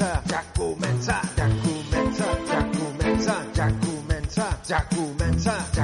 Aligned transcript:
comença, 0.00 0.22
ja 0.30 0.42
comença, 0.56 1.20
ja 1.36 1.46
comença, 1.62 2.24
ja 2.48 2.62
comença, 2.72 3.46
ja 3.54 3.70
comença, 3.80 4.58
ja 4.66 4.80
comença, 4.84 5.52
ja 5.74 5.76
comença. 5.76 5.79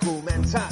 comença. 0.00 0.71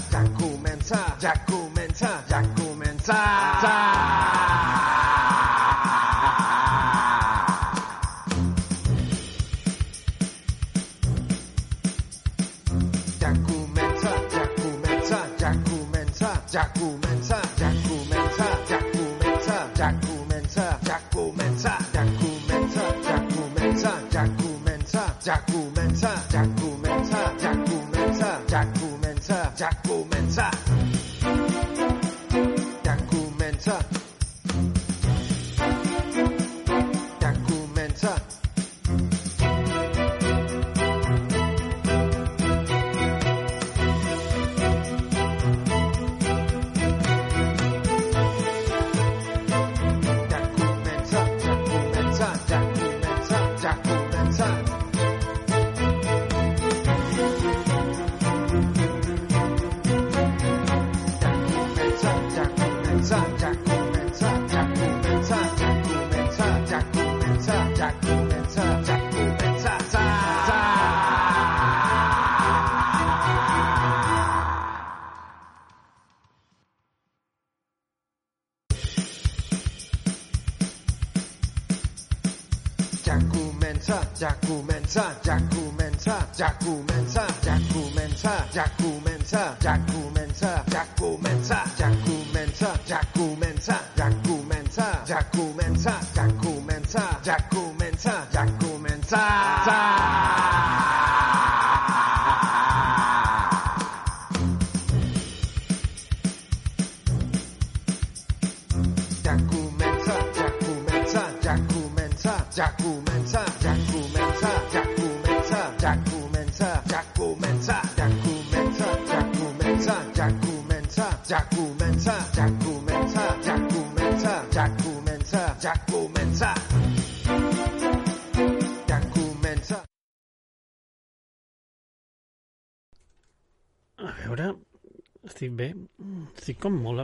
comença, 84.90 85.14
ja 85.24 85.38
comença, 85.54 86.28
ja 86.36 86.50
comença, 86.64 87.26
ja 87.44 87.58
comença, 87.72 88.48
ja 88.52 88.68
comença, 88.76 89.56
ja 89.62 89.78
comença, 89.86 90.64
ja 90.72 90.84
comença, 90.98 91.64
ja 91.78 91.90
comença, 92.00 92.80
ja 92.86 93.00
comença, 93.14 93.80
ja 93.96 94.10
comença, 94.26 95.00
ja 95.06 95.22
comença, 95.22 96.00
ja 96.14 96.28
comença, 96.42 97.10
ja 97.22 97.36
comença, 97.38 97.59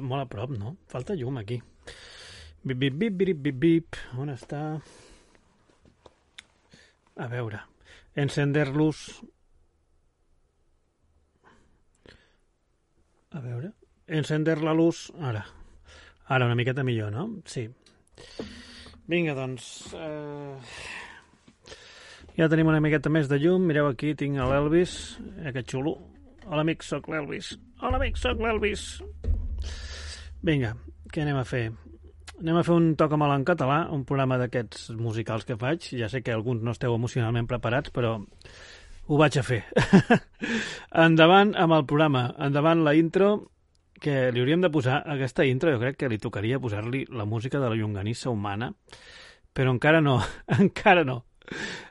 molt, 0.06 0.25
a- 0.26 0.31
prop, 0.31 0.53
no? 0.56 0.76
Falta 0.93 1.17
llum 1.19 1.38
aquí. 1.43 1.61
Bip, 2.67 2.79
bip, 2.79 2.94
bip, 2.99 3.14
bip, 3.20 3.41
bip, 3.44 3.58
bip. 3.62 3.99
On 4.19 4.31
està? 4.32 4.62
A 7.17 7.26
veure. 7.32 7.61
Encender-los... 8.17 9.03
A 13.37 13.41
veure. 13.44 13.73
Encender 14.06 14.58
la 14.64 14.73
luz... 14.75 15.11
Ara. 15.20 15.44
Ara, 16.26 16.47
una 16.47 16.56
miqueta 16.59 16.85
millor, 16.87 17.12
no? 17.12 17.29
Sí. 17.44 17.67
Vinga, 19.06 19.35
doncs... 19.38 19.93
Eh... 19.94 20.56
Ja 22.37 22.50
tenim 22.52 22.69
una 22.69 22.82
miqueta 22.85 23.09
més 23.12 23.31
de 23.31 23.38
llum. 23.41 23.64
Mireu 23.69 23.87
aquí, 23.88 24.12
tinc 24.19 24.37
l'Elvis. 24.37 24.97
Eh, 25.41 25.52
que 25.56 25.62
xulo. 25.64 25.97
Hola, 26.47 26.61
amic, 26.67 26.85
sóc 26.85 27.09
l'Elvis. 27.09 27.55
Hola, 27.81 27.97
amic, 28.00 28.19
sóc 28.20 28.43
l'Elvis. 28.44 28.88
Vinga, 30.46 30.76
què 31.10 31.25
anem 31.25 31.40
a 31.40 31.46
fer? 31.48 31.64
Anem 32.38 32.58
a 32.60 32.62
fer 32.62 32.75
un 32.76 32.93
toc 32.94 33.16
amb 33.16 33.25
en 33.26 33.44
català, 33.48 33.78
un 33.90 34.04
programa 34.06 34.37
d'aquests 34.38 34.93
musicals 34.94 35.43
que 35.48 35.56
faig. 35.58 35.88
Ja 35.98 36.06
sé 36.12 36.20
que 36.22 36.31
alguns 36.31 36.62
no 36.62 36.70
esteu 36.76 36.94
emocionalment 36.94 37.48
preparats, 37.50 37.90
però 37.90 38.12
ho 38.20 39.19
vaig 39.19 39.40
a 39.40 39.43
fer. 39.43 39.64
Endavant 41.06 41.50
amb 41.58 41.75
el 41.75 41.87
programa. 41.90 42.28
Endavant 42.38 42.84
la 42.87 42.94
intro, 42.94 43.32
que 43.98 44.31
li 44.31 44.44
hauríem 44.44 44.62
de 44.62 44.70
posar 44.70 45.00
aquesta 45.16 45.48
intro, 45.50 45.72
jo 45.75 45.82
crec 45.82 45.98
que 45.98 46.12
li 46.12 46.22
tocaria 46.22 46.62
posar-li 46.62 47.02
la 47.10 47.26
música 47.26 47.58
de 47.58 47.72
la 47.72 47.75
llonganissa 47.75 48.31
humana, 48.31 48.70
però 49.50 49.75
encara 49.75 50.04
no, 50.04 50.20
encara 50.60 51.02
no. 51.02 51.25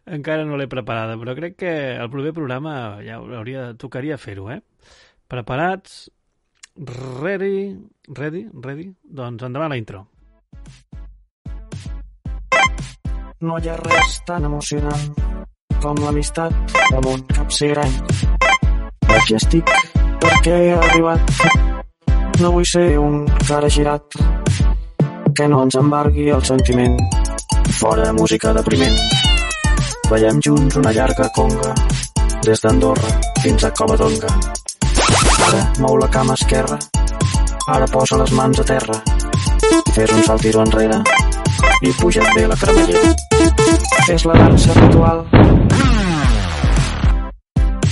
Encara 0.05 0.47
no 0.47 0.55
l'he 0.55 0.71
preparada, 0.71 1.19
però 1.19 1.35
crec 1.35 1.59
que 1.59 1.75
el 1.95 2.07
proper 2.13 2.31
programa 2.39 3.01
ja 3.03 3.19
hauria, 3.19 3.73
tocaria 3.75 4.15
fer-ho, 4.15 4.47
eh? 4.53 4.61
Preparats? 5.27 6.05
Ready? 6.77 7.71
Ready? 8.09 8.47
Ready? 8.51 8.93
Doncs 9.01 9.43
endavant 9.47 9.69
la 9.71 9.77
intro. 9.79 10.01
No 13.47 13.59
hi 13.63 13.69
ha 13.71 13.77
res 13.79 14.17
tan 14.27 14.43
emocionant 14.43 15.05
com 15.79 16.01
l'amistat 16.03 16.75
amb 16.97 17.07
un 17.13 17.23
capsigrany. 17.29 17.95
Aquí 19.07 19.37
estic 19.39 19.71
perquè 20.25 20.57
he 20.65 20.73
arribat. 20.75 21.31
No 22.43 22.51
vull 22.57 22.67
ser 22.67 22.99
un 22.99 23.23
cara 23.47 23.71
girat 23.71 24.19
que 25.31 25.47
no 25.47 25.63
ens 25.63 25.79
embargui 25.79 26.27
el 26.27 26.43
sentiment. 26.43 26.99
Fora 27.79 28.11
música 28.19 28.51
depriment. 28.59 28.99
Veiem 30.11 30.43
junts 30.43 30.75
una 30.83 30.91
llarga 30.91 31.31
conga 31.39 31.71
des 32.43 32.67
d'Andorra 32.67 33.15
fins 33.39 33.63
a 33.63 33.71
Covadonga. 33.71 34.35
Ara 35.45 35.61
mou 35.79 35.97
la 36.01 36.07
cama 36.09 36.33
esquerra, 36.33 36.77
ara 37.69 37.85
posa 37.91 38.17
les 38.17 38.31
mans 38.33 38.59
a 38.59 38.65
terra. 38.65 38.95
Fes 39.93 40.11
un 40.11 40.23
saltiro 40.25 40.63
enrere 40.65 40.97
i 41.85 41.91
puja't 41.99 42.31
bé 42.35 42.47
la 42.49 42.57
cremallera. 42.57 43.13
És 44.09 44.25
la 44.25 44.37
dansa 44.39 44.73
ritual. 44.79 45.21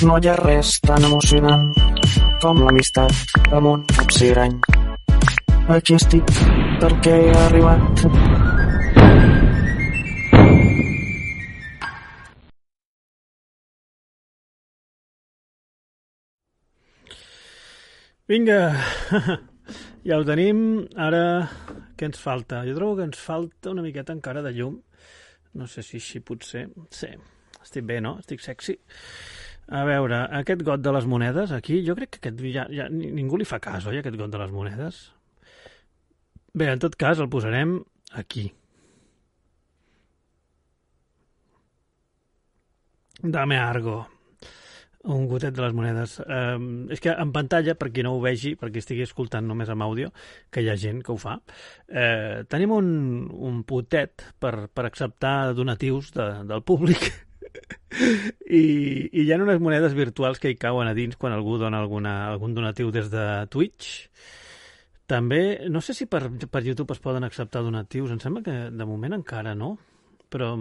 No 0.03 0.17
hi 0.17 0.31
ha 0.31 0.35
res 0.41 0.73
tan 0.87 1.05
emocionant 1.07 1.69
com 2.41 2.63
l'amistat 2.65 3.37
amb 3.51 3.69
un 3.75 3.85
capsigrany. 3.93 4.57
Aquí 5.77 5.95
estic 5.95 6.33
perquè 6.81 7.19
he 7.27 7.37
arribat. 7.45 8.52
Vinga, 18.33 18.59
ja 20.09 20.17
ho 20.17 20.23
tenim. 20.25 20.61
Ara, 20.97 21.19
què 21.99 22.07
ens 22.09 22.17
falta? 22.21 22.63
Jo 22.65 22.73
trobo 22.77 22.95
que 22.97 23.05
ens 23.05 23.19
falta 23.21 23.69
una 23.73 23.83
miqueta 23.85 24.15
encara 24.15 24.41
de 24.45 24.53
llum. 24.57 24.79
No 25.59 25.67
sé 25.69 25.83
si 25.85 25.99
així 26.01 26.21
potser... 26.25 26.63
Sí, 26.89 27.11
estic 27.61 27.85
bé, 27.85 27.99
no? 28.01 28.15
Estic 28.23 28.41
sexy. 28.41 28.73
A 29.69 29.83
veure, 29.87 30.23
aquest 30.41 30.63
got 30.67 30.81
de 30.83 30.91
les 30.95 31.05
monedes, 31.07 31.53
aquí, 31.55 31.77
jo 31.87 31.93
crec 31.99 32.17
que 32.17 32.23
aquest, 32.23 32.41
ja, 32.55 32.65
ja, 32.73 32.87
ni- 32.91 33.11
ningú 33.19 33.37
li 33.39 33.45
fa 33.47 33.61
cas, 33.63 33.85
oi, 33.87 33.99
aquest 34.01 34.17
got 34.19 34.33
de 34.33 34.41
les 34.41 34.51
monedes? 34.51 35.03
Bé, 36.57 36.71
en 36.73 36.81
tot 36.83 36.97
cas, 36.99 37.21
el 37.23 37.29
posarem 37.31 37.77
aquí. 38.23 38.49
Dame 43.23 43.57
algo. 43.57 44.01
Un 45.03 45.25
gotet 45.27 45.51
de 45.51 45.59
les 45.59 45.73
monedes. 45.75 46.15
Um, 46.23 46.85
és 46.93 47.01
que 47.03 47.11
en 47.11 47.33
pantalla, 47.35 47.75
per 47.75 47.89
qui 47.91 48.05
no 48.05 48.13
ho 48.15 48.21
vegi, 48.23 48.53
per 48.55 48.69
qui 48.71 48.79
estigui 48.79 49.03
escoltant 49.03 49.43
només 49.43 49.67
amb 49.73 49.83
àudio, 49.83 50.13
que 50.47 50.63
hi 50.63 50.69
ha 50.71 50.77
gent 50.79 51.01
que 51.03 51.11
ho 51.11 51.17
fa, 51.19 51.35
eh, 51.89 52.45
tenim 52.47 52.71
un, 52.71 52.87
un 53.27 53.59
potet 53.67 54.23
per, 54.39 54.69
per 54.71 54.87
acceptar 54.87 55.51
donatius 55.57 56.13
de, 56.15 56.29
del 56.47 56.63
públic 56.63 57.11
I, 57.93 58.61
i 59.11 59.23
hi 59.25 59.31
ha 59.31 59.37
unes 59.41 59.59
monedes 59.61 59.93
virtuals 59.97 60.39
que 60.41 60.53
hi 60.53 60.57
cauen 60.59 60.89
a 60.89 60.95
dins 60.97 61.17
quan 61.19 61.35
algú 61.35 61.57
dona 61.61 61.81
alguna, 61.83 62.15
algun 62.31 62.55
donatiu 62.55 62.91
des 62.95 63.11
de 63.13 63.25
Twitch. 63.53 64.07
També, 65.09 65.67
no 65.69 65.81
sé 65.83 65.93
si 65.97 66.07
per, 66.09 66.25
per 66.47 66.63
YouTube 66.65 66.95
es 66.95 67.03
poden 67.03 67.27
acceptar 67.27 67.61
donatius, 67.61 68.13
em 68.13 68.21
sembla 68.23 68.43
que 68.45 68.55
de 68.71 68.87
moment 68.87 69.19
encara 69.19 69.53
no, 69.57 69.75
però 70.31 70.55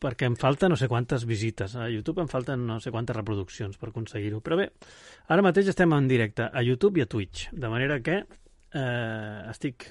perquè 0.00 0.28
em 0.28 0.36
falta 0.40 0.68
no 0.70 0.78
sé 0.80 0.88
quantes 0.88 1.26
visites. 1.28 1.76
A 1.76 1.90
YouTube 1.92 2.22
em 2.24 2.30
falten 2.30 2.64
no 2.66 2.78
sé 2.80 2.92
quantes 2.94 3.16
reproduccions 3.16 3.76
per 3.80 3.90
aconseguir-ho. 3.90 4.40
Però 4.44 4.58
bé, 4.60 4.70
ara 5.28 5.44
mateix 5.44 5.68
estem 5.72 5.92
en 5.96 6.08
directe 6.08 6.48
a 6.48 6.64
YouTube 6.64 7.00
i 7.00 7.04
a 7.04 7.10
Twitch, 7.10 7.50
de 7.52 7.70
manera 7.72 8.00
que 8.04 8.22
eh, 8.74 9.50
estic, 9.50 9.88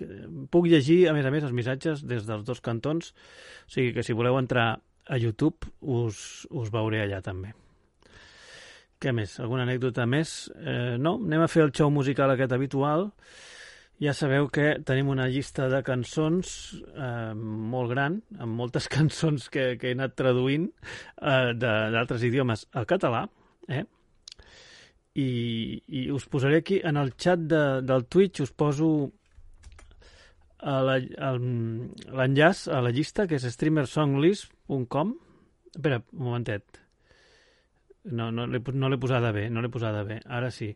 puc 0.52 0.68
llegir, 0.70 1.04
a 1.10 1.14
més 1.16 1.26
a 1.26 1.32
més, 1.34 1.46
els 1.46 1.56
missatges 1.56 2.04
des 2.08 2.26
dels 2.28 2.46
dos 2.48 2.62
cantons, 2.64 3.14
o 3.14 3.76
sigui 3.76 3.94
que 3.96 4.06
si 4.06 4.18
voleu 4.18 4.40
entrar 4.40 4.74
a 5.08 5.20
YouTube 5.20 5.72
us, 5.82 6.48
us 6.50 6.72
veuré 6.74 7.04
allà 7.04 7.22
també. 7.24 7.54
Què 9.04 9.12
més? 9.12 9.36
Alguna 9.44 9.66
anècdota 9.68 10.06
més? 10.08 10.48
Eh, 10.56 10.96
no, 11.00 11.18
anem 11.20 11.44
a 11.44 11.50
fer 11.52 11.66
el 11.66 11.74
show 11.76 11.92
musical 11.92 12.32
aquest 12.32 12.54
habitual. 12.56 13.10
Ja 14.02 14.14
sabeu 14.18 14.48
que 14.52 14.80
tenim 14.84 15.08
una 15.14 15.28
llista 15.32 15.68
de 15.72 15.80
cançons 15.86 16.50
eh, 16.98 17.34
molt 17.38 17.92
gran, 17.94 18.18
amb 18.42 18.58
moltes 18.58 18.88
cançons 18.96 19.50
que, 19.54 19.76
que 19.80 19.92
he 19.92 19.96
anat 19.98 20.16
traduint 20.20 20.66
eh, 21.22 21.54
d'altres 21.56 22.24
idiomes 22.28 22.66
al 22.74 22.88
català, 22.90 23.26
eh? 23.70 23.84
I, 25.14 25.28
i 25.94 26.08
us 26.10 26.26
posaré 26.26 26.58
aquí 26.64 26.80
en 26.84 26.98
el 26.98 27.12
xat 27.14 27.44
de, 27.46 27.60
del 27.86 28.08
Twitch 28.10 28.42
us 28.42 28.50
poso 28.58 28.88
el- 30.64 31.12
l'enllaç 32.18 32.64
a 32.74 32.80
la 32.82 32.90
llista 32.96 33.28
que 33.30 33.38
és 33.38 33.46
streamersonglist.com 33.54 35.14
espera, 35.76 36.02
un 36.18 36.26
momentet 36.32 36.82
no, 38.12 38.30
no 38.32 38.46
l'he 38.48 38.60
no 38.74 38.92
posada 39.00 39.32
bé 39.32 39.50
no 39.50 39.62
l'he 39.62 39.72
posada 39.72 40.04
bé, 40.04 40.20
ara 40.26 40.52
sí 40.52 40.72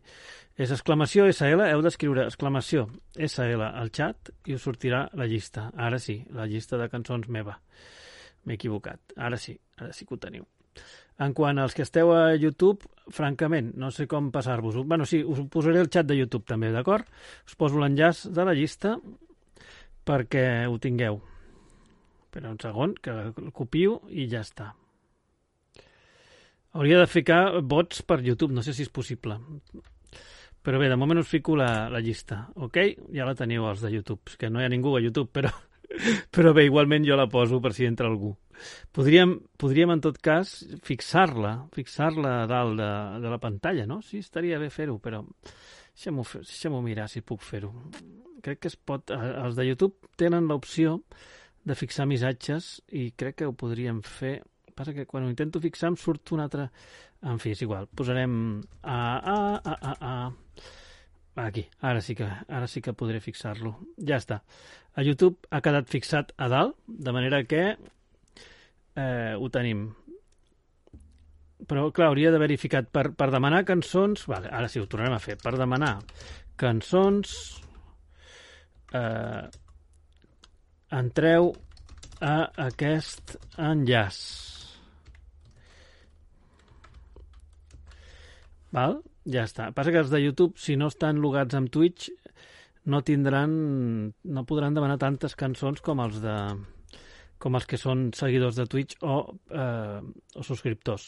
és 0.56 0.70
exclamació 0.74 1.26
SL, 1.30 1.66
heu 1.68 1.82
d'escriure 1.84 2.24
exclamació 2.26 2.88
SL 3.14 3.62
al 3.68 3.92
xat 3.94 4.32
i 4.46 4.56
us 4.56 4.64
sortirà 4.64 5.08
la 5.14 5.26
llista, 5.26 5.70
ara 5.76 5.98
sí 5.98 6.22
la 6.34 6.46
llista 6.46 6.78
de 6.80 6.88
cançons 6.88 7.28
meva 7.28 7.58
m'he 8.44 8.56
equivocat, 8.56 9.12
ara 9.16 9.36
sí, 9.36 9.58
ara 9.76 9.92
sí 9.92 10.06
que 10.06 10.16
ho 10.16 10.22
teniu 10.22 10.46
en 11.18 11.34
quant 11.34 11.58
als 11.58 11.74
que 11.74 11.82
esteu 11.82 12.12
a 12.14 12.34
YouTube, 12.38 12.86
francament, 13.10 13.72
no 13.74 13.90
sé 13.90 14.06
com 14.06 14.30
passar-vos-ho. 14.30 14.84
bueno, 14.84 15.04
sí, 15.04 15.22
us 15.24 15.40
posaré 15.50 15.80
el 15.80 15.90
xat 15.90 16.06
de 16.06 16.16
YouTube 16.16 16.46
també, 16.46 16.70
d'acord? 16.70 17.08
Us 17.46 17.56
poso 17.58 17.80
l'enllaç 17.82 18.28
de 18.30 18.44
la 18.46 18.54
llista 18.54 18.94
perquè 20.06 20.66
ho 20.68 20.78
tingueu. 20.78 21.18
Espera 22.28 22.52
un 22.52 22.60
segon, 22.62 22.94
que 22.94 23.10
el 23.10 23.52
copio 23.52 24.02
i 24.08 24.28
ja 24.30 24.44
està. 24.46 24.72
Hauria 26.76 26.98
de 27.00 27.06
ficar 27.08 27.60
bots 27.64 28.02
per 28.02 28.20
YouTube, 28.24 28.52
no 28.54 28.62
sé 28.62 28.74
si 28.76 28.84
és 28.84 28.92
possible. 28.92 29.38
Però 30.62 30.80
bé, 30.80 30.90
de 30.90 30.98
moment 31.00 31.22
us 31.22 31.30
fico 31.30 31.56
la, 31.56 31.88
la 31.88 32.00
llista, 32.04 32.42
ok? 32.56 32.76
Ja 33.14 33.24
la 33.28 33.36
teniu 33.38 33.64
els 33.70 33.80
de 33.84 33.92
YouTube, 33.94 34.36
que 34.36 34.50
no 34.50 34.60
hi 34.60 34.66
ha 34.66 34.72
ningú 34.72 34.92
a 34.96 35.00
YouTube, 35.00 35.30
però, 35.32 35.52
però 36.34 36.52
bé, 36.52 36.66
igualment 36.68 37.06
jo 37.06 37.16
la 37.16 37.28
poso 37.30 37.62
per 37.64 37.72
si 37.76 37.86
entra 37.88 38.10
algú. 38.10 38.34
Podríem, 38.92 39.36
podríem 39.56 39.94
en 39.94 40.02
tot 40.04 40.18
cas, 40.20 40.58
fixar-la, 40.84 41.54
fixar-la 41.72 42.42
a 42.42 42.46
dalt 42.50 42.76
de, 42.80 42.92
de 43.22 43.32
la 43.32 43.40
pantalla, 43.40 43.86
no? 43.86 44.00
Sí, 44.02 44.20
estaria 44.24 44.58
bé 44.60 44.68
fer-ho, 44.74 44.98
però 45.00 45.22
deixa'm-ho 45.98 46.82
mirar 46.84 47.08
si 47.10 47.22
puc 47.26 47.42
fer-ho. 47.42 47.72
Crec 48.44 48.62
que 48.62 48.70
es 48.70 48.76
pot... 48.76 49.10
eh, 49.14 49.32
Els 49.44 49.56
de 49.58 49.66
YouTube 49.66 50.12
tenen 50.20 50.46
l'opció 50.50 51.00
de 51.66 51.74
fixar 51.78 52.06
missatges 52.06 52.78
i 52.94 53.10
crec 53.18 53.40
que 53.40 53.48
ho 53.48 53.56
podríem 53.56 54.02
fer. 54.02 54.40
Passa 54.78 54.94
que 54.94 55.08
quan 55.10 55.26
ho 55.26 55.30
intento 55.32 55.58
fixar 55.62 55.90
em 55.90 55.98
surt 55.98 56.30
un 56.36 56.44
altre... 56.44 56.68
En 57.26 57.40
fi, 57.42 57.50
és 57.56 57.62
igual. 57.66 57.88
Posarem... 57.98 58.34
A, 58.86 58.98
a, 59.18 59.38
a, 59.58 59.74
a, 59.74 59.94
a. 60.06 60.68
Aquí, 61.38 61.64
ara 61.86 62.02
sí 62.02 62.14
que, 62.18 62.26
ara 62.26 62.66
sí 62.70 62.82
que 62.82 62.94
podré 62.98 63.18
fixar-lo. 63.22 63.74
Ja 63.98 64.18
està. 64.22 64.40
A 64.98 65.04
YouTube 65.06 65.50
ha 65.54 65.60
quedat 65.62 65.90
fixat 65.90 66.32
a 66.38 66.48
dalt, 66.50 66.78
de 66.86 67.14
manera 67.14 67.42
que 67.46 67.62
eh, 67.74 69.34
ho 69.34 69.50
tenim. 69.54 69.88
però 71.68 71.88
clar, 71.92 72.08
hauria 72.08 72.30
d'haver-hi 72.32 72.56
ficat 72.56 72.90
per, 72.94 73.10
per 73.18 73.30
demanar 73.34 73.64
cançons... 73.66 74.26
Vale, 74.30 74.50
ara 74.50 74.70
sí, 74.70 74.80
ho 74.80 74.86
tornarem 74.86 75.18
a 75.18 75.22
fer. 75.22 75.38
Per 75.42 75.56
demanar 75.58 75.96
cançons... 76.56 77.34
Eh, 78.94 79.48
entreu 80.98 81.52
a 82.24 82.36
aquest 82.68 83.36
enllaç. 83.60 84.47
Val? 88.74 88.98
Ja 89.28 89.44
està. 89.48 89.70
Passa 89.76 89.92
que 89.92 90.00
els 90.02 90.10
de 90.12 90.20
YouTube, 90.22 90.58
si 90.60 90.76
no 90.76 90.88
estan 90.92 91.20
logats 91.24 91.56
amb 91.58 91.70
Twitch, 91.72 92.10
no 92.88 93.02
tindran... 93.04 93.52
no 94.24 94.44
podran 94.48 94.76
demanar 94.76 94.98
tantes 95.00 95.36
cançons 95.36 95.84
com 95.84 96.00
els 96.04 96.20
de 96.24 96.36
com 97.38 97.54
els 97.54 97.68
que 97.70 97.78
són 97.78 98.08
seguidors 98.18 98.56
de 98.58 98.64
Twitch 98.66 98.96
o, 99.06 99.18
eh, 99.54 100.00
o 100.34 100.42
subscriptors. 100.42 101.04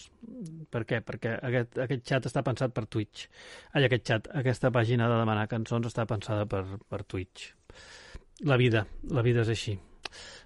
Per 0.71 0.85
què? 0.87 1.01
Perquè 1.03 1.35
aquest, 1.49 1.81
aquest 1.87 2.05
xat 2.07 2.29
està 2.31 2.45
pensat 2.47 2.75
per 2.77 2.85
Twitch. 2.87 3.27
Ai, 3.75 3.89
aquest 3.89 4.07
xat, 4.07 4.31
aquesta 4.43 4.71
pàgina 4.75 5.09
de 5.11 5.19
demanar 5.19 5.49
cançons 5.51 5.91
està 5.91 6.07
pensada 6.07 6.47
per, 6.47 6.63
per 6.87 7.03
Twitch. 7.03 7.51
La 8.47 8.57
vida, 8.61 8.87
la 9.11 9.27
vida 9.27 9.43
és 9.43 9.51
així. 9.57 9.75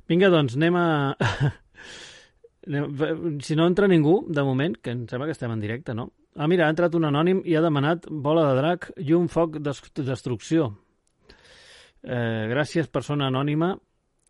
Vinga, 0.09 0.33
doncs, 0.33 0.57
anem 0.57 0.81
a... 0.81 0.87
si 3.45 3.57
no 3.61 3.69
entra 3.69 3.89
ningú, 3.91 4.23
de 4.33 4.43
moment, 4.47 4.81
que 4.81 4.97
em 4.97 5.05
sembla 5.11 5.29
que 5.29 5.37
estem 5.37 5.53
en 5.53 5.61
directe, 5.61 5.93
no? 5.93 6.09
Ah, 6.35 6.49
mira, 6.51 6.67
ha 6.67 6.75
entrat 6.75 6.95
un 6.99 7.07
anònim 7.07 7.45
i 7.47 7.55
ha 7.55 7.63
demanat 7.63 8.09
bola 8.11 8.49
de 8.49 8.55
drac 8.59 8.89
i 8.99 9.15
un 9.15 9.29
foc 9.31 9.61
de 9.63 9.75
destrucció. 10.03 10.73
Eh, 12.03 12.47
gràcies, 12.51 12.91
persona 12.91 13.29
anònima, 13.31 13.77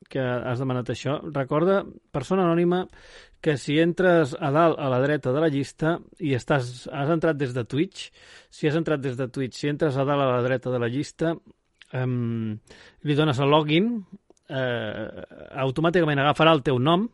que 0.08 0.20
has 0.20 0.60
demanat 0.60 0.92
això. 0.92 1.16
Recorda, 1.32 1.80
persona 2.12 2.44
anònima, 2.44 2.82
que 3.40 3.56
si 3.60 3.78
entres 3.80 4.34
a 4.36 4.50
dalt 4.52 4.78
a 4.80 4.90
la 4.92 5.00
dreta 5.00 5.32
de 5.32 5.40
la 5.40 5.48
llista 5.48 5.96
i 6.20 6.34
estàs, 6.36 6.86
has 6.92 7.10
entrat 7.12 7.40
des 7.40 7.56
de 7.56 7.64
Twitch, 7.64 8.10
si 8.52 8.68
has 8.68 8.76
entrat 8.76 9.00
des 9.00 9.16
de 9.16 9.28
Twitch, 9.32 9.56
si 9.56 9.72
entres 9.72 9.96
a 9.96 10.04
dalt 10.04 10.28
a 10.28 10.30
la 10.36 10.44
dreta 10.44 10.72
de 10.72 10.80
la 10.84 10.92
llista, 10.92 11.34
eh, 11.92 12.06
li 12.06 13.16
dones 13.16 13.40
a 13.40 13.48
login, 13.48 13.94
eh, 14.48 15.24
automàticament 15.64 16.20
agafarà 16.20 16.52
el 16.52 16.62
teu 16.62 16.78
nom 16.78 17.08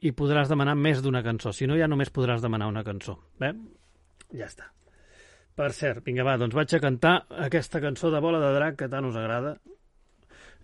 i 0.00 0.12
podràs 0.12 0.48
demanar 0.48 0.74
més 0.76 1.02
d'una 1.02 1.22
cançó. 1.22 1.52
Si 1.52 1.66
no, 1.66 1.76
ja 1.76 1.88
només 1.88 2.12
podràs 2.12 2.40
demanar 2.40 2.68
una 2.68 2.84
cançó. 2.84 3.18
Bé? 3.40 3.52
Ja 4.34 4.48
està. 4.48 4.70
Per 5.56 5.70
cert, 5.72 6.02
vinga, 6.04 6.24
va, 6.26 6.36
doncs 6.40 6.56
vaig 6.56 6.74
a 6.76 6.82
cantar 6.82 7.14
aquesta 7.46 7.80
cançó 7.80 8.10
de 8.12 8.20
Bola 8.20 8.40
de 8.42 8.50
Drac 8.56 8.76
que 8.82 8.90
tant 8.92 9.06
us 9.08 9.16
agrada. 9.16 9.56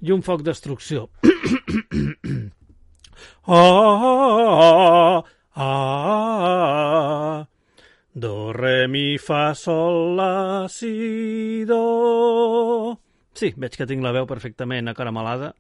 I 0.03 0.13
un 0.13 0.25
foc 0.27 0.43
destrucció. 0.45 1.07
oh, 3.47 3.63
oh, 4.03 5.23
oh, 5.63 7.47
do, 8.13 8.35
re, 8.53 8.89
mi, 8.93 9.17
fa, 9.17 9.55
sol, 9.57 10.17
la, 10.19 10.33
si, 10.69 11.65
do... 11.69 12.99
Sí, 13.33 13.55
veig 13.57 13.79
que 13.79 13.89
tinc 13.89 14.05
la 14.05 14.13
veu 14.13 14.29
perfectament 14.29 14.93
acaramelada 14.93 15.55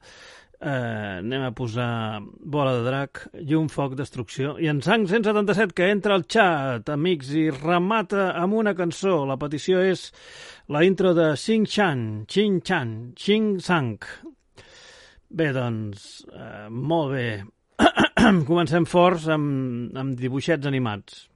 eh, 0.62 1.18
anem 1.18 1.42
a 1.48 1.52
posar 1.56 2.22
bola 2.22 2.76
de 2.78 2.84
drac 2.86 3.22
un 3.58 3.68
foc 3.72 3.96
destrucció. 3.98 4.54
I 4.62 4.70
en 4.70 4.80
Sang 4.84 5.08
177 5.10 5.74
que 5.74 5.90
entra 5.90 6.14
al 6.14 6.26
xat, 6.30 6.88
amics, 6.94 7.32
i 7.34 7.48
remata 7.50 8.30
amb 8.38 8.54
una 8.60 8.76
cançó. 8.78 9.22
La 9.26 9.38
petició 9.40 9.82
és 9.82 10.10
la 10.72 10.84
intro 10.86 11.12
de 11.18 11.32
Xing 11.36 11.66
Chan, 11.66 12.04
Xing 12.30 12.62
Chan, 12.62 12.94
Xing 13.18 13.58
Sang. 13.60 13.98
Bé, 15.32 15.50
doncs, 15.56 16.22
eh, 16.30 16.68
molt 16.70 17.12
bé. 17.16 17.28
Comencem 18.50 18.86
forts 18.86 19.28
amb, 19.32 19.92
amb 19.98 20.18
dibuixets 20.18 20.68
animats. 20.68 21.26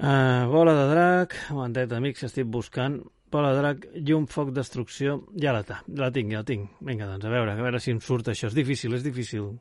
Uh, 0.00 0.46
bola 0.48 0.72
de 0.72 0.84
drac, 0.88 1.34
momentet, 1.52 1.90
amics, 1.92 2.22
estic 2.24 2.46
buscant. 2.48 3.02
Bola 3.30 3.50
drac 3.54 3.84
un 4.16 4.26
foc 4.30 4.50
destrucció. 4.54 5.20
Ja 5.38 5.52
la, 5.54 5.62
la 5.98 6.10
tinc, 6.14 6.32
ja 6.32 6.42
la 6.42 6.48
tinc. 6.48 6.70
Vinga, 6.86 7.06
doncs, 7.06 7.26
a 7.26 7.32
veure, 7.32 7.54
a 7.54 7.62
veure 7.62 7.80
si 7.82 7.94
em 7.94 8.00
surt 8.02 8.32
això. 8.32 8.50
És 8.50 8.56
difícil, 8.56 8.96
és 8.98 9.04
difícil. 9.06 9.52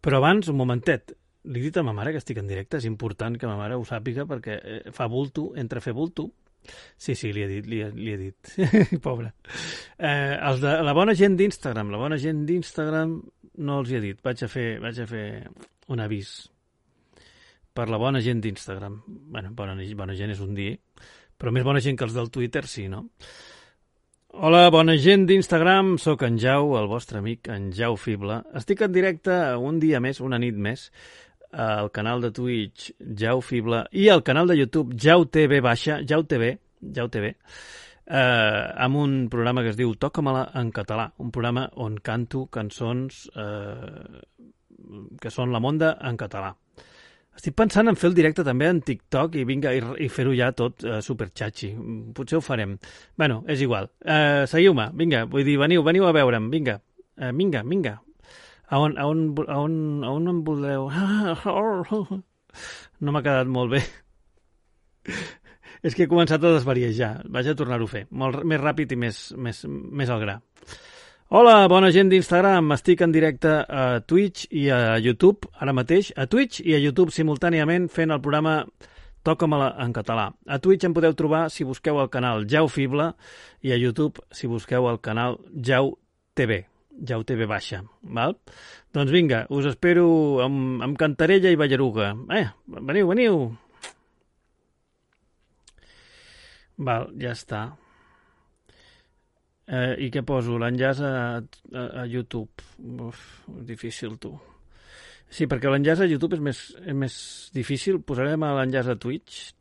Però 0.00 0.20
abans, 0.20 0.48
un 0.48 0.56
momentet, 0.60 1.16
li 1.50 1.60
he 1.60 1.66
dit 1.68 1.80
a 1.80 1.84
ma 1.84 1.94
mare 1.96 2.12
que 2.14 2.20
estic 2.22 2.38
en 2.40 2.48
directe, 2.48 2.78
és 2.78 2.86
important 2.88 3.36
que 3.36 3.48
ma 3.48 3.56
mare 3.58 3.76
ho 3.76 3.84
sàpiga 3.84 4.26
perquè 4.28 4.60
eh, 4.60 4.78
fa 4.96 5.08
bulto, 5.10 5.50
entre 5.60 5.82
fer 5.84 5.96
bulto. 5.96 6.30
Sí, 6.96 7.16
sí, 7.16 7.32
li 7.32 7.42
he 7.42 7.48
dit, 7.48 7.66
li 7.66 7.80
he, 7.82 7.90
li 7.96 8.14
he 8.14 8.20
dit. 8.20 8.54
Pobre. 9.06 9.32
Eh, 9.98 10.36
els 10.36 10.62
de, 10.62 10.76
la 10.86 10.94
bona 10.96 11.16
gent 11.18 11.36
d'Instagram, 11.40 11.90
la 11.92 12.00
bona 12.00 12.20
gent 12.20 12.44
d'Instagram 12.48 13.18
no 13.66 13.82
els 13.82 13.90
hi 13.90 13.98
he 13.98 14.04
dit. 14.04 14.22
Vaig 14.24 14.46
a 14.46 14.48
fer, 14.52 14.70
vaig 14.84 15.02
a 15.02 15.08
fer 15.10 15.26
un 15.90 16.04
avís 16.04 16.34
per 17.74 17.88
la 17.88 17.98
bona 17.98 18.20
gent 18.20 18.40
d'Instagram. 18.44 19.02
bueno, 19.06 19.52
bona, 19.56 19.76
bona 19.96 20.14
gent 20.14 20.30
és 20.34 20.40
un 20.44 20.54
dia, 20.54 20.76
però 21.40 21.54
més 21.56 21.64
bona 21.64 21.80
gent 21.80 21.96
que 21.96 22.04
els 22.04 22.16
del 22.16 22.28
Twitter, 22.30 22.66
sí, 22.68 22.84
no? 22.92 23.06
Hola, 24.30 24.68
bona 24.70 24.94
gent 25.00 25.24
d'Instagram, 25.26 25.96
sóc 25.98 26.22
en 26.22 26.36
Jau, 26.38 26.76
el 26.78 26.86
vostre 26.86 27.18
amic, 27.18 27.48
en 27.50 27.72
Jau 27.74 27.96
Fible. 27.98 28.36
Estic 28.60 28.84
en 28.86 28.92
directe 28.94 29.34
un 29.58 29.80
dia 29.82 29.98
més, 30.04 30.20
una 30.22 30.38
nit 30.38 30.54
més, 30.54 30.84
al 31.50 31.90
canal 31.90 32.22
de 32.22 32.30
Twitch 32.30 32.92
Jau 33.18 33.40
Fible 33.42 33.82
i 33.90 34.08
al 34.08 34.22
canal 34.22 34.46
de 34.46 34.56
YouTube 34.60 34.94
Jau 34.94 35.24
TV 35.26 35.58
baixa, 35.64 35.98
Jau 36.06 36.22
TV, 36.22 36.52
Jau 36.94 37.08
TV, 37.10 37.32
eh, 38.06 38.66
amb 38.86 38.96
un 39.02 39.16
programa 39.32 39.64
que 39.66 39.72
es 39.74 39.80
diu 39.80 39.96
Toca-me-la 39.98 40.50
en 40.60 40.70
català, 40.70 41.10
un 41.18 41.32
programa 41.34 41.66
on 41.82 41.98
canto 41.98 42.46
cançons 42.54 43.26
eh, 43.34 44.22
que 45.20 45.30
són 45.30 45.50
la 45.50 45.60
monda 45.60 45.96
en 46.06 46.16
català. 46.16 46.54
Estic 47.40 47.54
pensant 47.56 47.88
en 47.88 47.96
fer 47.96 48.10
el 48.10 48.14
directe 48.18 48.42
també 48.44 48.66
en 48.68 48.82
TikTok 48.84 49.38
i 49.40 49.46
vinga 49.48 49.70
i, 49.72 49.80
i 50.04 50.08
fer-ho 50.12 50.34
ja 50.36 50.50
tot 50.52 50.82
uh, 50.84 50.98
superxatxi. 51.00 51.70
Potser 52.12 52.36
ho 52.36 52.42
farem. 52.44 52.74
bueno, 53.16 53.38
és 53.48 53.62
igual. 53.64 53.88
Uh, 54.04 54.44
Seguiu-me, 54.50 54.90
vinga. 54.92 55.22
Vull 55.24 55.46
dir, 55.48 55.54
veniu, 55.56 55.80
veniu 55.86 56.04
a 56.04 56.12
veure'm, 56.12 56.50
vinga. 56.52 56.74
Uh, 57.16 57.30
vinga, 57.32 57.62
vinga. 57.64 57.94
A 58.68 58.78
on, 58.84 58.98
a 59.00 59.06
on, 59.08 59.22
a 59.46 59.56
on, 59.56 59.78
a 60.04 60.12
on 60.12 60.28
em 60.34 60.44
voleu? 60.44 60.90
No 63.00 63.14
m'ha 63.14 63.22
quedat 63.24 63.48
molt 63.48 63.72
bé. 63.72 63.80
és 65.86 65.94
que 65.96 66.04
he 66.04 66.10
començat 66.10 66.44
a 66.44 66.52
desvariejar. 66.58 67.12
Vaig 67.32 67.48
a 67.48 67.56
tornar-ho 67.56 67.88
a 67.88 67.94
fer. 67.94 68.04
Molt 68.12 68.44
més 68.44 68.60
ràpid 68.60 68.92
i 68.92 68.98
més, 69.00 69.30
més, 69.40 69.64
més 69.70 70.12
al 70.12 70.20
gra. 70.20 70.36
Hola, 71.30 71.68
bona 71.70 71.92
gent 71.94 72.08
d'Instagram. 72.10 72.72
Estic 72.74 73.04
en 73.06 73.12
directe 73.14 73.50
a 73.62 73.82
Twitch 74.02 74.48
i 74.50 74.64
a 74.74 74.96
YouTube 74.98 75.46
ara 75.62 75.70
mateix. 75.70 76.08
A 76.18 76.24
Twitch 76.26 76.58
i 76.64 76.72
a 76.74 76.78
YouTube 76.82 77.12
simultàniament 77.14 77.84
fent 77.86 78.10
el 78.10 78.18
programa 78.18 78.64
Toca-me-la 79.22 79.68
en 79.84 79.92
català. 79.94 80.24
A 80.50 80.58
Twitch 80.58 80.88
em 80.88 80.96
podeu 80.96 81.14
trobar 81.14 81.44
si 81.54 81.62
busqueu 81.62 82.00
el 82.02 82.10
canal 82.10 82.48
Jau 82.50 82.66
Fible 82.66 83.06
i 83.62 83.70
a 83.70 83.78
YouTube 83.78 84.24
si 84.34 84.50
busqueu 84.50 84.88
el 84.90 84.98
canal 84.98 85.38
Jau 85.54 85.92
TV. 86.34 86.64
Jau 87.06 87.22
TV 87.22 87.46
baixa. 87.46 87.78
Val? 88.02 88.34
Doncs 88.90 89.14
vinga, 89.14 89.44
us 89.54 89.68
espero 89.70 90.08
amb, 90.42 90.82
amb 90.82 90.98
cantarella 90.98 91.52
i 91.54 91.60
ballaruga. 91.60 92.08
Eh, 92.40 92.48
veniu, 92.90 93.06
veniu. 93.12 93.38
Val, 96.90 97.06
ja 97.22 97.36
està. 97.38 97.62
Eh, 99.70 99.94
I 100.06 100.08
què 100.10 100.22
poso? 100.26 100.58
L'enllaç 100.58 100.98
a, 101.06 101.38
a, 101.38 101.84
a 102.02 102.04
YouTube. 102.10 102.50
Uf, 103.06 103.20
difícil, 103.68 104.16
tu. 104.18 104.32
Sí, 105.30 105.46
perquè 105.46 105.70
l'enllaç 105.70 106.00
a 106.02 106.08
YouTube 106.10 106.34
és 106.34 106.42
més, 106.42 106.58
és 106.82 106.96
més 106.96 107.14
difícil. 107.54 108.00
Posarem 108.02 108.42
l'enllaç 108.42 108.86
a 108.90 108.96
Twitch. 108.98 109.54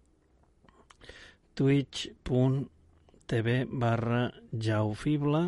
twitch.tv 1.59 3.47
barra 3.69 4.21
jaufibla 4.55 5.41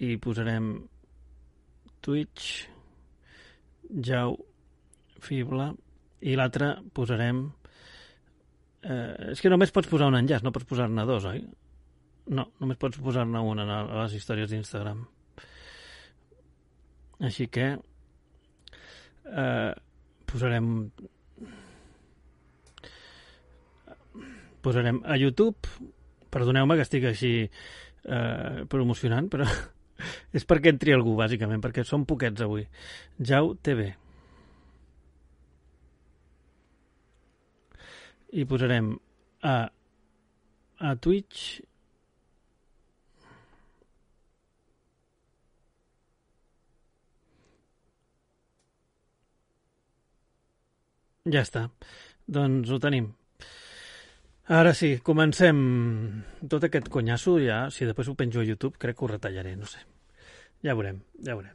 i 0.00 0.16
posarem 0.20 0.70
Twitch 2.00 2.66
jau 4.08 4.36
fibla 5.22 5.68
i 6.26 6.34
l'altre 6.38 6.72
posarem 6.96 7.44
eh, 8.82 9.32
és 9.32 9.40
que 9.40 9.52
només 9.52 9.72
pots 9.74 9.88
posar 9.90 10.08
un 10.10 10.18
enllaç, 10.18 10.42
no 10.44 10.52
pots 10.54 10.68
posar-ne 10.68 11.04
dos, 11.08 11.24
oi? 11.28 11.44
No, 12.26 12.48
només 12.58 12.78
pots 12.82 12.98
posar-ne 12.98 13.38
una 13.38 13.66
a 13.70 13.82
les 14.02 14.16
històries 14.18 14.50
d'Instagram. 14.50 15.04
Així 17.26 17.46
que 17.48 17.68
eh, 19.30 19.72
posarem 20.26 20.72
posarem 24.66 24.98
a 25.06 25.16
YouTube. 25.20 25.70
Perdoneu-me 26.34 26.76
que 26.76 26.84
estic 26.84 27.06
així 27.08 27.32
eh, 27.46 28.64
promocionant 28.68 29.30
però 29.32 29.46
és 30.36 30.44
perquè 30.44 30.74
entri 30.74 30.92
algú 30.96 31.14
bàsicament 31.16 31.62
perquè 31.62 31.86
som 31.86 32.04
poquets 32.10 32.42
avui. 32.44 32.66
Jau 33.22 33.54
TV 33.62 33.92
i 38.36 38.44
posarem 38.44 38.90
a 39.46 39.56
a 40.76 40.90
Twitch 41.00 41.62
Ja 51.26 51.42
està. 51.42 51.66
Doncs 52.26 52.70
ho 52.70 52.78
tenim. 52.82 53.10
Ara 54.46 54.72
sí, 54.78 54.92
comencem. 55.02 55.58
Tot 56.46 56.64
aquest 56.68 56.88
conyasso 56.92 57.36
ja, 57.42 57.64
si 57.74 57.86
després 57.88 58.08
ho 58.08 58.14
penjo 58.18 58.42
a 58.42 58.46
YouTube, 58.46 58.78
crec 58.78 58.98
que 58.98 59.06
ho 59.06 59.10
retallaré, 59.10 59.56
no 59.58 59.66
sé. 59.66 59.82
Ja 60.62 60.76
veurem, 60.78 61.00
ja 61.18 61.34
veurem. 61.34 61.54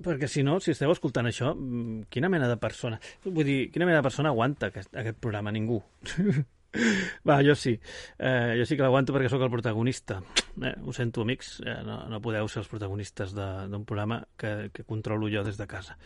Perquè 0.00 0.30
si 0.30 0.44
no, 0.46 0.56
si 0.62 0.72
esteu 0.72 0.92
escoltant 0.94 1.26
això, 1.28 1.50
mm, 1.52 2.06
quina 2.14 2.30
mena 2.32 2.46
de 2.48 2.56
persona... 2.62 3.00
Vull 3.26 3.44
dir, 3.44 3.58
quina 3.74 3.88
mena 3.88 3.98
de 3.98 4.06
persona 4.06 4.30
aguanta 4.30 4.70
aquest, 4.70 4.94
aquest 4.96 5.18
programa? 5.20 5.52
Ningú. 5.52 5.82
Va, 7.26 7.40
jo 7.42 7.56
sí. 7.58 7.74
Eh, 8.16 8.54
jo 8.56 8.64
sí 8.64 8.78
que 8.78 8.86
l'aguanto 8.86 9.12
perquè 9.12 9.28
sóc 9.28 9.42
el 9.44 9.52
protagonista. 9.52 10.20
Eh, 10.62 10.76
ho 10.80 10.94
sento, 10.96 11.26
amics, 11.26 11.56
eh, 11.66 11.80
no, 11.84 12.04
no 12.08 12.22
podeu 12.22 12.48
ser 12.48 12.62
els 12.62 12.70
protagonistes 12.70 13.34
d'un 13.34 13.84
programa 13.84 14.22
que, 14.38 14.70
que 14.72 14.86
controlo 14.86 15.28
jo 15.28 15.42
des 15.44 15.58
de 15.58 15.66
casa. 15.68 15.98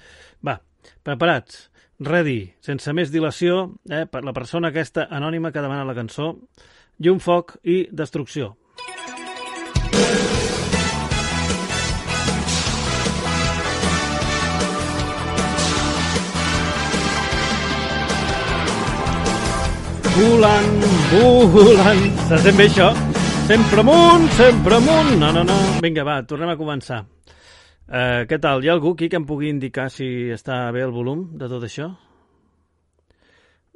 Va, 0.43 0.57
preparats? 1.03 1.69
Ready, 2.05 2.55
sense 2.61 2.91
més 2.93 3.13
dilació, 3.15 3.71
eh, 3.89 4.05
per 4.11 4.25
la 4.27 4.35
persona 4.35 4.73
aquesta 4.73 5.07
anònima 5.11 5.53
que 5.55 5.63
demana 5.63 5.87
la 5.87 5.95
cançó, 5.95 6.33
llum, 6.99 7.21
foc 7.23 7.57
i 7.63 7.85
destrucció. 7.93 8.57
Volant, 20.15 20.85
volant. 21.11 22.05
Se 22.29 22.37
sent 22.45 22.59
bé 22.59 22.69
això? 22.69 22.93
Sempre 23.49 23.83
amunt, 23.83 24.29
sempre 24.39 24.79
amunt. 24.79 25.17
No, 25.19 25.33
no, 25.35 25.43
no. 25.43 25.59
Vinga, 25.83 26.05
va, 26.07 26.21
tornem 26.23 26.53
a 26.53 26.57
començar. 26.57 27.03
Uh, 27.85 28.25
què 28.25 28.39
tal? 28.41 28.63
Hi 28.65 28.71
ha 28.71 28.75
algú 28.79 28.95
aquí 28.95 29.11
que 29.13 29.19
em 29.21 29.27
pugui 29.29 29.51
indicar 29.53 29.91
si 29.93 30.07
està 30.33 30.57
bé 30.73 30.81
el 30.87 30.93
volum 30.95 31.27
de 31.37 31.49
tot 31.53 31.67
això? 31.67 31.91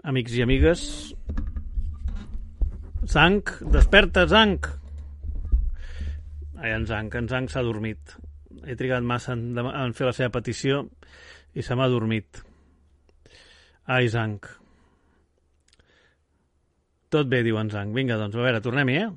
Amics 0.08 0.38
i 0.38 0.44
amigues. 0.46 0.84
Zanc, 3.04 3.52
desperta, 3.74 4.24
Zanc. 4.30 4.70
Ai, 6.56 6.72
en 6.72 6.88
Zanc, 6.88 7.18
en 7.20 7.28
Zanc 7.28 7.52
s'ha 7.52 7.64
dormit. 7.66 8.16
He 8.64 8.78
trigat 8.80 9.04
massa 9.04 9.34
en, 9.36 9.52
en 9.58 9.92
fer 9.96 10.08
la 10.08 10.16
seva 10.16 10.32
petició 10.38 10.86
i 11.52 11.64
se 11.64 11.76
m'ha 11.76 11.90
dormit. 11.92 12.40
Ai, 13.92 14.08
Zanc. 14.08 14.48
Tot 17.12 17.28
bé, 17.28 17.44
diu 17.44 17.60
en 17.60 17.68
Zanc. 17.72 17.92
Vinga, 17.96 18.16
doncs, 18.20 18.40
a 18.40 18.44
veure, 18.44 18.64
tornem-hi, 18.64 19.02
eh? 19.04 19.08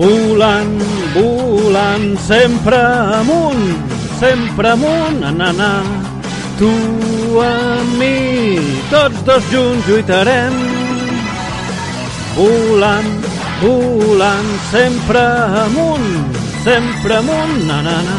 Volant, 0.00 0.80
volant, 1.12 2.16
sempre 2.24 2.76
amunt, 3.20 3.76
sempre 4.18 4.70
amunt, 4.70 5.20
na, 5.20 5.30
na, 5.30 5.52
na. 5.52 5.82
Tu 6.56 6.72
amb 7.44 7.98
mi, 8.00 8.56
tots 8.88 9.20
dos 9.28 9.44
junts 9.52 9.84
lluitarem. 9.84 10.56
Volant, 12.32 13.28
volant, 13.60 14.50
sempre 14.70 15.20
amunt, 15.66 16.32
sempre 16.64 17.20
amunt, 17.20 17.60
na, 17.68 17.82
na, 17.84 18.00
na. 18.08 18.18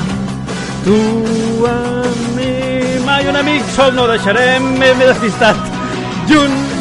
Tu 0.85 1.01
amb 1.65 2.21
mi, 2.37 2.53
mai 3.07 3.25
un 3.25 3.41
amic 3.41 3.65
sol 3.73 3.97
no 3.97 4.05
deixarem, 4.11 4.75
m'he 4.77 4.93
despistat. 5.01 5.57
Junts 6.29 6.77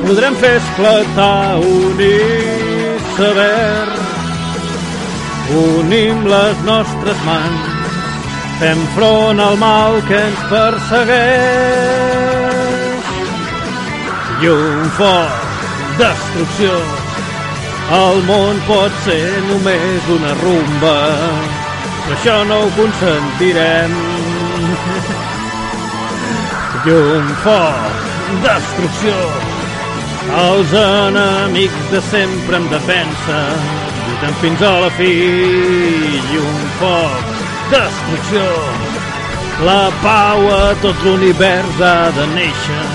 podrem 0.00 0.34
fer 0.40 0.56
esclatar 0.62 1.60
un 1.60 2.00
iceberg. 3.20 4.09
Unim 5.50 6.26
les 6.30 6.58
nostres 6.62 7.22
mans, 7.26 7.70
fem 8.60 8.78
front 8.94 9.40
al 9.42 9.56
mal 9.58 9.96
que 10.06 10.14
ens 10.28 10.44
persegueix. 10.46 11.10
Llum, 14.42 14.84
foc, 14.94 15.34
destrucció, 15.98 16.76
el 17.98 18.22
món 18.30 18.62
pot 18.68 19.02
ser 19.08 19.26
només 19.48 20.08
una 20.14 20.32
rumba, 20.44 20.94
però 22.06 22.14
això 22.20 22.38
no 22.46 22.62
ho 22.62 22.70
consentirem. 22.78 23.98
Llum, 26.86 27.26
foc, 27.42 28.02
destrucció, 28.46 29.18
els 30.46 30.78
enemics 30.86 31.86
de 31.90 32.00
sempre 32.14 32.62
em 32.62 32.70
defensen, 32.70 33.89
lluitant 34.10 34.36
fins 34.42 34.62
a 34.62 34.72
la 34.82 34.90
fi. 34.98 35.12
Llum, 36.30 36.58
foc, 36.80 37.24
destrucció, 37.70 38.46
la 39.66 39.90
pau 40.02 40.38
a 40.54 40.74
tot 40.82 40.96
l'univers 41.04 41.80
ha 41.80 42.10
de 42.16 42.26
néixer. 42.34 42.86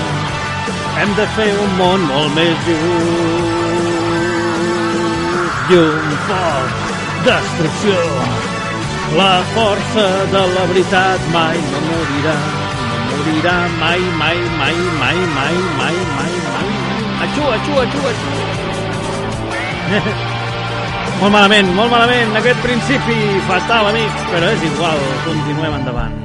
Hem 1.00 1.10
de 1.16 1.26
fer 1.36 1.52
un 1.62 1.72
món 1.80 2.00
molt 2.10 2.30
més 2.36 2.56
just. 2.66 3.54
Llum, 5.70 6.06
foc, 6.28 6.68
destrucció, 7.26 7.98
la 9.16 9.34
força 9.54 10.06
de 10.34 10.42
la 10.54 10.64
veritat 10.70 11.20
mai 11.32 11.58
no 11.72 11.78
morirà. 11.88 12.38
No 13.08 13.16
morirà 13.16 13.58
mai, 13.80 14.00
mai, 14.22 14.38
mai, 14.60 14.78
mai, 15.02 15.18
mai, 15.40 15.56
mai, 15.80 15.96
mai, 16.20 16.32
mai. 16.54 16.70
Atxú, 17.26 17.42
atxú, 17.56 17.72
atxú, 17.82 18.00
atxú. 18.14 18.30
Molt 21.20 21.32
malament, 21.32 21.68
molt 21.76 21.90
malament, 21.92 22.34
aquest 22.36 22.58
principi 22.64 23.16
fatal, 23.48 23.88
amics, 23.90 24.24
però 24.32 24.48
és 24.52 24.64
igual, 24.68 25.04
continuem 25.24 25.76
endavant. 25.78 26.16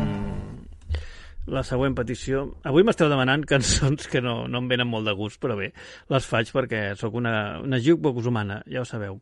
La 1.51 1.63
següent 1.67 1.95
petició... 1.97 2.43
Avui 2.67 2.83
m'esteu 2.87 3.09
demanant 3.11 3.45
cançons 3.47 4.09
que 4.11 4.21
no, 4.23 4.45
no 4.51 4.61
em 4.61 4.67
venen 4.71 4.89
molt 4.91 5.07
de 5.07 5.15
gust, 5.15 5.39
però 5.43 5.55
bé, 5.59 5.71
les 6.11 6.27
faig 6.27 6.51
perquè 6.55 6.83
sóc 6.99 7.15
una, 7.19 7.33
una 7.63 7.79
jukebox 7.79 8.27
humana, 8.27 8.61
ja 8.71 8.83
ho 8.83 8.87
sabeu. 8.87 9.19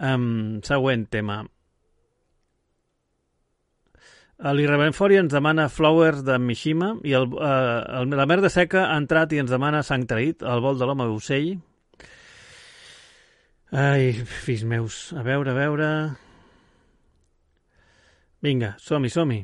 Um, 0.00 0.58
següent 0.64 1.06
tema. 1.12 1.42
L'Irreverent 4.56 4.96
Fori 4.96 5.16
ens 5.16 5.32
demana 5.32 5.70
Flowers 5.72 6.20
de 6.24 6.36
Mishima 6.40 6.90
i 7.08 7.14
el, 7.16 7.30
eh, 7.40 8.00
el, 8.00 8.10
la 8.20 8.26
merda 8.28 8.50
seca 8.52 8.90
ha 8.90 8.98
entrat 9.00 9.32
i 9.32 9.40
ens 9.40 9.52
demana 9.52 9.80
Sang 9.84 10.04
Traït, 10.08 10.44
el 10.44 10.60
vol 10.64 10.76
de 10.76 10.88
l'home 10.88 11.08
ocell. 11.12 11.54
Ai, 13.74 14.12
fills 14.12 14.62
meus, 14.64 15.12
a 15.12 15.24
veure, 15.26 15.50
a 15.50 15.58
veure... 15.58 15.88
Vinga, 18.44 18.76
som-hi, 18.78 19.10
som-hi. 19.10 19.40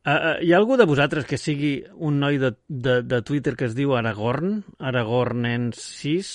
Uh, 0.00 0.10
uh, 0.10 0.34
hi 0.44 0.50
ha 0.52 0.58
algú 0.58 0.76
de 0.76 0.88
vosaltres 0.88 1.24
que 1.28 1.38
sigui 1.40 1.78
un 1.96 2.18
noi 2.20 2.40
de, 2.40 2.50
de, 2.68 3.00
de 3.06 3.20
Twitter 3.22 3.54
que 3.56 3.68
es 3.70 3.76
diu 3.78 3.94
Aragorn? 3.96 4.60
Aragornensis? 4.78 6.34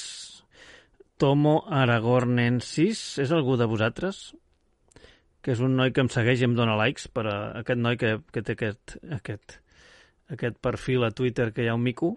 Tomo 1.22 1.60
Aragornensis? 1.70 3.06
És 3.22 3.34
algú 3.36 3.60
de 3.60 3.70
vosaltres? 3.70 4.32
que 5.46 5.54
és 5.54 5.60
un 5.62 5.76
noi 5.78 5.92
que 5.94 6.02
em 6.02 6.08
segueix 6.10 6.42
i 6.42 6.48
em 6.48 6.56
dona 6.58 6.74
likes 6.80 7.06
per 7.14 7.28
a 7.30 7.36
aquest 7.60 7.78
noi 7.78 8.00
que, 8.02 8.16
que 8.34 8.42
té 8.42 8.56
aquest, 8.56 8.96
aquest, 9.14 9.60
aquest 10.34 10.58
perfil 10.58 11.06
a 11.06 11.12
Twitter 11.14 11.52
que 11.54 11.62
hi 11.62 11.70
ha 11.70 11.76
un 11.78 11.84
mico. 11.86 12.16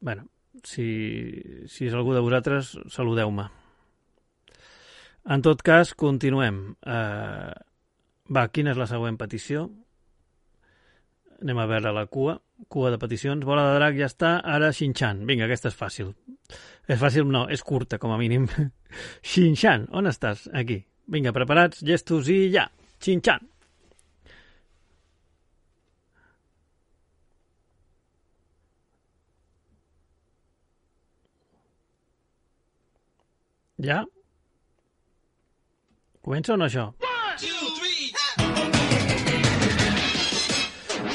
bueno, 0.00 0.29
si, 0.66 0.86
si 1.70 1.88
és 1.88 1.96
algú 1.96 2.14
de 2.16 2.22
vosaltres, 2.24 2.74
saludeu-me. 2.92 3.46
En 5.30 5.44
tot 5.44 5.60
cas, 5.62 5.92
continuem. 5.98 6.62
Uh, 6.80 7.52
va, 8.32 8.46
quina 8.48 8.72
és 8.72 8.80
la 8.80 8.88
següent 8.88 9.18
petició? 9.20 9.66
Anem 11.40 11.60
a 11.60 11.68
veure 11.68 11.92
la 11.96 12.06
cua. 12.06 12.38
Cua 12.68 12.90
de 12.92 12.98
peticions. 13.00 13.44
Bola 13.48 13.66
de 13.68 13.78
drac 13.78 13.96
ja 13.96 14.08
està. 14.10 14.34
Ara 14.44 14.72
Shinchan. 14.76 15.24
Vinga, 15.28 15.46
aquesta 15.48 15.70
és 15.72 15.76
fàcil. 15.76 16.12
És 16.88 17.00
fàcil, 17.00 17.28
no, 17.28 17.46
és 17.52 17.62
curta, 17.64 18.00
com 18.00 18.12
a 18.12 18.18
mínim. 18.20 18.48
Shinchan, 19.30 19.88
on 19.96 20.10
estàs? 20.10 20.48
Aquí. 20.56 20.82
Vinga, 21.10 21.34
preparats, 21.34 21.82
gestos 21.86 22.28
i 22.30 22.44
ja. 22.54 22.68
Xinxan. 23.00 23.49
Ja? 33.80 34.04
Comença 36.20 36.52
o 36.52 36.58
no 36.60 36.66
això? 36.68 36.90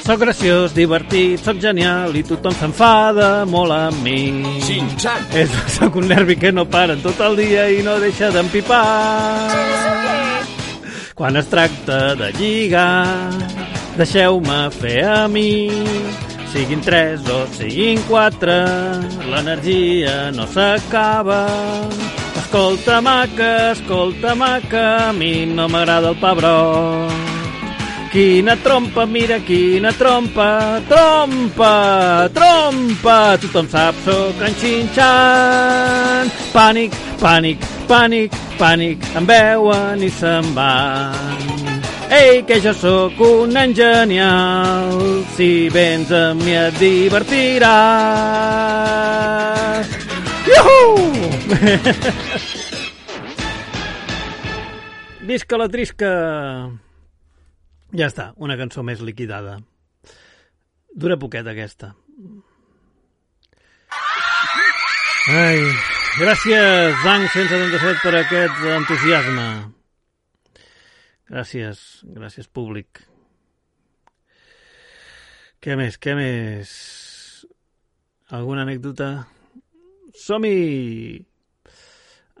Soc 0.06 0.20
graciós, 0.22 0.70
divertit, 0.74 1.40
soc 1.42 1.58
genial 1.58 2.14
i 2.14 2.22
tothom 2.26 2.54
s'enfada 2.54 3.30
molt 3.50 3.74
amb 3.74 4.04
mi. 4.06 4.18
Xinxan. 4.62 5.24
És, 5.34 5.50
soc 5.74 5.98
un 5.98 6.06
nervi 6.10 6.36
que 6.38 6.52
no 6.54 6.66
para 6.70 6.94
en 6.94 7.02
tot 7.02 7.18
el 7.26 7.38
dia 7.40 7.66
i 7.74 7.82
no 7.86 7.96
deixa 8.02 8.30
d'empipar. 8.34 8.84
Quan 11.18 11.38
es 11.40 11.50
tracta 11.50 12.14
de 12.14 12.30
lligar, 12.38 13.32
deixeu-me 13.98 14.60
fer 14.78 15.00
a 15.10 15.26
mi. 15.26 15.50
siguin 16.52 16.80
tres 16.80 17.26
o 17.28 17.42
siguin 17.52 17.98
quatre, 18.08 18.54
l'energia 19.28 20.30
no 20.32 20.46
s'acaba. 20.46 21.42
Escolta, 22.46 23.00
maca, 23.02 23.72
escolta, 23.72 24.36
maca, 24.36 25.08
a 25.08 25.12
mi 25.12 25.44
no 25.46 25.68
m'agrada 25.68 26.10
el 26.10 26.16
pebrot. 26.16 27.10
Quina 28.12 28.54
trompa, 28.62 29.04
mira 29.04 29.40
quina 29.40 29.90
trompa, 29.92 30.80
trompa, 30.86 32.30
trompa, 32.32 33.36
tothom 33.42 33.66
sap 33.68 33.94
soc 34.06 34.38
en 34.46 34.54
xinxan. 34.62 36.30
Pànic, 36.54 36.94
pànic, 37.18 37.58
pànic, 37.90 38.30
pànic, 38.62 38.98
em 39.18 39.26
veuen 39.26 39.98
i 40.06 40.10
se'n 40.20 40.54
van. 40.54 41.10
Ei, 42.14 42.46
que 42.46 42.62
jo 42.62 42.70
sóc 42.72 43.18
un 43.26 43.50
nen 43.58 43.74
genial, 43.74 44.94
si 45.34 45.66
vens 45.74 46.14
amb 46.14 46.46
mi 46.46 46.54
et 46.54 46.78
divertiràs. 46.78 47.66
Iuhu! 50.46 50.76
Visca 55.26 55.58
la 55.58 55.68
trisca! 55.68 56.10
Ja 57.96 58.06
està, 58.10 58.32
una 58.42 58.56
cançó 58.58 58.82
més 58.86 59.00
liquidada. 59.02 59.58
Dura 60.94 61.16
poquet, 61.18 61.46
aquesta. 61.50 61.92
Ai, 65.26 65.58
gràcies, 66.20 66.94
Zang 67.02 67.26
177, 67.34 67.98
per 68.04 68.14
aquest 68.20 68.62
entusiasme. 68.76 69.46
Gràcies, 71.26 71.82
gràcies, 72.14 72.46
públic. 72.46 73.02
Què 75.58 75.74
més, 75.74 75.98
què 75.98 76.14
més? 76.14 76.70
Alguna 78.30 78.62
anècdota? 78.62 79.26
Som-hi! 80.16 81.20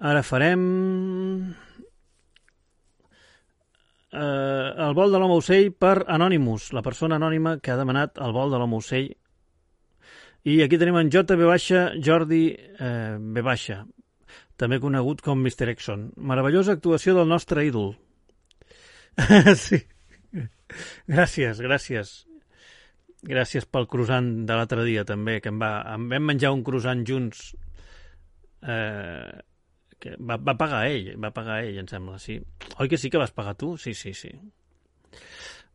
Ara 0.00 0.22
farem... 0.24 0.62
Eh, 4.16 4.68
el 4.86 4.94
vol 4.96 5.12
de 5.12 5.20
l'home 5.20 5.36
ocell 5.42 5.72
per 5.76 6.06
Anonymous, 6.08 6.70
la 6.72 6.82
persona 6.84 7.18
anònima 7.20 7.58
que 7.60 7.74
ha 7.74 7.76
demanat 7.76 8.20
el 8.22 8.32
vol 8.32 8.52
de 8.52 8.60
l'home 8.60 8.78
ocell. 8.80 9.10
I 10.46 10.60
aquí 10.64 10.78
tenim 10.80 10.96
en 11.00 11.10
JB 11.12 11.42
baixa 11.50 11.88
Jordi 12.00 12.44
eh, 12.54 13.18
B 13.18 13.42
baixa, 13.44 13.82
també 14.56 14.78
conegut 14.80 15.20
com 15.26 15.42
Mr. 15.42 15.74
Exxon. 15.74 16.08
Meravellosa 16.16 16.78
actuació 16.78 17.16
del 17.18 17.28
nostre 17.28 17.66
ídol. 17.66 17.92
sí. 19.66 19.82
Gràcies, 21.10 21.60
gràcies. 21.60 22.14
Gràcies 23.26 23.66
pel 23.68 23.88
croissant 23.90 24.28
de 24.46 24.56
l'altre 24.56 24.84
dia, 24.86 25.04
també, 25.04 25.40
que 25.42 25.52
em 25.52 25.60
va... 25.60 25.80
Em 25.92 26.08
vam 26.12 26.28
menjar 26.30 26.54
un 26.54 26.64
croissant 26.64 27.04
junts. 27.08 27.50
Eh, 28.66 29.42
que 30.00 30.16
va, 30.20 30.36
va 30.36 30.56
pagar 30.58 30.84
ell, 30.90 31.12
va 31.22 31.32
pagar 31.34 31.62
ell, 31.64 31.78
em 31.80 31.88
sembla, 31.90 32.18
sí. 32.22 32.36
Oi 32.76 32.90
que 32.90 32.98
sí 33.00 33.10
que 33.10 33.20
vas 33.20 33.32
pagar 33.32 33.54
tu? 33.56 33.76
Sí, 33.80 33.94
sí, 33.94 34.12
sí. 34.14 34.32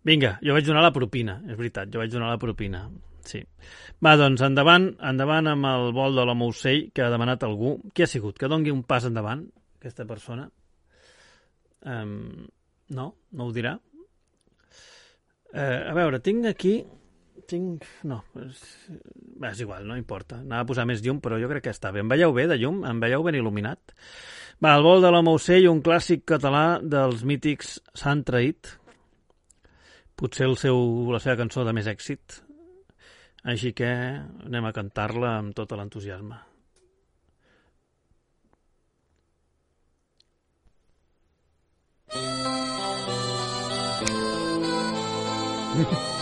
Vinga, 0.05 0.35
jo 0.41 0.53
vaig 0.57 0.65
donar 0.65 0.83
la 0.85 0.93
propina, 0.93 1.39
és 1.47 1.57
veritat, 1.57 1.89
jo 1.93 2.01
vaig 2.01 2.11
donar 2.13 2.31
la 2.33 2.41
propina. 2.41 2.85
Sí. 3.25 3.41
Va, 4.01 4.15
doncs, 4.17 4.41
endavant, 4.45 4.87
endavant 5.11 5.49
amb 5.51 5.67
el 5.69 5.91
vol 5.93 6.17
de 6.17 6.25
l'home 6.25 6.47
ocell 6.49 6.87
que 6.93 7.05
ha 7.05 7.11
demanat 7.13 7.45
algú. 7.45 7.75
Qui 7.93 8.05
ha 8.05 8.09
sigut? 8.09 8.37
Que 8.37 8.49
dongui 8.49 8.73
un 8.73 8.81
pas 8.87 9.05
endavant, 9.05 9.43
aquesta 9.77 10.07
persona. 10.09 10.47
Um, 11.85 12.47
no? 12.97 13.07
No 13.37 13.47
ho 13.47 13.53
dirà? 13.53 13.75
Eh, 15.53 15.79
a 15.91 15.93
veure, 15.97 16.21
tinc 16.23 16.49
aquí... 16.49 16.79
Tinc... 17.51 17.83
No, 18.07 18.21
és... 18.39 18.59
És 19.49 19.61
igual, 19.63 19.83
no 19.87 19.97
importa. 19.99 20.37
Anava 20.39 20.63
a 20.63 20.67
posar 20.69 20.85
més 20.87 21.01
llum, 21.03 21.19
però 21.23 21.39
jo 21.41 21.49
crec 21.51 21.65
que 21.65 21.73
està 21.73 21.91
bé. 21.91 21.99
Em 22.03 22.11
veieu 22.11 22.31
bé 22.35 22.45
de 22.47 22.55
llum? 22.61 22.83
Em 22.87 23.01
veieu 23.03 23.25
ben 23.25 23.35
il·luminat? 23.35 23.95
Va, 24.63 24.75
el 24.77 24.85
vol 24.85 25.03
de 25.03 25.09
l'home 25.11 25.33
ocell, 25.35 25.67
un 25.71 25.81
clàssic 25.83 26.23
català 26.31 26.79
dels 26.79 27.25
mítics 27.27 27.79
s'han 27.97 28.23
traït. 28.27 28.77
Potser 30.15 30.47
el 30.47 30.55
seu, 30.61 30.77
la 31.11 31.19
seva 31.19 31.39
cançó 31.41 31.65
de 31.67 31.73
més 31.75 31.89
èxit. 31.91 32.39
Així 33.51 33.73
que 33.73 33.89
anem 33.89 34.69
a 34.69 34.73
cantar-la 34.75 35.35
amb 35.41 35.57
tot 35.57 35.73
l'entusiasme. 35.73 36.39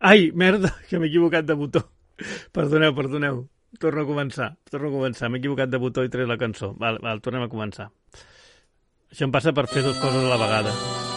Ai, 0.00 0.32
merda, 0.32 0.72
que 0.88 0.98
m'he 0.98 1.10
equivocat 1.12 1.44
de 1.44 1.54
botó. 1.54 1.84
Perdoneu, 2.56 2.94
perdoneu. 2.96 3.44
Torno 3.78 4.02
a 4.02 4.08
començar, 4.08 4.56
torno 4.72 4.88
a 4.88 4.96
començar. 4.96 5.28
M'he 5.30 5.38
equivocat 5.38 5.70
de 5.70 5.78
botó 5.78 6.04
i 6.04 6.10
tret 6.10 6.28
la 6.28 6.40
cançó. 6.40 6.72
Val, 6.80 6.98
val, 7.04 7.20
tornem 7.20 7.44
a 7.44 7.52
començar. 7.52 7.90
Això 9.12 9.28
em 9.28 9.36
passa 9.36 9.52
per 9.52 9.68
fer 9.68 9.84
dues 9.84 10.00
coses 10.00 10.24
a 10.24 10.34
la 10.34 10.40
vegada. 10.40 11.09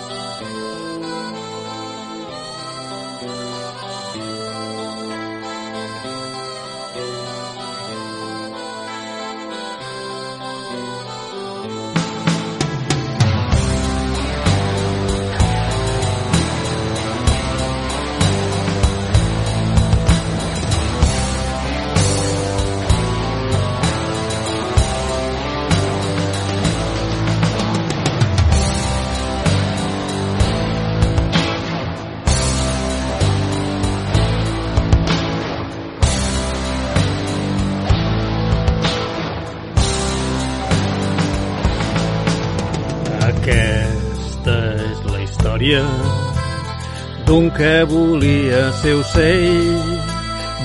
Que 47.58 47.84
volia 47.86 48.72
ser 48.82 48.96
ocell, 48.98 49.98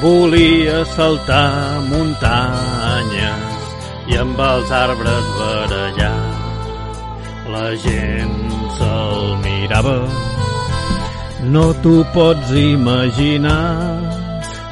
volia 0.01 0.85
saltar 0.97 1.83
muntanyes 1.89 3.67
i 4.09 4.19
amb 4.23 4.41
els 4.41 4.73
arbres 4.73 5.31
barallar. 5.39 6.17
La 7.53 7.69
gent 7.85 8.37
se'l 8.79 9.37
mirava, 9.45 9.99
no 11.55 11.67
t'ho 11.85 11.97
pots 12.17 12.53
imaginar, 12.57 13.63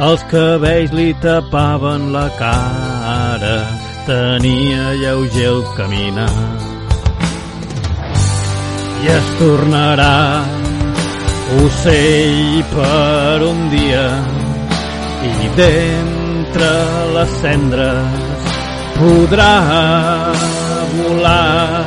els 0.08 0.24
cabells 0.32 0.92
li 0.96 1.10
tapaven 1.24 2.12
la 2.16 2.28
cara, 2.40 3.56
tenia 4.08 4.92
lleuger 5.02 5.50
el 5.54 5.64
caminar. 5.78 6.32
I 9.04 9.12
es 9.12 9.34
tornarà 9.38 10.14
ocell 11.54 12.64
per 12.72 13.42
un 13.46 13.68
dia 13.70 14.06
i 15.26 15.50
d'entre 15.58 16.70
les 17.14 17.34
cendres 17.42 18.24
podrà 18.96 19.54
volar. 20.96 21.84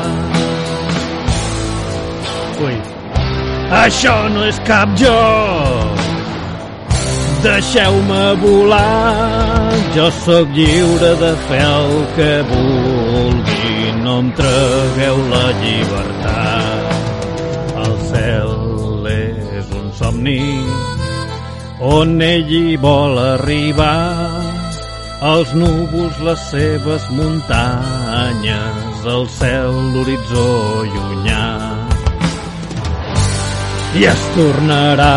Ui, 2.64 2.78
això 3.84 4.16
no 4.34 4.46
és 4.48 4.60
cap 4.68 4.96
joc, 5.00 6.06
deixeu-me 7.44 8.24
volar, 8.44 9.76
jo 9.96 10.08
sóc 10.22 10.56
lliure 10.56 11.12
de 11.24 11.34
fer 11.48 11.66
el 11.68 11.94
que 12.16 12.32
vulgui, 12.54 13.92
no 14.04 14.20
em 14.24 14.32
tragueu 14.40 15.22
la 15.36 15.46
llibertat 15.64 16.19
somni 20.10 20.42
on 21.96 22.22
ell 22.26 22.52
hi 22.52 22.78
vol 22.86 23.14
arribar 23.22 23.98
els 25.32 25.50
núvols 25.62 26.18
les 26.28 26.42
seves 26.54 27.04
muntanyes 27.18 29.06
el 29.16 29.28
cel 29.38 29.78
l'horitzó 29.94 30.48
llunyà 30.94 31.46
i 34.00 34.08
es 34.14 34.26
tornarà 34.38 35.14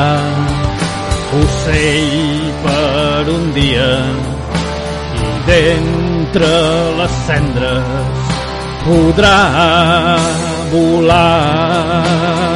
ocell 1.40 2.46
per 2.66 3.24
un 3.38 3.44
dia 3.58 3.90
d'entre 5.48 6.54
les 7.00 7.20
cendres 7.30 8.40
podrà 8.84 9.38
volar. 10.72 12.51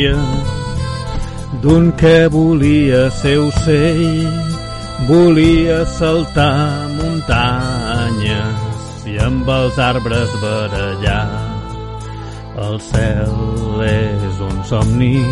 Història 0.00 0.16
d'un 1.62 1.92
que 1.92 2.28
volia 2.28 3.10
ser 3.10 3.38
ocell, 3.38 4.28
volia 5.08 5.84
saltar 5.86 6.88
muntanyes 6.96 8.56
i 9.06 9.18
amb 9.18 9.48
els 9.48 9.78
arbres 9.78 10.30
barallar. 10.42 11.28
El 12.60 12.80
cel 12.80 13.82
és 13.84 14.40
un 14.40 14.64
somni, 14.68 15.24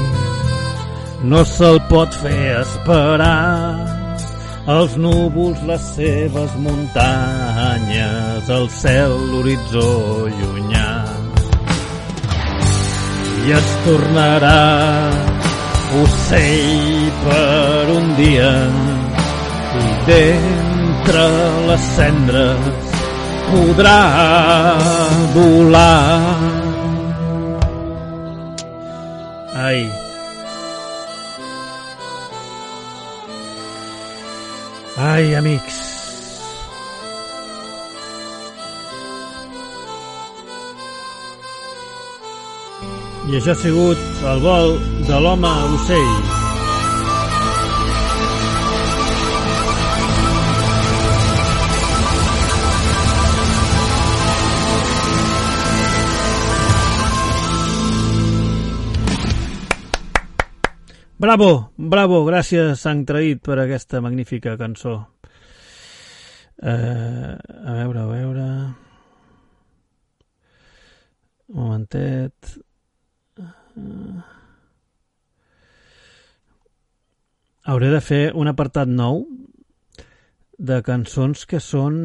no 1.22 1.44
se'l 1.44 1.80
pot 1.88 2.12
fer 2.22 2.60
esperar. 2.60 3.96
Els 4.68 4.98
núvols, 5.00 5.62
les 5.64 5.84
seves 5.96 6.52
muntanyes, 6.60 8.50
el 8.52 8.68
cel, 8.68 9.14
l'horitzó 9.30 10.28
i 10.28 10.47
tornarà 13.84 14.60
ocell 16.02 17.10
per 17.24 17.88
un 17.96 18.14
dia 18.16 18.52
i 19.78 19.88
d'entre 20.06 21.26
les 21.68 21.88
cendres 21.96 22.96
podrà 23.50 24.00
volar. 25.34 26.38
Ai. 29.54 29.90
Ai, 34.96 35.34
amics. 35.34 35.87
I 43.28 43.36
això 43.36 43.52
ha 43.52 43.60
sigut 43.60 43.98
el 44.24 44.38
vol 44.40 44.70
de 45.04 45.16
l'home 45.20 45.48
ocell. 45.76 46.12
Bravo, 61.18 61.48
bravo, 61.76 62.22
gràcies 62.24 62.80
Sant 62.80 63.02
Traït 63.04 63.42
per 63.44 63.58
aquesta 63.58 64.00
magnífica 64.00 64.54
cançó. 64.56 64.94
Eh, 66.62 67.34
a 67.34 67.76
veure, 67.82 68.00
a 68.00 68.08
veure... 68.08 68.46
Un 71.48 71.60
momentet... 71.60 72.56
Hauré 77.78 77.92
de 77.94 78.00
fer 78.02 78.32
un 78.34 78.48
apartat 78.50 78.90
nou 78.90 79.20
de 80.58 80.80
cançons 80.82 81.44
que 81.46 81.60
són 81.62 81.98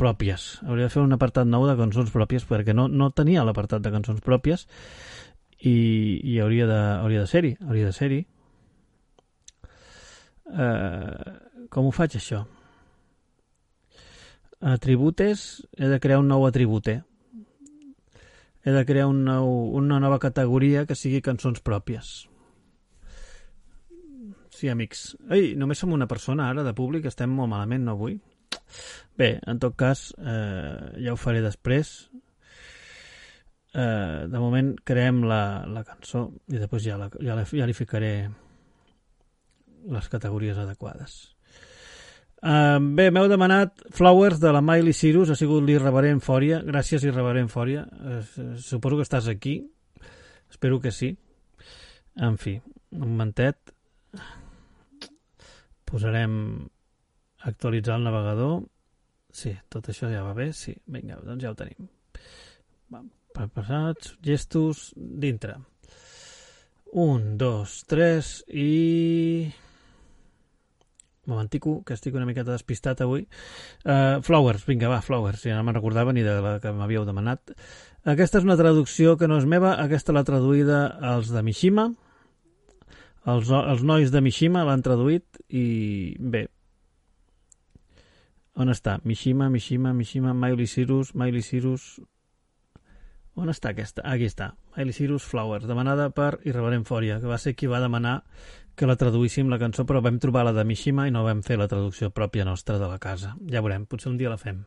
pròpies. 0.00 0.44
Hauria 0.64 0.86
de 0.86 0.92
fer 0.94 1.02
un 1.04 1.12
apartat 1.12 1.44
nou 1.44 1.66
de 1.68 1.74
cançons 1.76 2.08
pròpies 2.14 2.46
perquè 2.48 2.72
no, 2.72 2.86
no 2.88 3.10
tenia 3.12 3.42
l'apartat 3.44 3.84
de 3.84 3.92
cançons 3.92 4.22
pròpies 4.24 4.64
i, 5.60 5.74
i 6.24 6.38
hauria 6.40 6.70
de, 6.70 6.78
hauria 7.02 7.26
de 7.26 7.28
ser-hi. 7.34 7.52
Hauria 7.66 7.90
de 7.90 7.98
ser-hi. 7.98 8.22
Uh, 10.48 11.68
com 11.68 11.90
ho 11.90 11.92
faig, 11.92 12.16
això? 12.16 12.40
Atributes, 14.72 15.66
he 15.76 15.92
de 15.92 16.00
crear 16.00 16.24
un 16.24 16.32
nou 16.32 16.48
atribute 16.48 17.02
he 18.64 18.72
de 18.72 18.88
crear 18.88 19.12
un 19.12 19.20
nou, 19.28 19.52
una 19.84 20.00
nova 20.00 20.16
categoria 20.24 20.88
que 20.88 20.96
sigui 20.96 21.20
cançons 21.20 21.60
pròpies. 21.60 22.29
Sí, 24.60 24.68
amics. 24.68 25.14
Ei, 25.32 25.54
només 25.56 25.80
som 25.80 25.94
una 25.96 26.08
persona 26.08 26.50
ara 26.52 26.60
de 26.66 26.74
públic, 26.76 27.06
estem 27.08 27.32
molt 27.32 27.48
malament, 27.48 27.86
no 27.86 27.94
avui? 27.96 28.18
Bé, 29.16 29.30
en 29.48 29.60
tot 29.62 29.72
cas, 29.80 30.10
eh, 30.20 31.00
ja 31.00 31.14
ho 31.14 31.16
faré 31.16 31.40
després. 31.40 31.94
Eh, 33.72 34.26
de 34.28 34.42
moment 34.42 34.74
creem 34.84 35.22
la, 35.30 35.64
la 35.64 35.84
cançó 35.86 36.26
i 36.50 36.58
després 36.58 36.84
ja, 36.84 36.98
la, 37.00 37.06
ja, 37.22 37.38
la, 37.38 37.46
ja 37.46 37.68
li 37.70 37.76
ficaré 37.78 38.12
les 39.96 40.10
categories 40.12 40.60
adequades. 40.60 41.16
Uh, 42.40 42.76
bé, 42.96 43.10
m'heu 43.12 43.28
demanat 43.28 43.82
Flowers 43.96 44.38
de 44.40 44.52
la 44.52 44.62
Miley 44.64 44.96
Cyrus, 44.96 45.32
ha 45.32 45.36
sigut 45.36 45.64
l'irreverent 45.64 46.20
Fòria. 46.24 46.60
Gràcies, 46.68 47.04
irreverent 47.08 47.48
Fòria. 47.52 47.86
Uh, 47.86 48.20
suposo 48.60 49.00
que 49.00 49.08
estàs 49.08 49.28
aquí. 49.32 49.58
Espero 50.52 50.80
que 50.84 50.92
sí. 50.92 51.14
En 52.16 52.36
fi, 52.40 52.58
un 52.96 53.06
momentet. 53.06 53.76
Posarem 55.90 56.34
actualitzar 57.50 57.96
el 57.98 58.06
navegador. 58.06 58.60
Sí, 59.30 59.54
tot 59.70 59.88
això 59.90 60.10
ja 60.10 60.22
va 60.26 60.34
bé. 60.36 60.50
Sí, 60.56 60.74
vinga, 60.86 61.18
doncs 61.24 61.42
ja 61.44 61.52
ho 61.52 61.58
tenim. 61.58 61.90
Preparats, 63.34 64.14
gestos, 64.26 64.90
dintre. 64.96 65.56
Un, 66.90 67.36
dos, 67.38 67.84
tres 67.86 68.40
i 68.50 69.50
momentico, 71.30 71.82
que 71.86 71.94
estic 71.94 72.16
una 72.18 72.26
miqueta 72.26 72.52
despistat 72.52 73.00
avui. 73.04 73.22
Uh, 73.84 74.18
Flowers, 74.26 74.66
vinga, 74.66 74.90
va, 74.90 75.00
Flowers, 75.04 75.44
ja 75.46 75.56
no 75.56 75.64
me'n 75.66 75.76
recordava 75.78 76.14
ni 76.16 76.24
de 76.26 76.36
la 76.42 76.56
que 76.62 76.74
m'havíeu 76.74 77.06
demanat. 77.08 77.54
Aquesta 78.08 78.40
és 78.40 78.46
una 78.48 78.58
traducció 78.58 79.16
que 79.20 79.28
no 79.30 79.38
és 79.38 79.46
meva, 79.48 79.76
aquesta 79.78 80.14
l'ha 80.16 80.26
traduïda 80.26 80.82
els 81.14 81.30
de 81.30 81.44
Mishima, 81.46 81.90
els, 83.26 83.50
els 83.50 83.82
nois 83.84 84.12
de 84.14 84.22
Mishima 84.24 84.64
l'han 84.64 84.82
traduït 84.86 85.42
i 85.48 86.16
bé, 86.18 86.46
on 88.60 88.68
està? 88.68 88.98
Mishima, 89.04 89.48
Mishima, 89.48 89.92
Mishima, 89.94 90.34
Miley 90.34 90.66
Cyrus, 90.66 91.14
Miley 91.14 91.42
Cyrus... 91.42 92.00
On 93.40 93.48
està 93.48 93.70
aquesta? 93.70 94.02
Aquí 94.04 94.26
està. 94.28 94.50
Miley 94.74 94.92
Cyrus 94.92 95.24
Flowers, 95.24 95.68
demanada 95.70 96.10
per 96.12 96.34
Irreverent 96.44 96.84
Fòria, 96.84 97.20
que 97.22 97.30
va 97.30 97.38
ser 97.38 97.54
qui 97.56 97.70
va 97.70 97.80
demanar 97.80 98.18
que 98.76 98.88
la 98.90 98.98
traduíssim 99.00 99.48
la 99.48 99.58
cançó, 99.62 99.86
però 99.88 100.02
vam 100.04 100.18
trobar 100.20 100.44
la 100.44 100.52
de 100.56 100.66
Mishima 100.66 101.06
i 101.08 101.14
no 101.14 101.24
vam 101.24 101.40
fer 101.46 101.56
la 101.60 101.70
traducció 101.70 102.10
pròpia 102.12 102.44
nostra 102.44 102.76
de 102.82 102.90
la 102.90 102.98
casa. 103.00 103.32
Ja 103.48 103.62
veurem, 103.64 103.86
potser 103.86 104.10
un 104.10 104.18
dia 104.20 104.32
la 104.32 104.40
fem. 104.40 104.64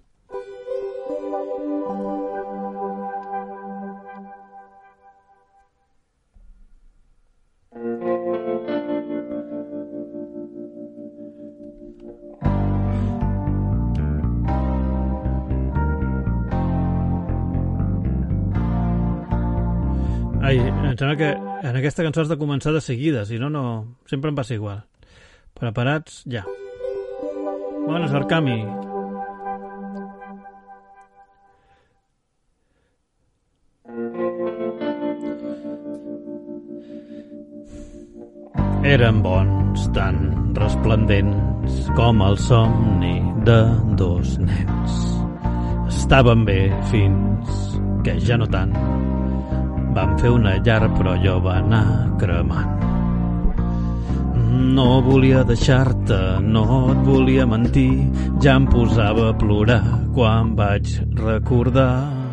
Sembla 21.04 21.18
que 21.18 21.68
en 21.68 21.76
aquesta 21.76 22.04
cançó 22.06 22.22
has 22.24 22.32
de 22.32 22.40
començar 22.40 22.72
de 22.72 22.82
seguida, 22.82 23.26
si 23.26 23.36
no, 23.40 23.50
no... 23.52 23.98
Sempre 24.08 24.32
em 24.32 24.36
passa 24.36 24.56
igual. 24.56 24.86
Preparats? 25.54 26.24
Ja. 26.32 26.46
Bones, 27.84 28.14
Arcami. 28.16 28.64
Eren 38.94 39.22
bons, 39.24 39.88
tan 39.96 40.54
resplendents 40.56 41.92
com 41.98 42.24
el 42.24 42.40
somni 42.40 43.18
de 43.48 43.60
dos 44.00 44.38
nens. 44.40 45.00
Estaven 45.92 46.48
bé 46.48 46.62
fins 46.92 47.80
que 48.08 48.20
ja 48.24 48.40
no 48.40 48.48
tant. 48.48 48.76
Vam 49.94 50.18
fer 50.18 50.34
una 50.34 50.58
llar 50.58 50.90
però 50.98 51.14
allò 51.14 51.38
va 51.44 51.60
anar 51.62 51.86
cremant. 52.22 52.90
No 54.74 55.02
volia 55.06 55.44
deixar-te, 55.44 56.20
no 56.42 56.66
et 56.92 57.06
volia 57.06 57.46
mentir, 57.46 58.10
ja 58.42 58.58
em 58.58 58.68
posava 58.70 59.30
a 59.30 59.38
plorar 59.38 59.84
quan 60.16 60.54
vaig 60.58 60.98
recordar 61.20 62.24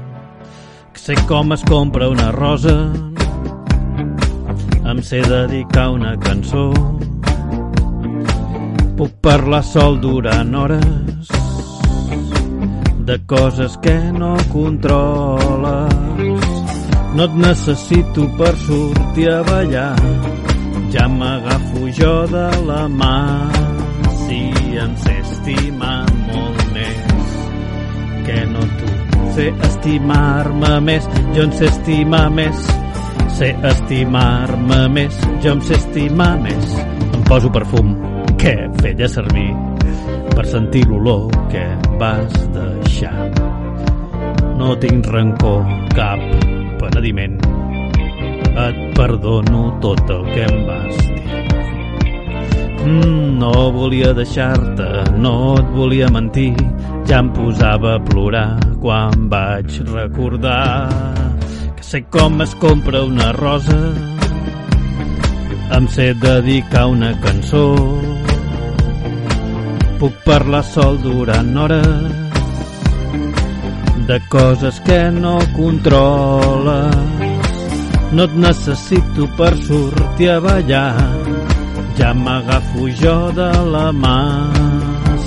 sé 1.00 1.14
com 1.26 1.52
es 1.54 1.62
compra 1.64 2.08
una 2.12 2.30
rosa, 2.30 2.74
em 4.90 5.00
sé 5.08 5.22
dedicar 5.24 5.86
una 5.94 6.12
cançó, 6.20 6.66
puc 8.98 9.16
parlar 9.24 9.62
sol 9.64 9.96
durant 10.02 10.52
hores 10.64 11.32
de 13.08 13.16
coses 13.34 13.78
que 13.86 13.96
no 14.20 14.36
controles. 14.52 15.99
No 17.10 17.24
et 17.26 17.32
necessito 17.34 18.28
per 18.38 18.52
sortir 18.62 19.26
a 19.34 19.40
ballar, 19.42 19.96
ja 20.94 21.08
m'agafo 21.10 21.88
jo 21.90 22.12
de 22.30 22.46
la 22.68 22.84
mà. 22.86 23.16
Si 24.20 24.38
em 24.78 24.92
sé 25.02 25.16
estimar 25.18 26.04
molt 26.28 26.60
més 26.74 27.32
que 28.28 28.44
no 28.52 28.62
tu. 28.78 28.92
Sé 29.34 29.48
estimar-me 29.70 30.76
més, 30.86 31.08
jo 31.34 31.48
em 31.48 31.56
sé 31.58 31.66
estimar 31.72 32.28
més. 32.30 32.62
Sé 33.40 33.50
estimar-me 33.72 34.80
més, 34.94 35.18
jo 35.42 35.56
em 35.56 35.64
sé 35.66 35.80
estimar 35.80 36.36
més. 36.44 36.78
Em 37.10 37.26
poso 37.26 37.50
perfum 37.50 37.96
que 38.38 38.54
feia 38.78 39.10
servir 39.10 39.50
per 40.36 40.46
sentir 40.46 40.86
l'olor 40.86 41.26
que 41.50 41.66
vas 41.98 42.38
deixar. 42.54 43.32
No 44.60 44.76
tinc 44.78 45.10
rancor, 45.10 45.66
cap 45.96 46.49
penediment. 46.80 47.38
Et 48.66 48.78
perdono 48.96 49.68
tot 49.84 50.10
el 50.10 50.26
que 50.34 50.46
em 50.48 50.60
vas 50.66 51.00
dir. 51.04 51.20
Mm, 52.80 53.38
no 53.38 53.70
volia 53.72 54.14
deixar-te, 54.16 54.88
no 55.20 55.34
et 55.60 55.68
volia 55.74 56.08
mentir, 56.08 56.54
ja 57.04 57.18
em 57.20 57.28
posava 57.36 57.96
a 57.98 58.00
plorar 58.00 58.56
quan 58.80 59.28
vaig 59.28 59.82
recordar 59.90 60.88
que 61.76 61.84
sé 61.84 62.00
com 62.08 62.40
es 62.40 62.54
compra 62.62 63.02
una 63.04 63.32
rosa, 63.36 63.76
em 65.76 65.90
sé 65.92 66.14
dedicar 66.24 66.86
una 66.88 67.12
cançó, 67.20 67.66
puc 70.00 70.16
parlar 70.24 70.64
sol 70.64 70.96
durant 71.04 71.52
hores 71.66 72.29
de 74.10 74.20
coses 74.26 74.80
que 74.80 75.08
no 75.12 75.38
controles. 75.56 76.96
No 78.10 78.24
et 78.24 78.32
necessito 78.34 79.28
per 79.38 79.52
sortir 79.62 80.32
a 80.32 80.40
ballar, 80.42 80.96
ja 81.94 82.10
m'agafo 82.14 82.88
jo 82.98 83.30
de 83.36 83.52
la 83.70 83.92
mà. 83.94 84.16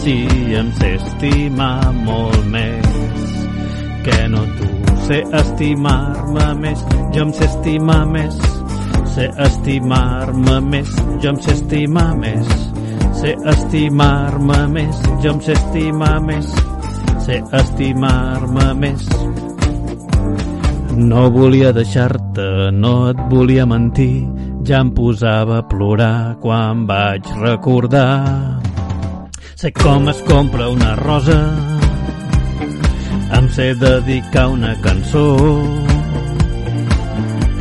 Si 0.01 0.17
em 0.59 0.73
sé 0.81 0.89
estimar 0.97 1.93
molt 2.03 2.43
més 2.51 3.23
que 4.03 4.27
no 4.27 4.43
tu. 4.59 4.67
Sé 5.07 5.21
estimar-me 5.39 6.49
més, 6.59 6.83
jo 7.15 7.23
em 7.23 7.33
sé 7.39 7.47
estimar 7.47 8.03
més. 8.11 8.35
Sé 9.15 9.31
estimar-me 9.47 10.59
més, 10.59 10.91
jo 11.23 11.31
em 11.31 11.39
sé 11.39 11.55
estimar 11.55 12.11
més. 12.19 12.53
Sé 13.23 13.37
estimar-me 13.55 14.61
més, 14.75 15.03
jo 15.23 15.37
em 15.37 15.43
sé 15.47 15.55
estimar 15.55 16.17
més. 16.27 16.51
Sé 17.23 17.37
estimar-me 17.55 18.65
més. 18.75 19.03
No 20.93 21.21
volia 21.31 21.71
deixar-te, 21.75 22.47
no 22.75 22.91
et 23.09 23.21
volia 23.31 23.65
mentir, 23.65 24.25
ja 24.67 24.81
em 24.83 24.91
posava 24.95 25.61
a 25.61 25.67
plorar 25.71 26.35
quan 26.43 26.83
vaig 26.89 27.29
recordar. 27.39 28.59
Sé 29.55 29.71
com 29.77 30.09
es 30.11 30.19
compra 30.27 30.67
una 30.69 30.95
rosa, 30.99 31.39
em 33.39 33.47
sé 33.55 33.69
dedicar 33.79 34.49
una 34.51 34.73
cançó, 34.83 35.27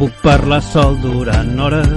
puc 0.00 0.18
parlar 0.26 0.60
sol 0.72 0.98
durant 1.06 1.54
hores 1.68 1.94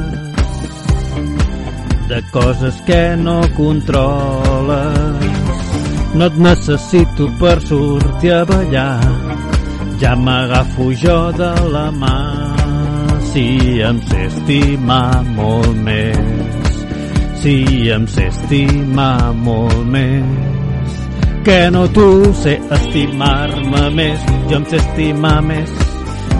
de 2.08 2.22
coses 2.32 2.76
que 2.86 3.16
no 3.18 3.42
controles. 3.58 5.25
No 6.16 6.30
et 6.32 6.38
necessito 6.40 7.26
per 7.40 7.58
sortir 7.60 8.32
a 8.32 8.46
ballar, 8.48 9.02
ja 10.00 10.14
m'agafo 10.16 10.94
jo 10.96 11.18
de 11.36 11.52
la 11.74 11.90
mà. 11.92 12.16
Si 13.34 13.82
em 13.84 14.00
sé 14.08 14.22
estimar 14.30 15.26
molt 15.36 15.76
més, 15.84 16.78
si 17.44 17.56
em 17.92 18.06
sé 18.08 18.30
estimar 18.32 19.34
molt 19.36 19.84
més, 19.92 20.94
que 21.44 21.58
no 21.76 21.84
tu 21.98 22.08
sé 22.44 22.54
estimar-me 22.78 23.84
més, 24.00 24.24
jo 24.48 24.62
em 24.62 24.68
sé 24.72 24.80
estimar 24.80 25.42
més, 25.44 25.74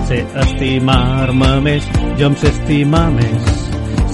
sé 0.08 0.22
estimar-me 0.46 1.52
més, 1.68 1.90
jo 2.16 2.32
em 2.32 2.40
sé 2.40 2.54
estimar 2.56 3.10
més, 3.18 3.52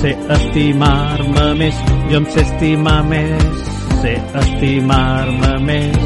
sé 0.01 0.15
estimar-me 0.39 1.45
més, 1.61 1.85
jo 2.09 2.23
em 2.23 2.27
sé 2.33 2.47
estimar 2.49 3.03
més, 3.13 3.71
sé 4.01 4.15
estimar-me 4.39 5.51
més. 5.61 5.97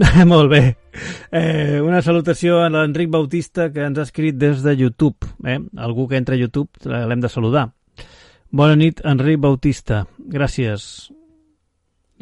Molt 0.32 0.50
bé. 0.50 0.62
Eh, 1.34 1.80
una 1.84 2.00
salutació 2.02 2.60
a 2.62 2.70
l'Enric 2.72 3.10
Bautista 3.12 3.68
que 3.72 3.84
ens 3.84 3.98
ha 4.00 4.06
escrit 4.08 4.38
des 4.40 4.62
de 4.64 4.74
YouTube. 4.78 5.28
Eh? 5.44 5.58
Algú 5.76 6.06
que 6.08 6.16
entra 6.16 6.36
a 6.36 6.40
YouTube 6.40 6.70
eh, 6.86 7.02
l'hem 7.08 7.20
de 7.20 7.28
saludar. 7.28 7.66
Bona 8.54 8.78
nit, 8.78 9.02
Enric 9.04 9.40
Bautista. 9.42 10.04
Gràcies. 10.18 10.86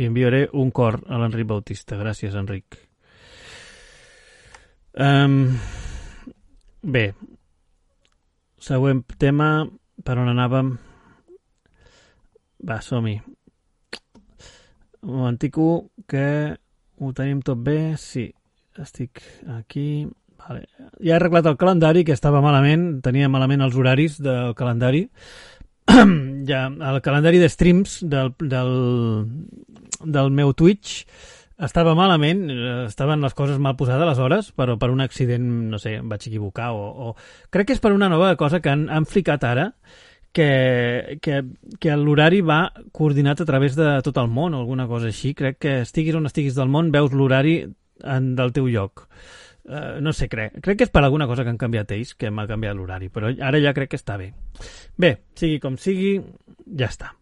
Li 0.00 0.08
enviaré 0.08 0.46
un 0.52 0.72
cor 0.74 1.02
a 1.06 1.20
l'Enric 1.20 1.46
Bautista. 1.50 1.98
Gràcies, 2.00 2.34
Enric. 2.38 2.80
Um, 4.96 5.36
bé. 6.82 7.12
Següent 8.58 9.04
tema. 9.20 9.52
Per 10.02 10.18
on 10.18 10.32
anàvem? 10.32 10.72
Va, 12.66 12.80
som-hi. 12.82 13.20
Un 15.02 15.16
momentico 15.18 15.90
que 16.06 16.56
ho 16.98 17.12
tenim 17.12 17.42
tot 17.42 17.58
bé. 17.58 17.96
Sí, 17.98 18.28
estic 18.78 19.22
aquí. 19.58 20.06
Vale. 20.42 20.66
Ja 20.98 21.14
he 21.14 21.16
arreglat 21.18 21.46
el 21.50 21.58
calendari, 21.58 22.04
que 22.06 22.14
estava 22.14 22.42
malament. 22.44 23.02
Tenia 23.02 23.30
malament 23.30 23.64
els 23.66 23.76
horaris 23.78 24.20
del 24.22 24.54
calendari. 24.58 25.08
ja, 26.50 26.66
el 26.70 27.00
calendari 27.02 27.42
de 27.42 27.50
streams 27.50 28.00
del, 28.06 28.34
del, 28.38 28.74
del 30.06 30.30
meu 30.30 30.54
Twitch 30.54 31.02
estava 31.62 31.94
malament, 31.94 32.46
estaven 32.88 33.22
les 33.22 33.34
coses 33.38 33.58
mal 33.62 33.76
posades 33.78 34.08
les 34.08 34.18
hores, 34.18 34.50
però 34.56 34.76
per 34.80 34.90
un 34.90 35.02
accident, 35.04 35.44
no 35.70 35.78
sé, 35.78 35.96
em 36.00 36.08
vaig 36.10 36.26
equivocar 36.26 36.72
o... 36.74 36.88
o... 36.90 37.12
Crec 37.54 37.68
que 37.68 37.76
és 37.76 37.82
per 37.82 37.92
una 37.94 38.08
nova 38.10 38.34
cosa 38.40 38.60
que 38.62 38.72
han, 38.72 38.88
han 38.90 39.06
flicat 39.06 39.44
ara, 39.46 39.68
que, 40.32 41.18
que, 41.22 41.42
que 41.78 41.96
l'horari 41.96 42.40
va 42.40 42.72
coordinat 42.92 43.42
a 43.42 43.46
través 43.48 43.76
de 43.76 44.00
tot 44.04 44.18
el 44.20 44.28
món 44.32 44.56
alguna 44.56 44.88
cosa 44.88 45.10
així. 45.12 45.34
Crec 45.38 45.60
que 45.60 45.78
estiguis 45.84 46.16
on 46.18 46.28
estiguis 46.28 46.56
del 46.56 46.72
món, 46.72 46.90
veus 46.94 47.12
l'horari 47.12 47.56
del 48.02 48.52
teu 48.56 48.68
lloc. 48.68 49.06
Uh, 49.62 50.00
no 50.02 50.10
sé, 50.12 50.26
crec. 50.28 50.56
Crec 50.64 50.80
que 50.80 50.86
és 50.88 50.92
per 50.92 51.04
alguna 51.04 51.28
cosa 51.30 51.44
que 51.44 51.52
han 51.52 51.60
canviat 51.60 51.92
ells, 51.94 52.16
que 52.18 52.32
m'ha 52.34 52.48
canviat 52.50 52.74
l'horari, 52.74 53.12
però 53.14 53.30
ara 53.30 53.60
ja 53.62 53.74
crec 53.76 53.92
que 53.92 54.00
està 54.00 54.16
bé. 54.18 54.32
Bé, 54.98 55.12
sigui 55.38 55.60
com 55.62 55.76
sigui, 55.78 56.16
ja 56.66 56.88
està. 56.90 57.12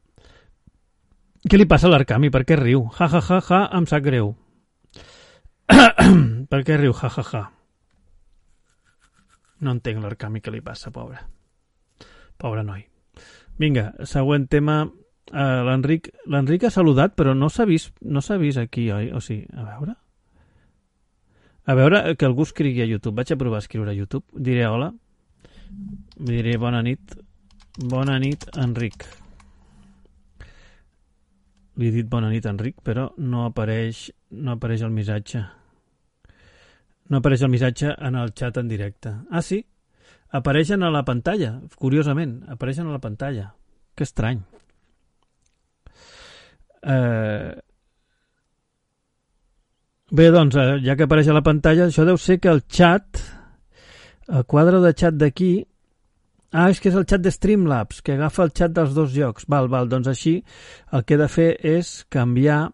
Què 1.41 1.57
li 1.57 1.67
passa 1.69 1.89
a 1.89 1.93
l'Arcami? 1.93 2.31
Per 2.33 2.45
què 2.49 2.57
riu? 2.61 2.87
Ja, 2.97 3.09
ja, 3.13 3.21
ja, 3.25 3.41
ja, 3.45 3.61
em 3.77 3.89
sap 3.89 4.05
greu. 4.05 4.35
per 6.53 6.63
què 6.65 6.79
riu? 6.81 6.97
Ja, 6.97 7.13
ja, 7.17 7.27
ja. 7.33 7.45
No 9.61 9.77
entenc 9.77 10.01
l'Arcami 10.01 10.41
què 10.41 10.53
li 10.53 10.63
passa, 10.65 10.93
pobre. 10.93 11.21
Pobre 12.41 12.65
noi. 12.65 12.90
Vinga, 13.61 13.91
següent 14.09 14.49
tema. 14.49 14.83
Uh, 15.31 15.61
L'Enric 15.63 16.09
l'Enric 16.33 16.65
ha 16.67 16.73
saludat, 16.75 17.13
però 17.15 17.37
no 17.37 17.51
s'ha 17.53 17.67
vist, 17.69 17.93
no 18.03 18.23
vist 18.41 18.59
aquí, 18.59 18.91
oi? 18.91 19.11
O 19.13 19.21
sigui, 19.21 19.47
a 19.53 19.67
veure... 19.67 19.97
A 21.71 21.75
veure, 21.77 22.17
que 22.17 22.27
algú 22.27 22.43
escrigui 22.43 22.83
a 22.83 22.89
YouTube. 22.89 23.15
Vaig 23.21 23.31
a 23.31 23.37
provar 23.39 23.61
a 23.61 23.63
escriure 23.63 23.93
a 23.93 23.95
YouTube. 23.95 24.25
Diré 24.35 24.67
hola. 24.67 24.89
Diré 26.17 26.57
bona 26.57 26.81
nit. 26.83 27.15
Bona 27.79 28.19
nit, 28.19 28.49
Enric. 28.59 29.05
Li 31.77 31.89
he 31.89 31.95
dit 31.95 32.09
bona 32.11 32.33
nit, 32.33 32.49
Enric, 32.49 32.81
però 32.83 33.11
no 33.19 33.45
apareix, 33.47 34.09
no 34.31 34.57
apareix 34.57 34.83
el 34.83 34.91
missatge. 34.97 35.45
No 37.11 37.21
apareix 37.21 37.45
el 37.47 37.53
missatge 37.53 37.93
en 37.93 38.19
el 38.19 38.33
xat 38.35 38.59
en 38.59 38.73
directe. 38.73 39.15
Ah, 39.31 39.45
sí? 39.45 39.61
Apareixen 40.31 40.85
a 40.87 40.91
la 40.95 41.03
pantalla, 41.07 41.57
curiosament. 41.77 42.37
Apareixen 42.49 42.87
a 42.87 42.95
la 42.95 43.03
pantalla. 43.03 43.51
Que 43.97 44.07
estrany. 44.07 44.39
Eh... 46.83 47.59
Bé, 50.11 50.31
doncs, 50.35 50.57
eh, 50.59 50.79
ja 50.83 50.97
que 50.99 51.07
apareix 51.07 51.29
a 51.31 51.35
la 51.37 51.45
pantalla, 51.47 51.87
això 51.87 52.03
deu 52.07 52.17
ser 52.19 52.41
que 52.43 52.51
el 52.51 52.65
xat, 52.67 53.21
el 54.27 54.43
quadre 54.51 54.81
de 54.83 54.91
xat 54.91 55.15
d'aquí, 55.15 55.53
ah, 56.51 56.67
és 56.67 56.81
que 56.83 56.91
és 56.91 56.97
el 56.99 57.07
xat 57.07 57.23
de 57.23 57.31
Streamlabs, 57.31 58.01
que 58.03 58.17
agafa 58.17 58.43
el 58.43 58.51
xat 58.51 58.75
dels 58.75 58.97
dos 58.97 59.15
llocs. 59.15 59.47
Val, 59.47 59.71
val, 59.71 59.87
doncs 59.91 60.11
així 60.11 60.41
el 60.91 61.07
que 61.07 61.15
he 61.15 61.21
de 61.21 61.31
fer 61.31 61.53
és 61.77 61.93
canviar 62.11 62.73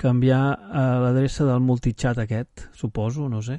canviar 0.00 0.44
eh, 0.54 0.84
l'adreça 1.02 1.44
del 1.44 1.60
multichat 1.60 2.22
aquest, 2.22 2.68
suposo, 2.78 3.28
no 3.28 3.42
sé. 3.44 3.58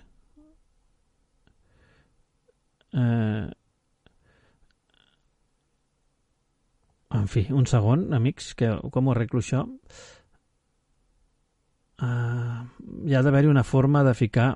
Eh... 2.94 3.50
En 7.12 7.28
fi, 7.28 7.46
un 7.52 7.66
segon, 7.68 8.06
amics, 8.16 8.54
que, 8.56 8.70
com 8.92 9.08
ho 9.08 9.14
arreglo 9.14 9.42
això? 9.44 9.66
Uh, 12.02 12.62
hi 13.06 13.14
ha 13.14 13.22
d'haver-hi 13.22 13.52
una 13.52 13.66
forma 13.68 14.02
de 14.08 14.14
ficar 14.18 14.54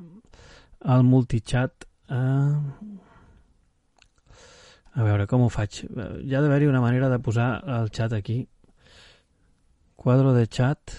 el 0.96 1.04
multichat 1.06 1.86
uh, 2.10 2.56
a 4.96 5.04
veure 5.04 5.28
com 5.28 5.44
ho 5.44 5.50
faig? 5.52 5.82
Hi 5.84 6.32
ha 6.32 6.42
d'haver-hi 6.42 6.72
una 6.72 6.82
manera 6.82 7.12
de 7.12 7.20
posar 7.20 7.50
el 7.82 7.92
chat 7.92 8.16
aquí. 8.16 8.40
Quadro 10.00 10.32
de 10.34 10.48
chat. 10.48 10.96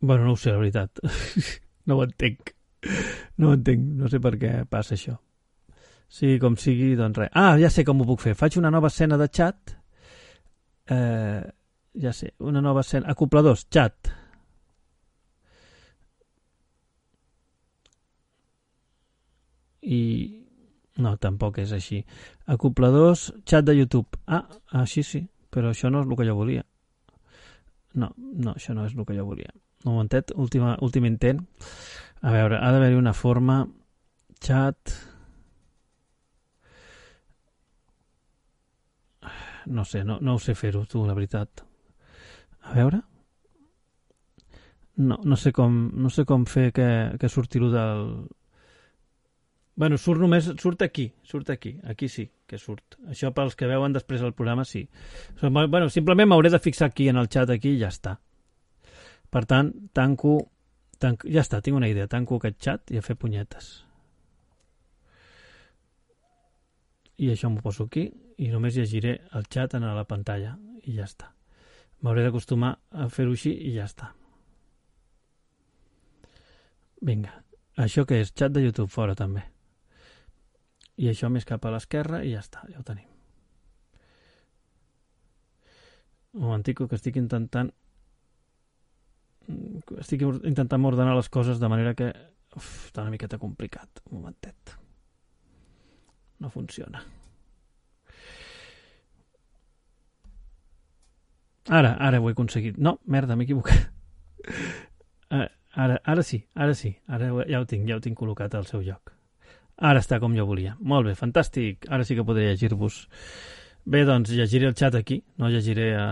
Bueno, 0.00 0.26
no 0.26 0.34
ho 0.34 0.36
sé 0.36 0.52
la 0.52 0.60
veritat. 0.60 1.00
No 1.84 1.98
ho 1.98 2.04
entenc 2.06 2.53
no 3.38 3.50
ho 3.50 3.56
entenc, 3.58 3.86
no 4.00 4.10
sé 4.12 4.20
per 4.20 4.36
què 4.40 4.56
passa 4.70 4.94
això 4.98 5.18
sigui 6.14 6.38
com 6.42 6.56
sigui, 6.60 6.94
doncs 6.98 7.18
res 7.18 7.32
ah, 7.32 7.54
ja 7.58 7.70
sé 7.72 7.84
com 7.84 8.00
ho 8.02 8.08
puc 8.08 8.22
fer, 8.26 8.36
faig 8.38 8.58
una 8.60 8.70
nova 8.70 8.92
escena 8.92 9.18
de 9.20 9.28
chat 9.28 9.76
eh, 10.90 11.42
ja 11.94 12.12
sé, 12.12 12.34
una 12.38 12.60
nova 12.60 12.80
escena. 12.80 13.10
Acopladors, 13.10 13.68
chat. 13.70 14.10
I... 19.82 20.00
No, 20.96 21.16
tampoc 21.18 21.58
és 21.58 21.72
així. 21.74 22.04
Acopladors, 22.46 23.32
xat 23.50 23.66
de 23.66 23.74
YouTube. 23.74 24.20
Ah, 24.30 24.44
així 24.78 25.02
sí, 25.02 25.24
però 25.50 25.72
això 25.72 25.90
no 25.90 26.04
és 26.04 26.10
el 26.10 26.16
que 26.18 26.26
jo 26.28 26.36
volia. 26.38 26.62
No, 27.98 28.12
no, 28.16 28.54
això 28.54 28.74
no 28.74 28.86
és 28.86 28.94
el 28.94 29.06
que 29.06 29.16
jo 29.16 29.26
volia. 29.26 29.50
Un 29.84 29.92
momentet, 29.92 30.30
última, 30.38 30.76
últim 30.86 31.08
intent. 31.10 31.42
A 32.22 32.32
veure, 32.32 32.60
ha 32.60 32.70
d'haver-hi 32.72 33.00
una 33.00 33.14
forma... 33.16 33.64
Chat... 34.40 34.94
No 39.64 39.86
sé, 39.88 40.04
no, 40.04 40.18
no 40.20 40.34
ho 40.36 40.38
sé 40.38 40.52
fer-ho, 40.54 40.84
tu, 40.84 41.06
la 41.08 41.16
veritat. 41.16 41.64
A 42.62 42.76
veure... 42.76 43.00
No, 44.96 45.18
no 45.24 45.36
sé 45.36 45.50
com, 45.50 45.74
no 45.98 46.10
sé 46.12 46.22
com 46.28 46.44
fer 46.46 46.68
que, 46.72 46.88
que 47.18 47.28
surti 47.28 47.58
lo 47.58 47.70
del... 47.72 48.04
Bueno, 49.74 49.98
surt 49.98 50.22
només, 50.22 50.52
surt 50.62 50.84
aquí, 50.86 51.08
surt 51.26 51.50
aquí, 51.50 51.72
aquí 51.82 52.06
sí 52.08 52.28
que 52.46 52.58
surt. 52.58 52.98
Això 53.10 53.32
pels 53.34 53.56
que 53.58 53.66
veuen 53.66 53.94
després 53.94 54.22
el 54.22 54.34
programa 54.36 54.64
sí. 54.68 54.84
Bueno, 55.42 55.88
simplement 55.90 56.30
m'hauré 56.30 56.52
de 56.52 56.60
fixar 56.62 56.92
aquí 56.92 57.08
en 57.10 57.18
el 57.18 57.30
xat 57.32 57.50
aquí 57.50 57.74
i 57.74 57.80
ja 57.80 57.90
està. 57.90 58.14
Per 59.34 59.42
tant, 59.50 59.72
tanco, 59.96 60.36
tanco... 61.04 61.28
Ja 61.30 61.44
està, 61.44 61.60
tinc 61.60 61.76
una 61.76 61.90
idea. 61.90 62.08
Tanco 62.10 62.40
aquest 62.40 62.60
xat 62.64 62.94
i 62.94 62.98
a 62.98 63.04
fer 63.04 63.16
punyetes. 63.20 63.70
I 67.22 67.30
això 67.30 67.50
m'ho 67.52 67.62
poso 67.62 67.86
aquí 67.86 68.08
i 68.42 68.50
només 68.50 68.74
llegiré 68.74 69.20
el 69.38 69.46
xat 69.46 69.76
en 69.78 69.86
la 69.86 70.08
pantalla 70.08 70.56
i 70.82 70.96
ja 70.96 71.06
està. 71.06 71.30
M'hauré 72.02 72.24
d'acostumar 72.26 72.74
a 72.90 73.08
fer-ho 73.08 73.36
així 73.36 73.52
i 73.54 73.74
ja 73.76 73.86
està. 73.86 74.10
Vinga, 77.04 77.32
això 77.80 78.04
que 78.08 78.18
és? 78.24 78.32
Xat 78.32 78.54
de 78.56 78.64
YouTube 78.64 78.90
fora 78.90 79.14
també. 79.14 79.44
I 80.96 81.10
això 81.10 81.30
més 81.30 81.46
cap 81.46 81.64
a 81.64 81.72
l'esquerra 81.74 82.22
i 82.24 82.32
ja 82.34 82.42
està, 82.42 82.64
ja 82.70 82.80
ho 82.80 82.86
tenim. 82.86 83.08
Un 86.34 86.48
momentico 86.48 86.88
que 86.90 86.98
estic 86.98 87.16
intentant 87.20 87.70
estic 90.00 90.22
intentant 90.24 90.86
ordenar 90.88 91.16
les 91.16 91.28
coses 91.28 91.60
de 91.60 91.68
manera 91.68 91.94
que 91.98 92.10
uf, 92.56 92.70
està 92.88 93.04
una 93.04 93.12
miqueta 93.14 93.38
complicat. 93.38 94.02
Un 94.10 94.20
momentet. 94.20 94.76
No 96.40 96.50
funciona. 96.50 97.02
Ara, 101.68 101.94
ara 101.96 102.20
ho 102.20 102.28
he 102.28 102.34
aconseguit. 102.36 102.76
No, 102.76 102.98
merda, 103.08 103.36
m'he 103.36 103.46
equivocat. 103.48 103.86
Ara, 105.30 105.48
ara, 105.86 105.98
ara 106.04 106.22
sí, 106.22 106.42
ara 106.54 106.74
sí. 106.76 106.92
Ara 107.08 107.30
ja 107.48 107.60
ho 107.60 107.68
tinc, 107.68 107.88
ja 107.88 107.96
ho 107.96 108.04
tinc 108.04 108.18
col·locat 108.20 108.56
al 108.58 108.68
seu 108.68 108.84
lloc. 108.84 109.14
Ara 109.80 110.02
està 110.04 110.20
com 110.22 110.36
jo 110.36 110.44
volia. 110.46 110.76
Molt 110.80 111.08
bé, 111.08 111.14
fantàstic. 111.18 111.88
Ara 111.90 112.04
sí 112.04 112.14
que 112.14 112.26
podré 112.26 112.50
llegir-vos. 112.50 113.04
Bé, 113.84 114.04
doncs 114.08 114.30
llegiré 114.32 114.68
el 114.70 114.76
xat 114.76 114.94
aquí, 114.96 115.18
no 115.40 115.50
llegiré 115.52 115.90
a, 115.98 116.06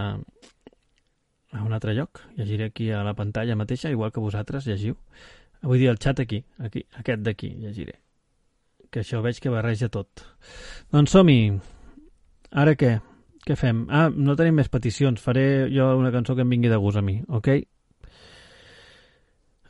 a 1.53 1.63
un 1.63 1.73
altre 1.73 1.95
lloc. 1.95 2.23
Llegiré 2.37 2.65
aquí 2.65 2.91
a 2.91 3.03
la 3.05 3.15
pantalla 3.15 3.57
mateixa, 3.57 3.91
igual 3.91 4.13
que 4.13 4.21
vosaltres 4.21 4.67
llegiu. 4.67 4.97
Vull 5.63 5.79
dir, 5.79 5.91
el 5.93 6.01
xat 6.01 6.25
aquí, 6.25 6.43
aquí 6.59 6.83
aquest 6.99 7.23
d'aquí, 7.23 7.53
llegiré. 7.61 8.01
Que 8.91 9.05
això 9.05 9.23
veig 9.23 9.39
que 9.41 9.53
barreja 9.53 9.89
tot. 9.93 10.25
Doncs 10.93 11.15
som-hi. 11.15 11.53
Ara 12.53 12.75
què? 12.77 12.97
Què 13.47 13.57
fem? 13.59 13.87
Ah, 13.91 14.09
no 14.11 14.37
tenim 14.39 14.59
més 14.61 14.71
peticions. 14.73 15.23
Faré 15.23 15.69
jo 15.73 15.87
una 15.99 16.13
cançó 16.15 16.35
que 16.37 16.45
em 16.45 16.51
vingui 16.53 16.71
de 16.73 16.81
gust 16.81 17.01
a 17.01 17.05
mi, 17.05 17.21
ok? 17.29 17.49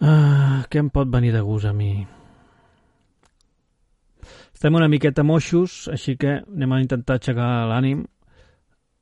Ah, 0.03 0.65
què 0.71 0.83
em 0.83 0.91
pot 0.91 1.11
venir 1.13 1.31
de 1.35 1.45
gust 1.47 1.69
a 1.69 1.73
mi? 1.77 1.93
Estem 4.53 4.79
una 4.79 4.91
miqueta 4.91 5.25
moixos, 5.27 5.89
així 5.91 6.17
que 6.17 6.37
anem 6.41 6.73
a 6.73 6.81
intentar 6.83 7.19
aixecar 7.19 7.49
l'ànim. 7.71 8.05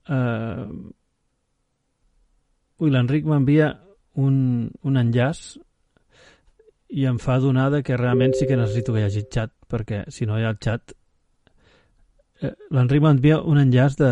Uh... 0.08 0.90
Ui, 2.80 2.88
l'Enric 2.88 3.26
m'envia 3.28 3.74
un, 4.24 4.36
un 4.88 4.96
enllaç 4.96 5.40
i 6.96 7.04
em 7.06 7.18
fa 7.20 7.36
donada 7.42 7.82
que 7.84 7.98
realment 8.00 8.32
sí 8.34 8.46
que 8.48 8.56
necessito 8.56 8.94
que 8.94 9.02
hi 9.02 9.06
hagi 9.06 9.26
xat, 9.28 9.52
perquè 9.68 10.06
si 10.08 10.26
no 10.26 10.38
hi 10.38 10.46
ha 10.46 10.52
el 10.54 10.58
xat... 10.64 10.94
Eh, 12.40 12.54
L'Enric 12.72 13.02
m'envia 13.04 13.42
un 13.44 13.60
enllaç 13.60 13.98
de, 14.00 14.10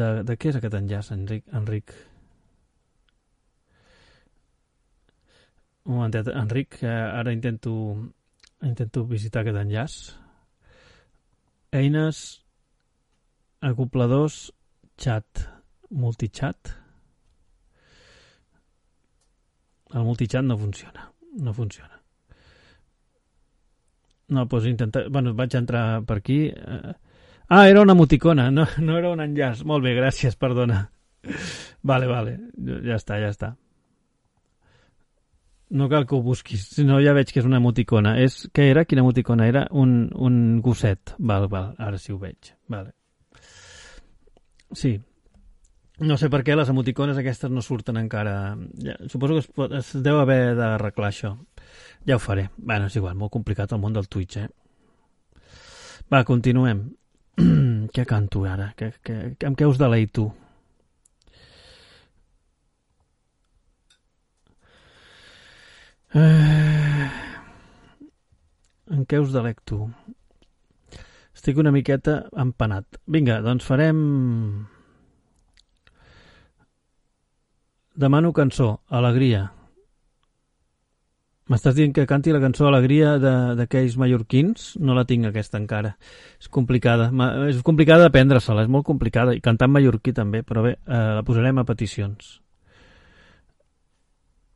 de, 0.00 0.08
de 0.26 0.36
què 0.36 0.50
és 0.50 0.58
aquest 0.58 0.74
enllaç, 0.80 1.12
Enric? 1.14 1.44
Enric? 1.60 1.94
Un 5.86 5.94
momentet, 6.00 6.32
Enric, 6.42 6.80
que 6.80 6.90
ara 6.90 7.32
intento, 7.32 7.76
intento 8.66 9.04
visitar 9.06 9.44
aquest 9.44 9.60
enllaç. 9.62 9.94
Eines, 11.78 12.24
acopladors, 13.70 14.40
chat, 14.98 15.46
multichat. 15.90 16.74
El 19.94 20.04
multichat 20.04 20.44
no 20.44 20.58
funciona, 20.60 21.10
no 21.40 21.54
funciona. 21.56 21.94
No, 24.28 24.44
doncs 24.44 24.66
intenta... 24.68 25.06
Bueno, 25.08 25.34
vaig 25.34 25.54
entrar 25.56 26.02
per 26.04 26.18
aquí... 26.20 26.40
Eh, 26.52 26.96
Ah, 27.50 27.66
era 27.66 27.80
una 27.80 27.92
emoticona, 27.92 28.50
no, 28.50 28.66
no 28.78 28.98
era 28.98 29.08
un 29.10 29.22
enllaç. 29.24 29.62
Molt 29.64 29.84
bé, 29.84 29.94
gràcies, 29.96 30.36
perdona. 30.36 30.82
Vale, 31.82 32.06
vale, 32.06 32.34
ja 32.84 32.98
està, 32.98 33.16
ja 33.22 33.30
està. 33.32 33.54
No 35.70 35.88
cal 35.88 36.04
que 36.08 36.16
ho 36.16 36.20
busquis, 36.24 36.66
sinó 36.76 36.98
ja 37.00 37.14
veig 37.16 37.32
que 37.32 37.40
és 37.40 37.48
una 37.48 37.60
emoticona. 37.60 38.18
És, 38.20 38.42
què 38.52 38.68
era? 38.68 38.84
Quina 38.88 39.04
emoticona 39.04 39.48
era? 39.48 39.64
Un, 39.72 40.10
un 40.12 40.60
gosset. 40.64 41.14
Val, 41.18 41.48
val, 41.48 41.72
ara 41.80 42.00
sí 42.00 42.12
ho 42.12 42.18
veig. 42.20 42.52
Vale. 42.68 42.92
Sí. 44.76 44.98
No 45.98 46.14
sé 46.14 46.28
per 46.30 46.44
què 46.46 46.54
les 46.54 46.68
emoticones 46.70 47.18
aquestes 47.18 47.50
no 47.50 47.62
surten 47.64 47.96
encara. 47.98 48.54
Ja, 48.84 48.94
suposo 49.10 49.34
que 49.34 49.42
es, 49.42 49.48
pot, 49.50 49.72
es 49.74 49.90
deu 50.04 50.20
haver 50.20 50.54
d'arreglar 50.54 51.10
això. 51.10 51.32
Ja 52.06 52.16
ho 52.16 52.22
faré. 52.22 52.48
Bueno, 52.56 52.86
és 52.86 52.96
igual, 53.00 53.16
molt 53.18 53.34
complicat 53.34 53.74
el 53.74 53.82
món 53.82 53.96
del 53.96 54.06
Twitch, 54.06 54.38
eh? 54.38 54.46
Va, 56.12 56.22
continuem. 56.28 56.84
què 57.94 58.06
canto 58.06 58.44
ara? 58.46 58.70
Que, 58.78 58.92
que, 59.02 59.18
amb 59.48 59.58
què 59.58 59.66
us 59.66 59.80
deleito? 59.82 60.28
Eh... 66.14 67.10
En 68.88 69.04
què 69.04 69.18
us 69.20 69.34
delecto? 69.34 69.82
Estic 71.36 71.58
una 71.60 71.74
miqueta 71.74 72.22
empanat. 72.38 73.02
Vinga, 73.04 73.42
doncs 73.44 73.66
farem... 73.66 73.98
Demano 77.98 78.30
cançó, 78.30 78.76
Alegria. 78.94 79.48
M'estàs 81.50 81.74
dient 81.74 81.90
que 81.96 82.04
canti 82.06 82.30
la 82.30 82.38
cançó 82.38 82.68
Alegria 82.68 83.16
d'aquells 83.58 83.96
mallorquins? 83.98 84.68
No 84.78 84.94
la 84.94 85.02
tinc 85.08 85.26
aquesta 85.26 85.58
encara. 85.58 85.96
És 86.38 86.46
complicada. 86.52 87.08
És 87.48 87.58
complicada 87.66 88.04
d'aprendre-se-la, 88.04 88.62
és 88.62 88.70
molt 88.70 88.86
complicada. 88.86 89.34
I 89.34 89.42
cantar 89.42 89.66
en 89.66 89.74
mallorquí 89.74 90.14
també, 90.14 90.44
però 90.46 90.62
bé, 90.68 90.76
eh, 90.78 91.00
la 91.18 91.24
posarem 91.26 91.58
a 91.58 91.64
peticions. 91.66 92.36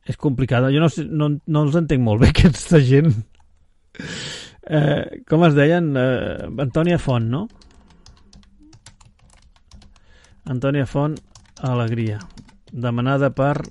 És 0.07 0.15
complicada. 0.15 0.71
Jo 0.71 0.85
no, 0.85 0.89
no, 1.11 1.29
no 1.43 1.65
els 1.67 1.75
entenc 1.81 2.05
molt 2.05 2.23
bé, 2.23 2.31
aquesta 2.35 2.79
gent. 2.79 3.11
Eh, 4.63 5.19
com 5.27 5.43
es 5.49 5.59
deien? 5.59 5.91
Eh, 5.99 6.47
Antònia 6.69 6.95
Font, 6.95 7.27
no? 7.27 7.43
Antònia 10.47 10.87
Font, 10.87 11.19
Alegria. 11.59 12.21
Demanada 12.73 13.29
per 13.29 13.61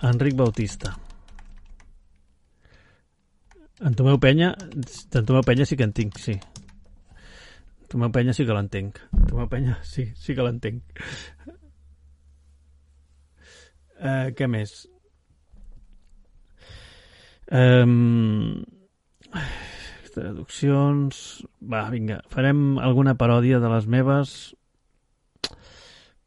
Enric 0.00 0.34
Bautista. 0.34 0.94
En 3.84 3.94
Tomeu 3.94 4.16
Penya, 4.18 4.54
en 4.58 5.26
Tomeu 5.28 5.44
Penya 5.44 5.66
sí 5.68 5.76
que 5.76 5.84
en 5.84 5.92
tinc, 5.92 6.16
sí. 6.18 6.38
Tomeu 7.92 8.10
Penya 8.10 8.32
sí 8.32 8.46
que 8.48 8.56
l'entenc. 8.56 8.98
En 9.12 9.26
Tomeu 9.28 9.50
Penya 9.52 9.76
sí, 9.84 10.08
sí 10.16 10.34
que 10.34 10.46
l'entenc. 10.46 11.04
Eh, 13.98 14.30
què 14.38 14.46
més? 14.46 14.72
Um, 17.50 18.64
traduccions... 20.14 21.20
Va, 21.60 21.84
vinga, 21.92 22.20
farem 22.32 22.78
alguna 22.82 23.16
paròdia 23.18 23.60
de 23.62 23.70
les 23.72 23.88
meves. 23.90 24.34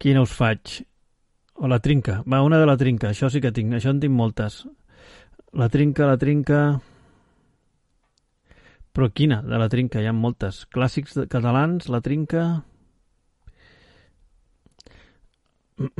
Quina 0.02 0.24
us 0.26 0.34
faig? 0.36 0.82
O 1.62 1.68
la 1.70 1.78
trinca. 1.80 2.24
Va, 2.26 2.42
una 2.42 2.58
de 2.58 2.66
la 2.66 2.74
trinca. 2.78 3.12
Això 3.12 3.30
sí 3.30 3.38
que 3.42 3.52
tinc. 3.54 3.76
Això 3.78 3.92
en 3.94 4.00
tinc 4.02 4.16
moltes. 4.18 4.64
La 5.54 5.70
trinca, 5.70 6.08
la 6.10 6.18
trinca... 6.18 6.80
Però 8.92 9.08
quina 9.16 9.38
de 9.46 9.60
la 9.62 9.70
trinca? 9.70 10.02
Hi 10.02 10.08
ha 10.10 10.14
moltes. 10.16 10.66
Clàssics 10.74 11.20
catalans, 11.30 11.86
la 11.94 12.02
trinca... 12.02 12.46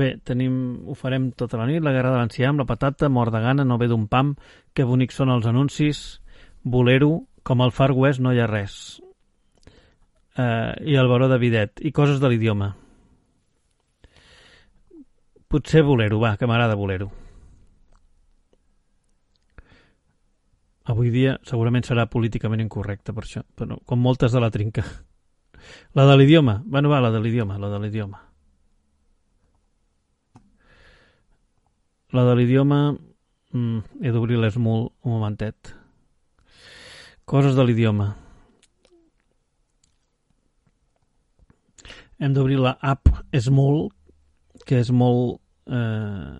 Bé, 0.00 0.08
tenim, 0.26 0.54
ho 0.86 0.94
farem 0.98 1.28
tota 1.38 1.58
la 1.58 1.66
nit, 1.70 1.82
la 1.82 1.92
guerra 1.94 2.14
de 2.14 2.22
l'enciam, 2.22 2.58
la 2.58 2.66
patata, 2.66 3.10
mort 3.10 3.34
de 3.34 3.42
gana, 3.42 3.66
no 3.66 3.78
ve 3.78 3.86
d'un 3.90 4.06
pam, 4.10 4.32
que 4.74 4.86
bonics 4.86 5.18
són 5.20 5.30
els 5.34 5.46
anuncis, 5.50 6.20
bolero, 6.62 7.26
com 7.46 7.62
al 7.62 7.74
Far 7.74 7.92
West 7.94 8.22
no 8.22 8.32
hi 8.34 8.40
ha 8.42 8.48
res. 8.50 8.78
Eh, 10.34 10.72
I 10.94 10.98
el 10.98 11.10
baró 11.10 11.28
de 11.30 11.38
Videt, 11.42 11.78
i 11.86 11.94
coses 11.94 12.18
de 12.22 12.32
l'idioma. 12.32 12.72
Potser 15.54 15.84
bolero, 15.86 16.16
va, 16.18 16.32
que 16.34 16.48
m'agrada 16.50 16.74
bolero. 16.74 17.12
Avui 20.90 21.12
dia 21.14 21.36
segurament 21.46 21.84
serà 21.86 22.08
políticament 22.10 22.64
incorrecte 22.64 23.12
per 23.14 23.22
això, 23.22 23.42
però 23.54 23.76
com 23.86 24.00
moltes 24.02 24.34
de 24.34 24.42
la 24.42 24.48
trinca. 24.50 24.82
La 25.94 26.08
de 26.08 26.16
l'idioma, 26.18 26.56
bueno, 26.66 26.90
va, 26.90 26.98
la 26.98 27.12
de 27.14 27.20
l'idioma, 27.22 27.60
la 27.62 27.70
de 27.70 27.78
l'idioma. 27.84 28.18
La 32.18 32.26
de 32.26 32.34
l'idioma... 32.34 32.80
Mm, 33.54 34.02
he 34.02 34.10
d'obrir 34.10 34.40
l'esmul 34.42 34.88
un 35.06 35.14
momentet. 35.14 35.70
Coses 37.30 37.54
de 37.54 37.62
l'idioma. 37.62 38.08
Hem 42.18 42.34
d'obrir 42.34 42.58
la 42.58 42.74
app 42.82 43.06
Small, 43.38 43.86
que 44.66 44.82
és 44.82 44.90
molt 44.90 45.43
eh, 45.66 46.38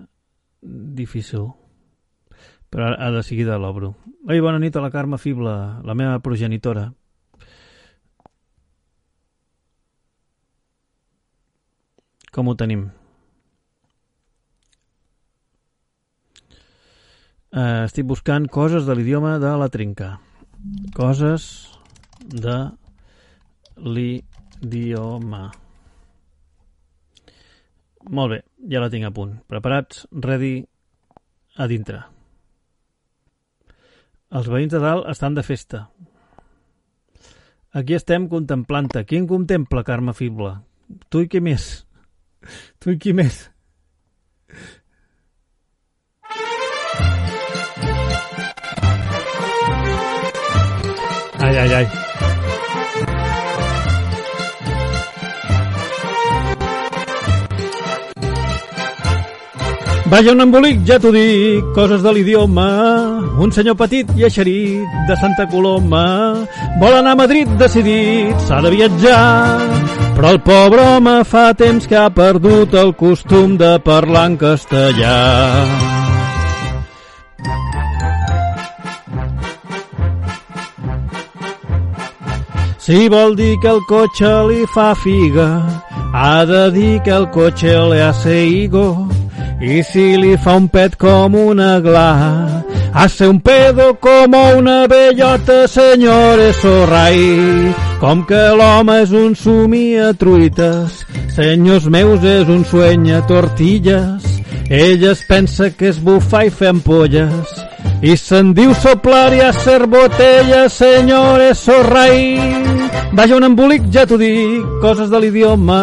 difícil. 0.62 1.52
Però 2.70 2.90
ara 2.90 3.10
de 3.14 3.22
seguida 3.22 3.58
l'obro. 3.58 3.94
Ei, 4.28 4.40
bona 4.42 4.58
nit 4.58 4.76
a 4.76 4.82
la 4.82 4.90
Carme 4.90 5.18
Fibla, 5.18 5.80
la 5.84 5.94
meva 5.94 6.18
progenitora. 6.18 6.88
Com 12.34 12.50
ho 12.50 12.56
tenim? 12.58 12.88
Eh, 17.54 17.84
estic 17.86 18.08
buscant 18.10 18.48
coses 18.50 18.88
de 18.88 18.96
l'idioma 18.98 19.36
de 19.38 19.52
la 19.60 19.68
trinca. 19.70 20.16
Coses 20.96 21.44
de 22.26 22.56
l'idioma. 23.78 25.44
Molt 28.10 28.34
bé, 28.34 28.40
ja 28.68 28.82
la 28.82 28.90
tinc 28.92 29.06
a 29.08 29.12
punt. 29.14 29.38
Preparats? 29.48 30.04
Ready? 30.12 30.58
A 31.56 31.68
dintre. 31.70 32.02
Els 34.34 34.50
veïns 34.50 34.74
de 34.74 34.80
dalt 34.82 35.08
estan 35.08 35.36
de 35.36 35.44
festa. 35.46 35.86
Aquí 37.74 37.94
estem 37.96 38.28
contemplant-te. 38.30 39.04
Qui 39.06 39.18
en 39.22 39.28
contempla, 39.30 39.84
Carme 39.86 40.14
Fibla? 40.14 40.56
Tu 41.08 41.24
i 41.24 41.30
qui 41.30 41.40
més? 41.42 41.86
Tu 42.82 42.94
i 42.94 42.98
qui 43.00 43.14
més? 43.16 43.48
Vaja 60.04 60.32
un 60.32 60.40
embolic, 60.44 60.82
ja 60.84 60.98
t'ho 61.00 61.10
dic, 61.14 61.64
coses 61.74 62.02
de 62.04 62.12
l'idioma. 62.12 62.68
Un 63.40 63.52
senyor 63.56 63.76
petit 63.80 64.10
i 64.18 64.26
eixerit 64.28 64.98
de 65.08 65.16
Santa 65.16 65.46
Coloma 65.48 66.04
vol 66.80 66.92
anar 66.92 67.14
a 67.16 67.20
Madrid 67.22 67.48
decidit, 67.58 68.36
s'ha 68.44 68.60
de 68.60 68.72
viatjar. 68.74 69.24
Però 70.14 70.30
el 70.34 70.42
pobre 70.44 70.84
home 70.96 71.16
fa 71.24 71.46
temps 71.56 71.88
que 71.88 71.96
ha 71.96 72.10
perdut 72.12 72.76
el 72.76 72.92
costum 73.00 73.56
de 73.56 73.78
parlar 73.80 74.26
en 74.28 74.36
castellà. 74.36 75.16
Si 82.84 83.08
vol 83.08 83.32
dir 83.40 83.56
que 83.62 83.72
el 83.72 83.80
cotxe 83.88 84.30
li 84.52 84.62
fa 84.68 84.92
figa, 84.94 85.48
ha 86.12 86.44
de 86.44 86.70
dir 86.76 87.00
que 87.00 87.16
el 87.16 87.30
cotxe 87.32 87.72
le 87.88 88.02
hace 88.04 88.44
higo. 88.44 89.13
I 89.60 89.82
si 89.86 90.16
li 90.18 90.34
fa 90.36 90.56
un 90.58 90.66
pet 90.68 90.96
com 90.98 91.34
una 91.38 91.78
gla, 91.80 92.62
hace 92.92 93.26
un 93.26 93.40
pedo 93.40 93.94
com 94.00 94.34
una 94.34 94.86
bellota, 94.90 95.66
senyor 95.68 96.42
Sorrai. 96.60 97.72
Com 98.00 98.24
que 98.26 98.42
l'home 98.58 98.98
és 99.04 99.12
un 99.14 99.34
sumi 99.38 99.94
a 99.96 100.12
truites, 100.12 101.04
senyors 101.36 101.86
meus 101.86 102.24
és 102.24 102.50
un 102.50 102.64
sueño 102.64 103.20
a 103.20 103.26
tortilles. 103.30 104.26
Ell 104.70 105.04
es 105.10 105.22
pensa 105.28 105.70
que 105.70 105.92
és 105.92 106.00
bufar 106.02 106.46
i 106.48 106.50
fer 106.50 106.72
ampolles, 106.74 107.54
i 108.02 108.16
se'n 108.16 108.52
diu 108.56 108.74
soplar 108.74 109.32
i 109.36 109.40
hacer 109.44 109.86
botella, 109.86 110.68
senyores 110.68 111.58
Sorrai. 111.58 112.40
Vaja 113.14 113.36
un 113.36 113.46
embolic, 113.46 113.86
ja 113.94 114.04
t'ho 114.06 114.18
dic, 114.18 114.64
coses 114.82 115.10
de 115.10 115.20
l'idioma. 115.22 115.82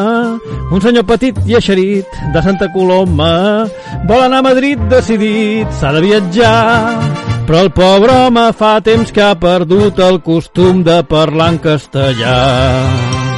Un 0.71 0.83
senyor 0.83 1.05
petit 1.07 1.37
i 1.47 1.55
eixerit 1.59 2.19
de 2.33 2.43
Santa 2.43 2.67
Coloma 2.73 3.67
vol 4.07 4.23
anar 4.25 4.41
a 4.41 4.47
Madrid 4.49 4.79
decidit, 4.91 5.71
s'ha 5.79 5.93
de 5.95 6.03
viatjar. 6.03 6.99
Però 7.47 7.63
el 7.65 7.71
pobre 7.75 8.13
home 8.27 8.45
fa 8.55 8.77
temps 8.83 9.11
que 9.11 9.23
ha 9.23 9.35
perdut 9.39 9.99
el 9.99 10.21
costum 10.23 10.83
de 10.87 11.01
parlar 11.07 11.53
en 11.55 11.61
castellà. 11.63 13.30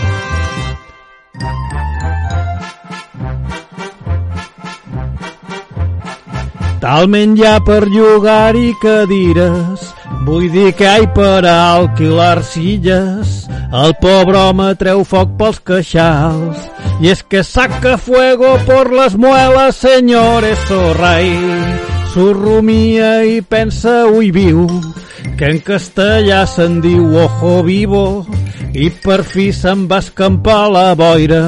Talment 6.84 7.38
hi 7.40 7.46
ha 7.48 7.62
per 7.64 7.86
llogar-hi 7.88 8.74
cadires, 8.82 9.86
vull 10.28 10.50
dir 10.52 10.74
que 10.76 10.90
hi 11.00 11.06
per 11.16 11.46
alquilar 11.48 12.42
silles. 12.44 13.46
El 13.84 13.96
pobre 14.02 14.42
home 14.42 14.66
treu 14.82 15.06
foc 15.08 15.32
pels 15.40 15.62
queixals, 15.70 16.66
i 17.00 17.14
és 17.14 17.24
que 17.24 17.40
saca 17.48 17.96
fuego 17.96 18.58
por 18.68 18.92
les 18.92 19.16
muelas, 19.16 19.80
senyores 19.80 20.68
Sorrai. 20.68 21.32
S'urrumia 22.12 23.14
i 23.32 23.40
pensa, 23.56 24.02
ui 24.12 24.34
viu, 24.36 24.68
que 25.38 25.50
en 25.50 25.60
castellà 25.66 26.44
se'n 26.50 26.80
diu 26.84 27.16
ojo 27.24 27.62
vivo, 27.68 28.04
i 28.74 28.90
per 29.04 29.22
fi 29.28 29.52
se'n 29.54 29.86
va 29.90 30.00
escampar 30.02 30.66
la 30.74 30.86
boira. 30.98 31.44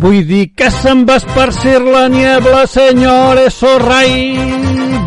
Vull 0.00 0.22
dir 0.28 0.50
que 0.56 0.70
se'n 0.72 1.04
va 1.08 1.18
esparcir 1.20 1.80
la 1.84 2.06
niebla, 2.08 2.64
senyores 2.66 3.60
Sorrai. 3.60 4.14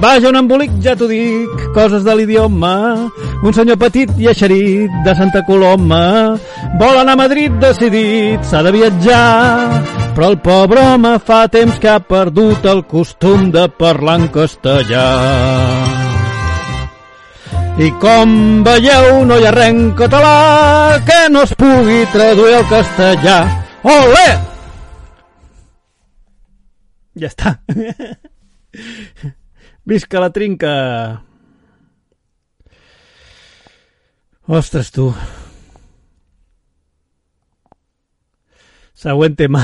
Vaja, 0.01 0.30
un 0.30 0.38
embolic, 0.38 0.76
ja 0.84 0.93
t'ho 0.95 1.08
dic, 1.10 1.64
coses 1.74 2.05
de 2.05 2.14
l'idioma. 2.16 2.76
Un 3.41 3.53
senyor 3.53 3.80
petit 3.82 4.12
i 4.22 4.30
eixerit 4.30 4.93
de 5.05 5.16
Santa 5.18 5.41
Coloma 5.45 6.38
vol 6.78 6.99
anar 7.01 7.16
a 7.18 7.22
Madrid 7.24 7.58
decidit, 7.62 8.45
s'ha 8.45 8.62
de 8.66 8.74
viatjar. 8.76 9.26
Però 10.18 10.30
el 10.34 10.39
pobre 10.41 10.82
home 10.93 11.18
fa 11.26 11.45
temps 11.53 11.78
que 11.82 11.89
ha 11.93 11.99
perdut 12.01 12.66
el 12.66 12.86
costum 12.89 13.51
de 13.53 13.68
parlar 13.82 14.22
en 14.22 14.30
castellà. 14.34 16.16
I 17.78 17.91
com 18.01 18.32
veieu, 18.65 19.19
no 19.30 19.36
hi 19.38 19.43
ha 19.45 19.51
res 19.53 19.67
en 19.69 19.91
català 19.97 20.97
que 21.05 21.17
no 21.30 21.43
es 21.45 21.51
pugui 21.53 21.99
traduir 22.09 22.55
al 22.57 22.63
castellà. 22.71 23.36
Olé! 23.86 24.23
Ja 27.21 27.30
està. 27.30 27.51
Visca 29.93 30.23
la 30.23 30.32
trinca! 30.34 30.71
Ostres, 34.57 34.89
tu. 34.95 35.05
Següent 38.97 39.38
tema. 39.38 39.61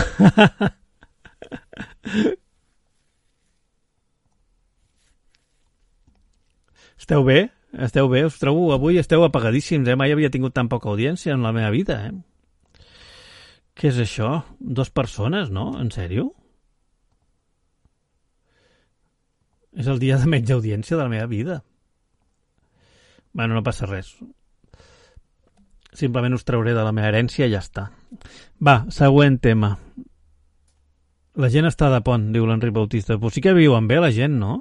Esteu 7.01 7.25
bé? 7.25 7.49
Esteu 7.73 8.07
bé? 8.09 8.21
Us 8.25 8.37
trobo, 8.37 8.67
avui 8.73 8.99
esteu 9.01 9.23
apagadíssims, 9.25 9.87
eh? 9.89 9.97
Mai 9.97 10.13
havia 10.13 10.29
tingut 10.29 10.53
tan 10.53 10.69
poca 10.69 10.91
audiència 10.91 11.33
en 11.33 11.41
la 11.41 11.53
meva 11.55 11.71
vida, 11.73 11.97
eh? 12.05 12.13
Què 13.73 13.89
és 13.89 13.97
això? 13.97 14.43
Dos 14.59 14.91
persones, 14.93 15.49
no? 15.49 15.71
En 15.81 15.89
sèrio? 15.89 16.29
És 19.73 19.89
el 19.89 19.97
dia 19.97 20.19
de 20.21 20.29
menys 20.29 20.51
audiència 20.53 20.95
de 20.95 21.01
la 21.01 21.09
meva 21.09 21.25
vida. 21.25 21.63
Bueno, 23.33 23.55
no 23.57 23.65
passa 23.65 23.89
res. 23.89 24.13
Simplement 25.97 26.37
us 26.37 26.45
trauré 26.45 26.75
de 26.77 26.83
la 26.85 26.93
meva 26.93 27.09
herència 27.09 27.47
i 27.49 27.53
ja 27.55 27.63
està. 27.63 27.87
Va, 28.61 28.83
següent 28.93 29.39
tema. 29.41 29.73
La 31.41 31.49
gent 31.49 31.65
està 31.65 31.89
de 31.89 32.03
pont, 32.05 32.29
diu 32.33 32.45
l'Enric 32.45 32.73
Bautista. 32.75 33.17
Però 33.17 33.33
sí 33.33 33.41
que 33.41 33.57
viuen 33.57 33.89
bé 33.89 33.97
la 33.97 34.13
gent, 34.13 34.37
no? 34.37 34.59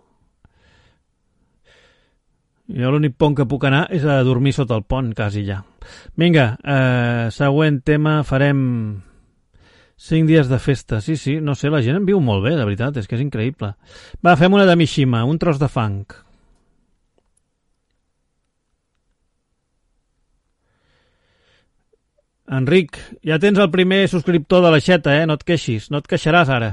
Jo 2.71 2.93
l'únic 2.95 3.17
pont 3.19 3.35
que 3.35 3.47
puc 3.49 3.65
anar 3.67 3.87
és 3.91 4.05
a 4.07 4.21
dormir 4.23 4.53
sota 4.55 4.77
el 4.79 4.85
pont, 4.87 5.11
quasi 5.17 5.43
ja. 5.47 5.63
Vinga, 6.17 6.53
eh, 6.63 7.31
següent 7.35 7.81
tema, 7.83 8.23
farem 8.23 9.03
cinc 9.99 10.29
dies 10.31 10.49
de 10.49 10.59
festa. 10.59 11.01
Sí, 11.01 11.17
sí, 11.17 11.41
no 11.41 11.55
sé, 11.55 11.71
la 11.71 11.83
gent 11.83 11.99
en 11.99 12.07
viu 12.07 12.21
molt 12.21 12.45
bé, 12.45 12.55
la 12.57 12.67
veritat, 12.67 12.97
és 12.97 13.09
que 13.09 13.19
és 13.19 13.25
increïble. 13.25 13.75
Va, 14.25 14.37
fem 14.37 14.53
una 14.55 14.67
de 14.67 14.77
Mishima, 14.77 15.25
un 15.25 15.39
tros 15.43 15.59
de 15.59 15.69
funk. 15.69 16.15
Enric, 22.53 22.99
ja 23.25 23.39
tens 23.41 23.59
el 23.63 23.71
primer 23.73 24.05
subscriptor 24.13 24.63
de 24.65 24.73
l'aixeta, 24.75 25.15
eh? 25.17 25.27
No 25.27 25.39
et 25.39 25.45
queixis, 25.47 25.89
no 25.91 26.03
et 26.03 26.09
queixaràs 26.11 26.51
ara. 26.53 26.73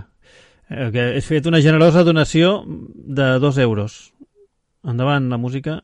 Eh, 0.69 0.89
que 0.93 1.05
he 1.17 1.21
fet 1.25 1.47
una 1.49 1.61
generosa 1.65 2.03
donació 2.03 2.63
de 2.67 3.37
dos 3.39 3.57
euros. 3.57 4.11
Endavant, 4.83 5.27
la 5.29 5.37
música 5.37 5.81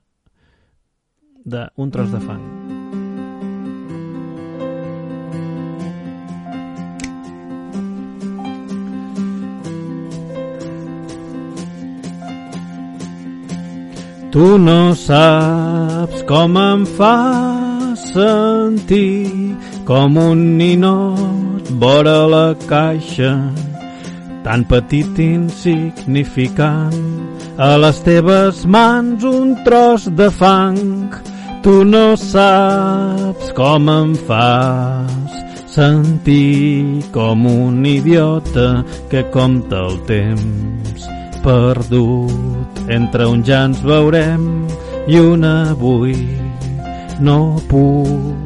d'un 1.46 1.92
tros 1.92 2.12
de 2.12 2.20
fang. 2.24 2.46
Tu 14.32 14.48
no 14.60 14.96
saps 15.00 16.24
com 16.28 16.58
em 16.60 16.82
fa 16.98 17.16
sentir 18.12 19.56
com 19.88 20.18
un 20.20 20.42
ninot 20.58 21.72
vora 21.84 22.18
la 22.28 22.48
caixa 22.68 23.32
tan 24.46 24.62
petit 24.70 25.18
insignificant. 25.18 26.94
A 27.58 27.76
les 27.82 27.98
teves 28.06 28.62
mans 28.70 29.26
un 29.26 29.56
tros 29.66 30.06
de 30.14 30.30
fang. 30.30 31.10
Tu 31.66 31.82
no 31.84 32.14
saps 32.14 33.50
com 33.58 33.90
em 33.90 34.14
fas 34.28 35.34
sentir 35.76 37.04
com 37.12 37.48
un 37.50 37.82
idiota 37.90 38.86
que 39.10 39.26
compta 39.34 39.82
el 39.90 39.98
temps 40.06 41.10
perdut. 41.42 42.86
Entre 42.88 43.26
un 43.26 43.42
ja 43.44 43.66
ens 43.66 43.82
veurem 43.82 44.46
i 45.10 45.18
un 45.20 45.42
avui 45.50 46.22
no 47.20 47.58
puc 47.70 48.45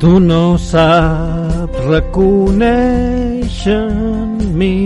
Tu 0.00 0.16
no 0.16 0.56
saps 0.56 1.76
reconèixer 1.84 3.74
en 3.92 4.30
mi 4.56 4.76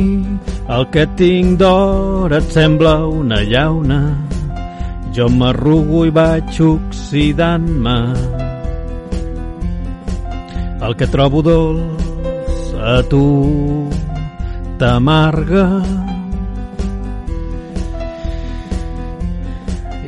el 0.74 0.86
que 0.90 1.04
tinc 1.14 1.60
d'or 1.60 2.32
et 2.34 2.46
sembla 2.50 2.94
una 3.06 3.38
llauna. 3.46 4.00
Jo 5.14 5.28
m'arrugo 5.30 6.00
i 6.08 6.10
vaig 6.16 6.58
oxidant-me. 6.66 7.98
El 10.82 10.96
que 10.98 11.06
trobo 11.14 11.44
dolç 11.46 12.74
a 12.94 12.96
tu 13.12 13.22
t'amarga. 14.82 15.68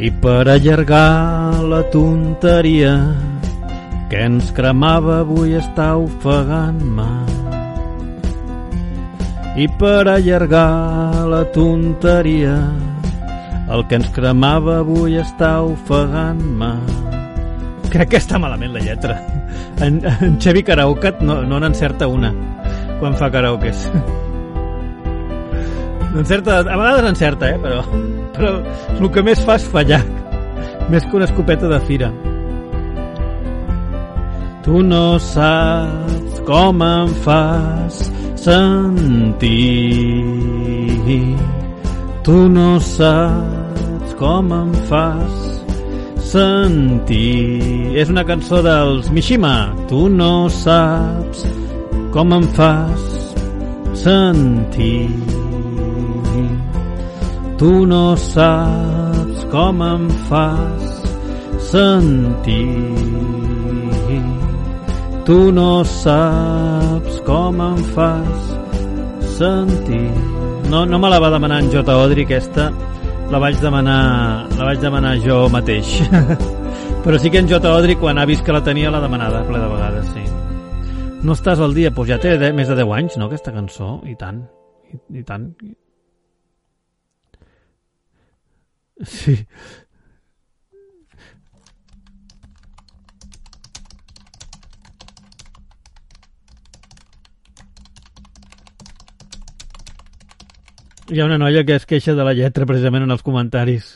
I 0.02 0.10
per 0.20 0.42
allargar 0.56 1.62
la 1.70 1.82
tonteria 1.94 2.96
que 4.10 4.20
ens 4.22 4.52
cremava 4.54 5.20
avui 5.24 5.56
està 5.58 5.92
ofegant-me. 5.98 7.08
I 9.56 9.66
per 9.80 10.04
allargar 10.12 11.26
la 11.30 11.42
tonteria, 11.54 12.54
el 13.72 13.82
que 13.88 13.98
ens 13.98 14.10
cremava 14.14 14.80
avui 14.84 15.16
està 15.18 15.56
ofegant-me. 15.64 16.74
Crec 17.90 18.12
que 18.12 18.20
està 18.20 18.38
malament 18.38 18.76
la 18.76 18.84
lletra. 18.84 19.16
En, 19.82 19.98
en 20.04 20.38
Xevi 20.40 20.62
Karaoke 20.66 21.16
no, 21.24 21.40
no 21.48 21.58
n'encerta 21.60 22.06
una 22.08 22.30
quan 23.00 23.16
fa 23.16 23.28
karaokes. 23.32 23.88
Encerta, 26.16 26.60
a 26.60 26.76
vegades 26.76 27.10
encerta, 27.10 27.50
eh? 27.52 27.58
però, 27.60 27.82
però 28.36 28.54
el 28.96 29.10
que 29.12 29.24
més 29.26 29.42
fa 29.44 29.58
és 29.60 29.66
fallar. 29.68 30.00
Més 30.88 31.04
que 31.04 31.18
una 31.18 31.28
escopeta 31.28 31.68
de 31.68 31.80
fira. 31.84 32.08
Tu 34.66 34.82
no 34.82 35.16
saps 35.20 36.40
com 36.44 36.82
em 36.82 37.08
fas 37.22 38.10
sentir. 38.34 39.46
Tu 42.24 42.48
no 42.48 42.80
saps 42.80 44.14
com 44.18 44.42
em 44.56 44.72
fas 44.88 45.62
sentir. 46.18 47.94
És 47.94 48.10
una 48.10 48.24
cançó 48.24 48.60
dels 48.60 49.08
Mishima. 49.08 49.72
Tu 49.86 50.08
no 50.08 50.48
saps 50.50 51.46
com 52.10 52.34
em 52.34 52.42
fas 52.58 53.34
sentir. 53.94 55.14
Tu 57.56 57.86
no 57.86 58.16
saps 58.16 59.46
com 59.54 59.84
em 59.94 60.10
fas 60.26 60.90
sentir. 61.70 63.55
Tu 65.26 65.36
no 65.50 65.82
saps 65.82 67.16
com 67.26 67.56
em 67.58 67.78
fas 67.96 68.42
sentir. 69.34 70.04
No, 70.70 70.84
no 70.86 71.00
me 71.02 71.08
la 71.10 71.18
va 71.18 71.32
demanar 71.34 71.64
en 71.64 71.70
J. 71.72 71.82
Odri, 71.98 72.22
aquesta. 72.22 72.68
La 73.32 73.40
vaig 73.42 73.58
demanar, 73.58 74.46
la 74.54 74.68
vaig 74.68 74.78
demanar 74.78 75.16
jo 75.24 75.40
mateix. 75.50 75.96
Però 77.04 77.18
sí 77.18 77.32
que 77.34 77.42
en 77.42 77.50
J. 77.50 77.58
Odri, 77.58 77.96
quan 77.98 78.22
ha 78.22 78.26
vist 78.30 78.46
que 78.46 78.54
la 78.54 78.62
tenia, 78.62 78.92
l'ha 78.94 79.02
demanada 79.02 79.42
ple 79.48 79.58
de 79.58 79.72
vegades, 79.72 80.12
sí. 80.14 80.22
No 81.26 81.34
estàs 81.34 81.58
al 81.58 81.74
dia, 81.74 81.90
doncs 81.90 82.12
ja 82.12 82.20
té 82.22 82.36
de, 82.38 82.52
més 82.54 82.70
de 82.70 82.78
10 82.78 82.94
anys, 83.00 83.18
no, 83.18 83.26
aquesta 83.26 83.50
cançó? 83.56 83.96
I 84.06 84.14
tant, 84.20 84.44
i, 84.94 85.00
i 85.18 85.26
tant. 85.26 85.50
Sí, 89.02 89.34
Hi 101.06 101.20
ha 101.20 101.26
una 101.28 101.36
noia 101.38 101.62
que 101.62 101.76
es 101.78 101.84
queixa 101.86 102.16
de 102.18 102.24
la 102.26 102.32
lletra 102.34 102.66
precisament 102.66 103.04
en 103.04 103.14
els 103.14 103.22
comentaris. 103.22 103.90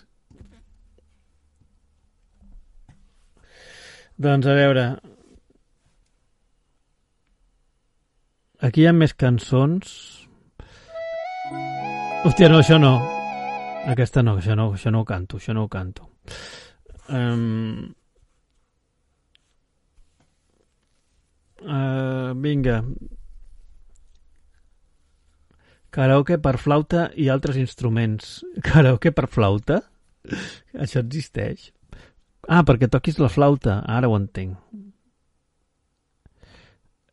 Doncs 4.27 4.47
a 4.47 4.55
veure... 4.55 4.85
Aquí 8.69 8.85
hi 8.85 8.87
ha 8.87 8.95
més 8.95 9.17
cançons. 9.19 9.91
Hòstia, 12.29 12.51
no, 12.53 12.61
això 12.61 12.79
no. 12.79 12.93
Aquesta 13.91 14.23
no, 14.23 14.37
això 14.39 14.55
no, 14.55 14.69
això 14.77 14.93
no 14.95 15.03
ho 15.03 15.09
canto, 15.09 15.41
això 15.43 15.57
no 15.57 15.67
ho 15.67 15.73
canto. 15.73 16.07
Um... 17.09 17.89
Uh, 21.61 22.37
vinga. 22.39 22.85
Karaoke 25.91 26.39
per 26.39 26.57
flauta 26.63 27.09
i 27.19 27.29
altres 27.29 27.59
instruments. 27.59 28.41
Karaoke 28.67 29.13
per 29.15 29.27
flauta? 29.31 29.83
Això 30.79 31.03
existeix? 31.03 31.71
Ah, 32.49 32.63
perquè 32.67 32.89
toquis 32.91 33.19
la 33.21 33.31
flauta. 33.31 33.81
Ara 33.87 34.09
ho 34.09 34.17
entenc. 34.19 34.57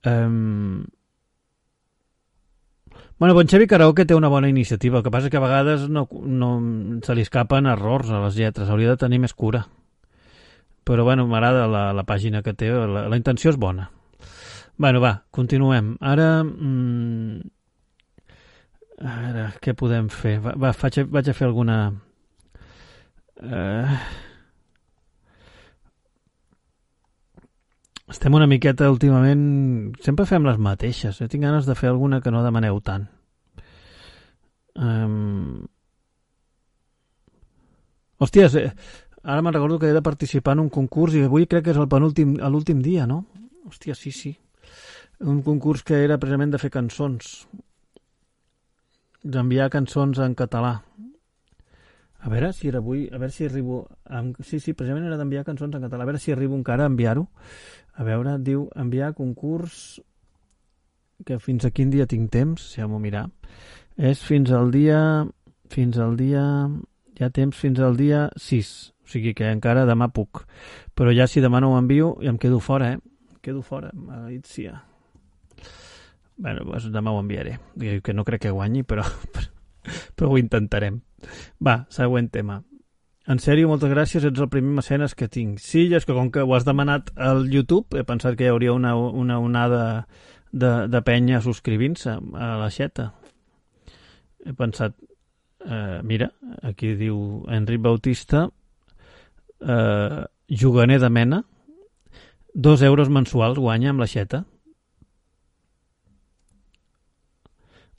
Um... 0.08 0.86
Bueno, 3.18 3.34
Bon 3.34 3.50
Xavi 3.50 3.66
Karaoke 3.66 4.06
té 4.06 4.14
una 4.14 4.30
bona 4.30 4.50
iniciativa. 4.50 5.00
El 5.00 5.04
que 5.04 5.12
passa 5.12 5.32
que 5.34 5.40
a 5.40 5.44
vegades 5.44 5.88
no, 5.90 6.06
no 6.22 6.52
se 7.02 7.18
li 7.18 7.26
escapen 7.26 7.66
errors 7.66 8.12
a 8.14 8.22
les 8.28 8.38
lletres. 8.38 8.70
Hauria 8.70 8.94
de 8.94 9.02
tenir 9.02 9.18
més 9.24 9.34
cura. 9.34 9.66
Però, 10.88 11.04
bueno, 11.04 11.26
m'agrada 11.28 11.66
la, 11.68 11.90
la 11.98 12.06
pàgina 12.08 12.44
que 12.46 12.54
té. 12.54 12.70
La, 12.70 13.08
la 13.10 13.18
intenció 13.18 13.50
és 13.52 13.58
bona. 13.58 13.90
Bueno, 14.78 15.02
va, 15.02 15.18
continuem. 15.34 15.96
Ara... 16.00 16.30
Mm, 18.98 19.26
ara, 19.30 19.50
què 19.62 19.76
podem 19.78 20.08
fer? 20.10 20.38
Va, 20.42 20.56
va 20.58 20.74
faig, 20.74 21.04
vaig 21.14 21.30
a 21.30 21.36
fer 21.38 21.46
alguna... 21.48 21.78
Uh... 23.38 23.98
Estem 28.08 28.34
una 28.34 28.48
miqueta 28.50 28.90
últimament... 28.90 29.44
Sempre 30.02 30.26
fem 30.26 30.46
les 30.48 30.58
mateixes. 30.58 31.20
Jo 31.20 31.28
tinc 31.30 31.44
ganes 31.44 31.68
de 31.68 31.76
fer 31.76 31.92
alguna 31.92 32.22
que 32.24 32.34
no 32.34 32.44
demaneu 32.46 32.80
tant. 32.82 33.06
Um... 34.78 35.68
Hòsties, 38.18 38.56
eh, 38.58 38.72
ara 39.22 39.44
me'n 39.46 39.54
recordo 39.54 39.78
que 39.78 39.92
he 39.92 39.94
de 39.94 40.02
participar 40.02 40.56
en 40.58 40.64
un 40.64 40.74
concurs 40.74 41.14
i 41.14 41.22
avui 41.28 41.46
crec 41.46 41.68
que 41.68 41.76
és 41.76 41.78
el 41.78 41.90
penúltim, 41.92 42.34
l'últim 42.50 42.82
dia, 42.82 43.06
no? 43.06 43.20
Hòstia, 43.70 43.94
sí, 43.94 44.10
sí. 44.10 44.34
Un 45.22 45.44
concurs 45.46 45.84
que 45.86 46.02
era 46.02 46.18
precisament 46.18 46.56
de 46.56 46.62
fer 46.62 46.74
cançons. 46.74 47.44
D'enviar 49.24 49.70
cançons 49.74 50.20
en 50.22 50.36
català. 50.38 50.76
A 52.20 52.30
veure 52.30 52.52
si 52.54 52.68
era 52.68 52.82
avui, 52.82 53.06
a 53.08 53.18
veure 53.18 53.32
si 53.34 53.46
arribo... 53.46 53.86
Amb... 54.10 54.38
Sí, 54.44 54.60
sí, 54.60 54.74
precisament 54.74 55.06
era 55.08 55.18
d'enviar 55.20 55.46
cançons 55.48 55.76
en 55.76 55.86
català. 55.86 56.04
A 56.04 56.10
veure 56.10 56.22
si 56.22 56.34
arribo 56.34 56.58
encara 56.58 56.86
a 56.86 56.92
enviar-ho. 56.92 57.28
A 57.98 58.06
veure, 58.06 58.38
diu 58.44 58.68
enviar 58.76 59.14
concurs 59.18 60.00
que 61.26 61.40
fins 61.42 61.66
a 61.66 61.72
quin 61.74 61.90
dia 61.90 62.06
tinc 62.06 62.30
temps, 62.34 62.62
si 62.74 62.82
ja 62.82 62.88
m'ho 62.90 63.00
mirar. 63.02 63.28
És 63.98 64.22
fins 64.26 64.52
al 64.52 64.72
dia... 64.74 65.00
Fins 65.74 65.98
al 66.00 66.18
dia... 66.20 66.44
Hi 67.18 67.26
ha 67.26 67.32
temps 67.34 67.58
fins 67.58 67.80
al 67.82 67.98
dia 67.98 68.28
6. 68.38 68.74
O 69.02 69.10
sigui 69.10 69.34
que 69.34 69.48
encara 69.50 69.88
demà 69.90 70.12
puc. 70.14 70.44
Però 70.94 71.14
ja 71.16 71.26
si 71.32 71.42
demà 71.42 71.62
no 71.64 71.74
ho 71.74 71.80
envio, 71.80 72.14
ja 72.22 72.30
em 72.34 72.38
quedo 72.38 72.60
fora, 72.62 72.92
eh? 72.94 73.00
Em 73.34 73.42
quedo 73.42 73.64
fora, 73.66 73.90
maleïcia. 73.96 74.78
Bueno, 76.38 76.64
doncs 76.70 76.92
demà 76.94 77.12
ho 77.12 77.20
enviaré. 77.22 77.58
Que 77.78 78.14
no 78.14 78.26
crec 78.26 78.46
que 78.46 78.54
guanyi, 78.54 78.84
però, 78.86 79.04
però 80.16 80.32
ho 80.32 80.40
intentarem. 80.40 81.02
Va, 81.64 81.80
següent 81.94 82.30
tema. 82.34 82.62
En 83.28 83.42
sèrio, 83.44 83.68
moltes 83.68 83.92
gràcies, 83.92 84.24
ets 84.24 84.40
el 84.40 84.48
primer 84.48 84.78
mecenes 84.78 85.16
que 85.18 85.28
tinc. 85.28 85.60
Sí, 85.60 85.88
és 85.92 86.06
que 86.08 86.16
com 86.16 86.30
que 86.32 86.46
ho 86.46 86.54
has 86.56 86.64
demanat 86.68 87.10
al 87.20 87.50
YouTube, 87.52 87.98
he 88.00 88.06
pensat 88.08 88.38
que 88.40 88.46
hi 88.48 88.54
hauria 88.54 88.76
una, 88.76 88.94
una 88.96 89.40
onada 89.44 89.82
de, 90.52 90.72
de 90.88 91.02
penya 91.04 91.42
subscrivint-se 91.44 92.14
a 92.16 92.52
la 92.62 92.70
xeta. 92.72 93.10
He 94.46 94.54
pensat, 94.56 94.96
eh, 95.66 96.00
mira, 96.08 96.30
aquí 96.64 96.94
diu 96.96 97.44
Enric 97.52 97.84
Bautista, 97.84 98.46
eh, 99.60 100.24
juganer 100.48 101.02
de 101.04 101.10
mena, 101.10 101.44
dos 102.54 102.82
euros 102.82 103.10
mensuals 103.10 103.60
guanya 103.60 103.92
amb 103.92 104.06
la 104.06 104.08
xeta. 104.08 104.46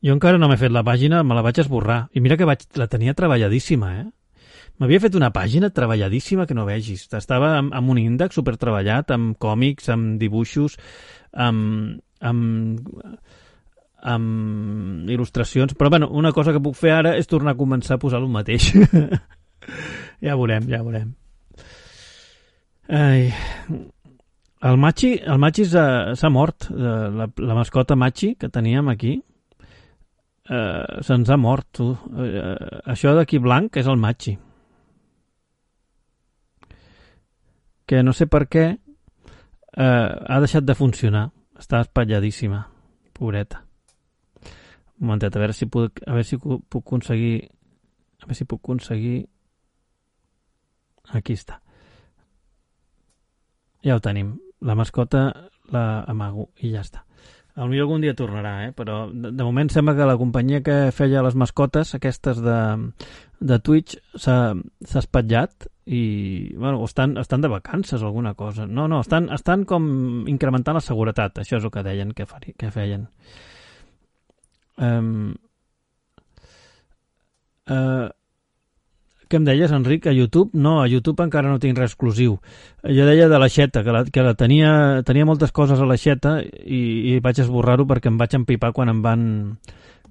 Jo 0.04 0.14
encara 0.14 0.38
no 0.38 0.46
m'he 0.46 0.58
fet 0.58 0.70
la 0.70 0.84
pàgina, 0.86 1.24
me 1.26 1.34
la 1.34 1.42
vaig 1.42 1.58
esborrar. 1.58 2.04
I 2.14 2.22
mira 2.22 2.36
que 2.38 2.46
vaig, 2.46 2.62
la 2.78 2.86
tenia 2.90 3.16
treballadíssima, 3.18 3.90
eh? 3.98 4.06
M'havia 4.78 5.02
fet 5.02 5.16
una 5.18 5.32
pàgina 5.34 5.72
treballadíssima 5.74 6.46
que 6.46 6.54
no 6.54 6.66
vegis. 6.68 7.08
Estava 7.18 7.56
amb, 7.58 7.74
amb 7.74 7.90
un 7.90 7.98
índex 7.98 8.38
super 8.38 8.54
treballat, 8.60 9.10
amb 9.10 9.34
còmics, 9.42 9.88
amb 9.90 10.20
dibuixos, 10.20 10.78
amb, 11.34 11.98
amb, 12.22 12.92
amb 14.14 15.10
il·lustracions. 15.10 15.74
Però, 15.74 15.90
bueno, 15.90 16.12
una 16.14 16.30
cosa 16.32 16.54
que 16.54 16.62
puc 16.62 16.78
fer 16.78 16.94
ara 16.94 17.16
és 17.18 17.26
tornar 17.26 17.56
a 17.56 17.58
començar 17.58 17.98
a 17.98 18.02
posar 18.04 18.22
el 18.22 18.30
mateix. 18.30 18.70
ja 20.24 20.38
veurem, 20.38 20.70
ja 20.70 20.84
veurem. 20.86 21.14
Ai... 22.88 23.32
El 24.58 24.74
Machi, 24.74 25.12
el 25.22 25.38
Machi 25.38 25.62
s'ha 25.70 26.30
mort. 26.34 26.66
La, 26.70 27.28
la 27.30 27.54
mascota 27.54 27.94
Machi 27.94 28.32
que 28.34 28.48
teníem 28.50 28.88
aquí 28.90 29.20
eh, 30.50 31.02
se'ns 31.06 31.30
ha 31.30 31.36
mort, 31.36 31.68
tu. 31.72 31.90
Eh, 31.92 32.80
això 32.92 33.14
d'aquí 33.16 33.40
blanc 33.42 33.76
és 33.76 33.86
el 33.86 34.00
Machi. 34.00 34.36
Que 37.88 38.02
no 38.02 38.12
sé 38.12 38.26
per 38.26 38.44
què 38.48 38.66
eh, 38.68 40.10
ha 40.34 40.40
deixat 40.44 40.64
de 40.64 40.76
funcionar. 40.78 41.28
Està 41.58 41.80
espatlladíssima, 41.82 42.62
pobreta. 43.12 43.64
Un 44.98 45.06
momentet, 45.06 45.34
a 45.34 45.40
veure 45.42 45.54
si 45.54 45.66
puc, 45.66 46.02
a 46.06 46.12
veure 46.14 46.26
si 46.26 46.38
puc 46.38 46.82
aconseguir 46.82 47.48
a 48.18 48.26
veure 48.26 48.34
si 48.34 48.46
puc 48.50 48.60
aconseguir 48.64 49.18
aquí 51.14 51.36
està 51.38 51.60
ja 53.84 53.96
ho 53.96 54.00
tenim 54.00 54.34
la 54.60 54.74
mascota 54.74 55.50
la 55.72 56.02
amago 56.08 56.50
i 56.62 56.72
ja 56.72 56.82
està. 56.82 57.04
Millor 57.66 57.88
algun 57.88 58.04
dia 58.04 58.14
tornarà, 58.14 58.52
eh? 58.68 58.72
però 58.76 59.08
de, 59.10 59.32
de 59.34 59.46
moment 59.46 59.70
sembla 59.72 59.96
que 59.98 60.06
la 60.06 60.18
companyia 60.20 60.60
que 60.62 60.76
feia 60.94 61.24
les 61.26 61.34
mascotes, 61.34 61.90
aquestes 61.96 62.38
de, 62.44 62.58
de 63.40 63.58
Twitch, 63.66 63.96
s'ha 64.14 64.54
espatllat 65.00 65.66
i 65.88 66.52
bueno, 66.54 66.84
estan, 66.84 67.16
estan 67.18 67.42
de 67.42 67.50
vacances 67.50 68.02
o 68.02 68.06
alguna 68.06 68.34
cosa. 68.34 68.66
No, 68.66 68.86
no, 68.86 69.00
estan, 69.00 69.30
estan 69.34 69.64
com 69.66 69.88
incrementant 70.30 70.78
la 70.78 70.84
seguretat, 70.84 71.40
això 71.42 71.58
és 71.58 71.66
el 71.66 71.74
que 71.74 71.82
deien 71.86 72.12
que, 72.14 72.28
fari, 72.28 72.54
que 72.60 72.70
feien. 72.70 73.08
Um, 74.78 75.34
uh, 77.66 78.06
què 79.28 79.38
em 79.38 79.46
deies, 79.46 79.72
Enric? 79.74 80.08
A 80.08 80.14
YouTube? 80.14 80.50
No, 80.56 80.78
a 80.82 80.88
YouTube 80.88 81.22
encara 81.24 81.50
no 81.52 81.60
tinc 81.62 81.78
res 81.78 81.92
exclusiu. 81.92 82.38
Jo 82.82 83.06
deia 83.08 83.28
de 83.30 83.38
l'aixeta, 83.40 83.84
que, 83.84 83.94
la, 83.94 84.02
que 84.08 84.24
la 84.24 84.34
tenia, 84.38 84.72
tenia 85.06 85.28
moltes 85.28 85.52
coses 85.54 85.80
a 85.80 85.86
l'aixeta 85.88 86.38
i, 86.42 86.80
i 87.12 87.18
vaig 87.24 87.42
esborrar-ho 87.44 87.86
perquè 87.88 88.10
em 88.12 88.18
vaig 88.20 88.34
empipar 88.40 88.72
quan 88.76 88.92
em 88.92 89.04
van 89.04 89.22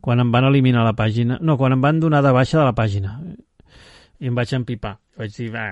quan 0.02 0.22
em 0.22 0.32
van 0.32 0.48
eliminar 0.48 0.86
la 0.86 0.96
pàgina. 0.96 1.40
No, 1.42 1.58
quan 1.58 1.76
em 1.76 1.84
van 1.84 2.00
donar 2.00 2.22
de 2.24 2.32
baixa 2.32 2.62
de 2.62 2.66
la 2.70 2.76
pàgina. 2.78 3.18
I 4.22 4.30
em 4.30 4.38
vaig 4.38 4.54
empipar. 4.56 4.98
Vaig 5.18 5.34
dir, 5.36 5.52
va... 5.54 5.68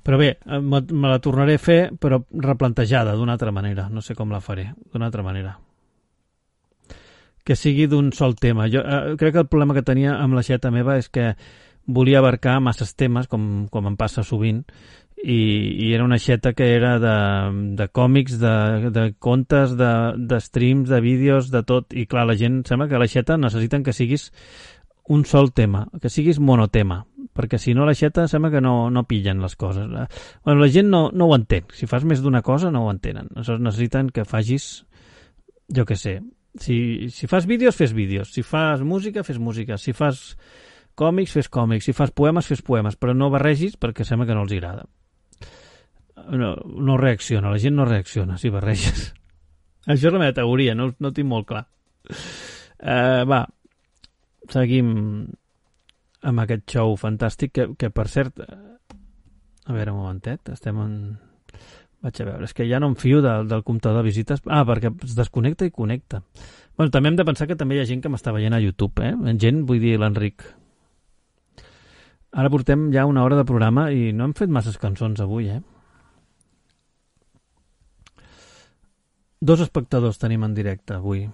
Però 0.00 0.16
bé, 0.16 0.34
me, 0.48 0.80
me 0.80 1.08
la 1.10 1.20
tornaré 1.20 1.58
a 1.58 1.62
fer, 1.62 1.80
però 2.00 2.22
replantejada 2.32 3.12
d'una 3.14 3.36
altra 3.36 3.52
manera. 3.52 3.90
No 3.92 4.00
sé 4.00 4.16
com 4.16 4.32
la 4.32 4.40
faré, 4.40 4.70
d'una 4.92 5.10
altra 5.12 5.22
manera 5.22 5.58
que 7.44 7.56
sigui 7.56 7.88
d'un 7.90 8.12
sol 8.12 8.36
tema. 8.38 8.68
Jo 8.70 8.82
eh, 8.84 9.16
crec 9.18 9.34
que 9.34 9.42
el 9.42 9.48
problema 9.50 9.74
que 9.74 9.82
tenia 9.82 10.16
amb 10.22 10.36
l'aixeta 10.36 10.70
meva 10.70 10.94
és 11.00 11.08
que 11.10 11.32
volia 11.94 12.20
abarcar 12.20 12.60
masses 12.60 12.94
temes, 12.94 13.28
com, 13.28 13.66
com 13.70 13.88
em 13.88 13.96
passa 13.98 14.24
sovint, 14.26 14.64
i, 15.22 15.36
i 15.86 15.92
era 15.92 16.04
una 16.04 16.18
xeta 16.18 16.54
que 16.56 16.70
era 16.74 16.94
de, 16.98 17.16
de 17.76 17.88
còmics, 17.92 18.38
de, 18.40 18.90
de 18.94 19.04
contes, 19.18 19.76
de, 19.76 19.92
de 20.16 20.40
streams, 20.40 20.88
de 20.88 21.00
vídeos, 21.04 21.50
de 21.52 21.62
tot, 21.66 21.92
i 21.92 22.06
clar, 22.08 22.26
la 22.28 22.36
gent 22.40 22.62
sembla 22.68 22.88
que 22.88 23.00
la 23.00 23.08
xeta 23.10 23.36
necessiten 23.36 23.84
que 23.84 23.92
siguis 23.96 24.30
un 25.10 25.24
sol 25.26 25.52
tema, 25.52 25.88
que 26.00 26.08
siguis 26.08 26.40
monotema, 26.40 27.02
perquè 27.36 27.58
si 27.58 27.74
no 27.74 27.86
la 27.86 27.96
xeta 27.98 28.28
sembla 28.30 28.52
que 28.52 28.60
no, 28.64 28.90
no 28.90 29.04
pillen 29.10 29.42
les 29.42 29.56
coses. 29.56 29.88
Bueno, 30.44 30.60
la 30.60 30.70
gent 30.70 30.88
no, 30.88 31.08
no 31.12 31.28
ho 31.28 31.36
entén, 31.36 31.66
si 31.74 31.90
fas 31.90 32.06
més 32.06 32.22
d'una 32.22 32.42
cosa 32.46 32.70
no 32.70 32.86
ho 32.86 32.92
entenen, 32.94 33.28
aleshores 33.34 33.64
necessiten 33.64 34.10
que 34.14 34.24
facis, 34.24 34.86
jo 35.68 35.84
que 35.86 35.98
sé, 35.98 36.20
si, 36.58 37.10
si 37.10 37.26
fas 37.26 37.46
vídeos, 37.46 37.76
fes 37.76 37.92
vídeos, 37.92 38.32
si 38.32 38.42
fas 38.42 38.82
música, 38.82 39.24
fes 39.24 39.38
música, 39.38 39.78
si 39.78 39.92
fas 39.92 40.38
còmics, 40.98 41.34
fes 41.38 41.50
còmics. 41.52 41.88
Si 41.88 41.94
fas 41.96 42.12
poemes, 42.16 42.48
fes 42.50 42.62
poemes. 42.66 42.96
Però 43.00 43.14
no 43.16 43.30
barregis 43.32 43.76
perquè 43.80 44.06
sembla 44.06 44.28
que 44.28 44.36
no 44.36 44.44
els 44.46 44.56
agrada. 44.56 44.86
No, 46.30 46.54
no 46.56 46.96
reacciona, 47.00 47.50
la 47.50 47.58
gent 47.58 47.78
no 47.78 47.86
reacciona 47.88 48.36
si 48.38 48.50
barreges. 48.52 49.10
Això 49.90 50.10
és 50.10 50.12
la 50.12 50.20
meva 50.20 50.36
teoria, 50.36 50.74
no, 50.76 50.90
no 51.00 51.12
tinc 51.16 51.28
molt 51.28 51.48
clar. 51.48 51.64
Uh, 52.80 53.24
va, 53.28 53.44
seguim 54.52 54.90
amb 56.20 56.42
aquest 56.44 56.66
show 56.74 56.94
fantàstic 57.00 57.54
que, 57.56 57.66
que 57.80 57.90
per 57.94 58.06
cert, 58.12 58.40
eh, 58.44 58.96
a 59.66 59.74
veure 59.76 59.94
un 59.94 60.02
momentet, 60.02 60.52
estem 60.52 60.80
en... 60.84 60.94
Vaig 62.00 62.16
a 62.22 62.24
veure, 62.24 62.46
és 62.48 62.56
que 62.56 62.64
ja 62.64 62.78
no 62.80 62.88
em 62.88 62.94
fio 62.96 63.18
del, 63.20 63.44
del 63.48 63.60
comptador 63.64 64.00
de 64.00 64.08
visites. 64.08 64.40
Ah, 64.48 64.62
perquè 64.64 64.88
es 65.04 65.12
desconnecta 65.18 65.66
i 65.68 65.72
connecta. 65.74 66.22
Bueno, 66.72 66.88
també 66.94 67.10
hem 67.10 67.18
de 67.18 67.26
pensar 67.28 67.44
que 67.48 67.58
també 67.60 67.76
hi 67.76 67.82
ha 67.82 67.88
gent 67.90 68.00
que 68.00 68.08
m'està 68.08 68.32
veient 68.32 68.56
a 68.56 68.60
YouTube, 68.62 69.04
eh? 69.04 69.34
Gent, 69.40 69.66
vull 69.68 69.82
dir, 69.82 69.98
l'Enric. 70.00 70.46
Ara 72.30 72.50
portem 72.50 72.90
ja 72.94 73.06
una 73.10 73.24
hora 73.24 73.36
de 73.36 73.44
programa 73.44 73.88
i 73.90 74.12
no 74.14 74.28
hem 74.28 74.34
fet 74.38 74.50
masses 74.54 74.78
cançons 74.78 75.20
avui, 75.22 75.48
eh? 75.50 75.60
Dos 79.40 79.62
espectadors 79.64 80.20
tenim 80.20 80.44
en 80.46 80.54
directe 80.54 80.94
avui. 80.94 81.24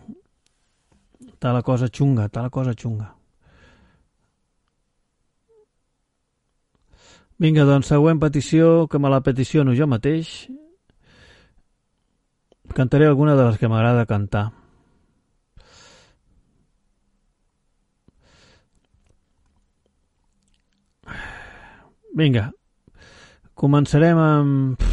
Està 1.26 1.52
la 1.52 1.62
cosa 1.66 1.90
xunga, 1.92 2.30
està 2.30 2.44
la 2.46 2.52
cosa 2.54 2.72
xunga. 2.72 3.10
Vinga, 7.36 7.66
doncs, 7.68 7.90
següent 7.92 8.20
petició, 8.22 8.86
que 8.88 8.98
me 9.02 9.10
la 9.12 9.20
peticiono 9.20 9.74
jo 9.76 9.88
mateix. 9.90 10.46
Cantaré 12.78 13.10
alguna 13.10 13.34
de 13.36 13.44
les 13.44 13.58
que 13.60 13.68
m'agrada 13.68 14.06
cantar. 14.08 14.46
Vinga, 22.16 22.46
començarem 23.60 24.16
amb... 24.16 24.84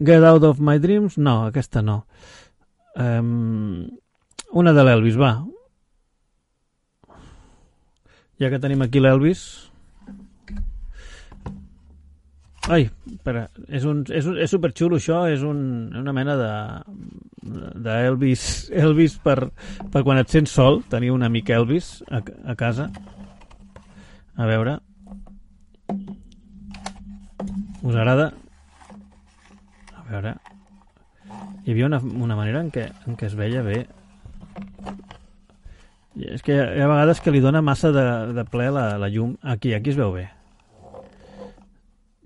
Get 0.00 0.24
Out 0.24 0.46
of 0.46 0.60
My 0.62 0.78
Dreams? 0.78 1.18
No, 1.18 1.42
aquesta 1.50 1.82
no. 1.82 1.98
Um, 2.96 3.90
una 4.56 4.72
de 4.72 4.84
l'Elvis, 4.86 5.18
va. 5.20 5.32
Ja 8.40 8.48
que 8.48 8.62
tenim 8.62 8.86
aquí 8.86 9.02
l'Elvis... 9.02 9.44
Ai, 12.68 12.90
espera, 13.08 13.46
és, 13.72 13.84
un, 13.88 14.02
és, 14.12 14.26
un, 14.28 14.36
és 14.44 14.50
superxulo 14.52 14.98
això, 15.00 15.22
és 15.32 15.40
un, 15.44 15.60
una 15.96 16.12
mena 16.12 16.34
de, 16.36 16.48
de 17.84 17.94
Elvis, 18.10 18.42
Elvis 18.76 19.14
per, 19.24 19.38
per 19.88 20.02
quan 20.04 20.20
et 20.20 20.28
sents 20.28 20.52
sol, 20.52 20.82
tenir 20.92 21.14
un 21.14 21.24
amic 21.24 21.48
Elvis 21.56 21.94
a, 22.12 22.20
a 22.20 22.56
casa. 22.60 22.90
A 24.38 24.46
veure. 24.46 24.76
Us 27.82 27.94
agrada? 27.94 28.28
A 29.98 30.04
veure. 30.06 30.36
Hi 31.64 31.74
havia 31.74 31.88
una, 31.88 31.98
una 31.98 32.36
manera 32.38 32.62
en 32.62 32.70
què, 32.70 32.86
en 33.10 33.18
què 33.18 33.26
es 33.26 33.34
veia 33.38 33.64
bé. 33.66 33.80
I 36.18 36.30
és 36.36 36.46
que 36.46 36.54
hi 36.54 36.60
ha, 36.62 36.86
vegades 36.86 37.20
que 37.22 37.34
li 37.34 37.42
dona 37.42 37.64
massa 37.66 37.90
de, 37.94 38.06
de 38.38 38.46
ple 38.46 38.70
la, 38.74 38.86
la 39.02 39.10
llum. 39.10 39.34
Aquí, 39.42 39.74
aquí 39.74 39.90
es 39.90 39.98
veu 39.98 40.14
bé. 40.14 40.28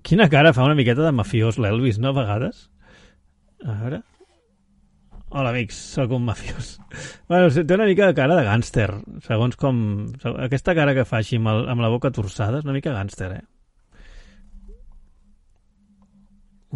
Quina 0.05 0.29
cara 0.29 0.53
fa 0.53 0.69
una 0.69 0.77
miqueta 0.77 1.01
de 1.01 1.17
mafiós 1.17 1.57
l'Elvis, 1.57 1.97
no, 1.97 2.13
a 2.13 2.19
vegades? 2.21 2.67
A 3.65 3.79
veure... 3.81 4.03
Hola, 5.33 5.49
amics, 5.49 5.73
sóc 5.95 6.11
un 6.13 6.27
mafiós. 6.27 6.75
Bueno, 7.25 7.47
té 7.49 7.73
una 7.73 7.87
mica 7.89 8.05
de 8.05 8.13
cara 8.13 8.35
de 8.37 8.43
gànster, 8.45 8.85
segons 9.25 9.55
com... 9.57 9.77
Aquesta 10.45 10.75
cara 10.77 10.93
que 10.93 11.07
fa 11.09 11.23
així 11.23 11.39
amb, 11.41 11.49
el, 11.49 11.63
amb 11.73 11.81
la 11.81 11.89
boca 11.89 12.11
torçada 12.13 12.59
és 12.59 12.67
una 12.67 12.75
mica 12.75 12.93
gànster, 12.93 13.29
eh? 13.39 13.41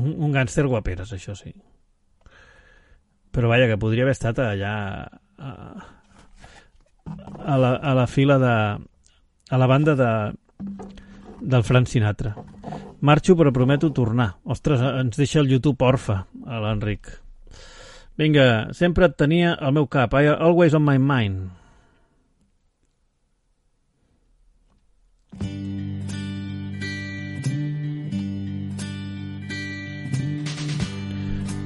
Un, 0.01 0.15
un 0.25 0.33
gànster 0.33 0.65
guaperes, 0.65 1.11
això 1.13 1.35
sí. 1.37 1.53
Però 3.29 3.53
vaja, 3.53 3.69
que 3.69 3.77
podria 3.77 4.07
haver 4.07 4.17
estat 4.17 4.41
allà 4.41 4.73
a, 5.05 5.53
a, 7.45 7.59
la, 7.61 7.75
a 7.77 7.93
la 8.01 8.07
fila 8.09 8.39
de... 8.41 8.55
a 9.53 9.61
la 9.61 9.69
banda 9.69 9.93
de 10.01 10.09
del 11.45 11.61
Frank 11.61 11.93
Sinatra. 11.93 12.33
Marxo 13.05 13.37
però 13.37 13.53
prometo 13.53 13.93
tornar. 13.93 14.31
Ostres, 14.49 14.81
ens 14.81 15.21
deixa 15.21 15.45
el 15.45 15.53
YouTube 15.53 15.85
orfa, 15.85 16.23
a 16.49 16.65
l'Enric. 16.65 17.13
Vinga, 18.17 18.73
sempre 18.73 19.05
et 19.05 19.15
tenia 19.17 19.53
al 19.53 19.75
meu 19.77 19.85
cap. 19.85 20.13
I 20.17 20.33
always 20.33 20.73
on 20.73 20.85
my 20.85 20.97
mind. 20.97 21.51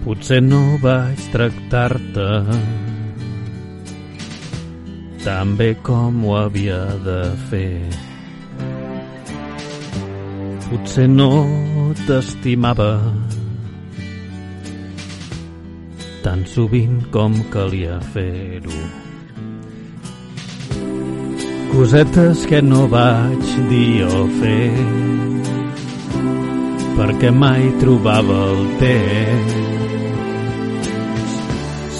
Potser 0.01 0.41
no 0.41 0.59
vaig 0.81 1.19
tractar-te 1.31 2.27
tan 5.23 5.55
bé 5.55 5.75
com 5.85 6.23
ho 6.25 6.35
havia 6.35 6.79
de 7.05 7.19
fer. 7.51 7.85
Potser 10.67 11.07
no 11.07 11.29
t'estimava 12.07 12.91
tan 16.31 16.45
sovint 16.47 17.11
com 17.11 17.33
calia 17.51 17.99
fer-ho. 18.13 18.81
Cosetes 21.71 22.45
que 22.47 22.61
no 22.63 22.87
vaig 22.93 23.49
dir 23.71 24.05
o 24.07 24.21
fer 24.37 24.71
perquè 26.95 27.31
mai 27.41 27.65
trobava 27.81 28.37
el 28.53 28.61
temps 28.79 29.51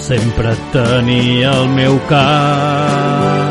sempre 0.06 0.50
tenia 0.78 1.52
el 1.58 1.68
meu 1.76 1.94
cap 2.08 3.44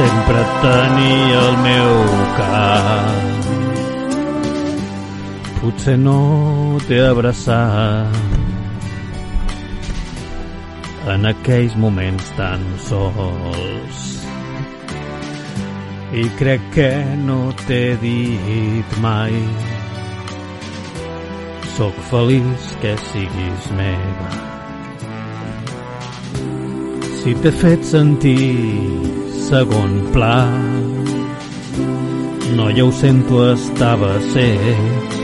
sempre 0.00 0.40
tenia 0.64 1.38
el 1.44 1.54
meu 1.68 1.94
cap 2.40 3.22
potser 5.60 5.98
no 6.08 6.20
t'he 6.88 7.00
abraçat 7.12 8.29
en 11.14 11.26
aquells 11.30 11.76
moments 11.76 12.30
tan 12.38 12.64
sols. 12.86 14.00
I 16.12 16.24
crec 16.38 16.64
que 16.74 16.90
no 17.26 17.38
t'he 17.66 17.96
dit 18.02 18.96
mai. 19.04 19.36
Sóc 21.76 21.98
feliç 22.10 22.70
que 22.82 22.96
siguis 23.10 23.70
meva. 23.78 24.30
Si 27.20 27.36
t'he 27.42 27.52
fet 27.62 27.84
sentir 27.84 29.20
segon 29.50 29.96
pla 30.14 30.36
no 32.56 32.70
ja 32.76 32.84
ho 32.84 32.92
sento 32.92 33.52
estava 33.52 34.12
set 34.32 35.16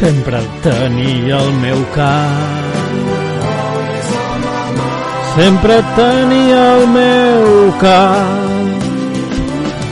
sempre 0.00 0.38
el 0.42 0.48
tenia 0.66 1.38
al 1.38 1.50
meu 1.64 1.80
cap 1.94 2.63
sempre 5.34 5.82
tenia 5.96 6.60
al 6.74 6.86
meu 6.94 7.72
cap. 7.80 8.40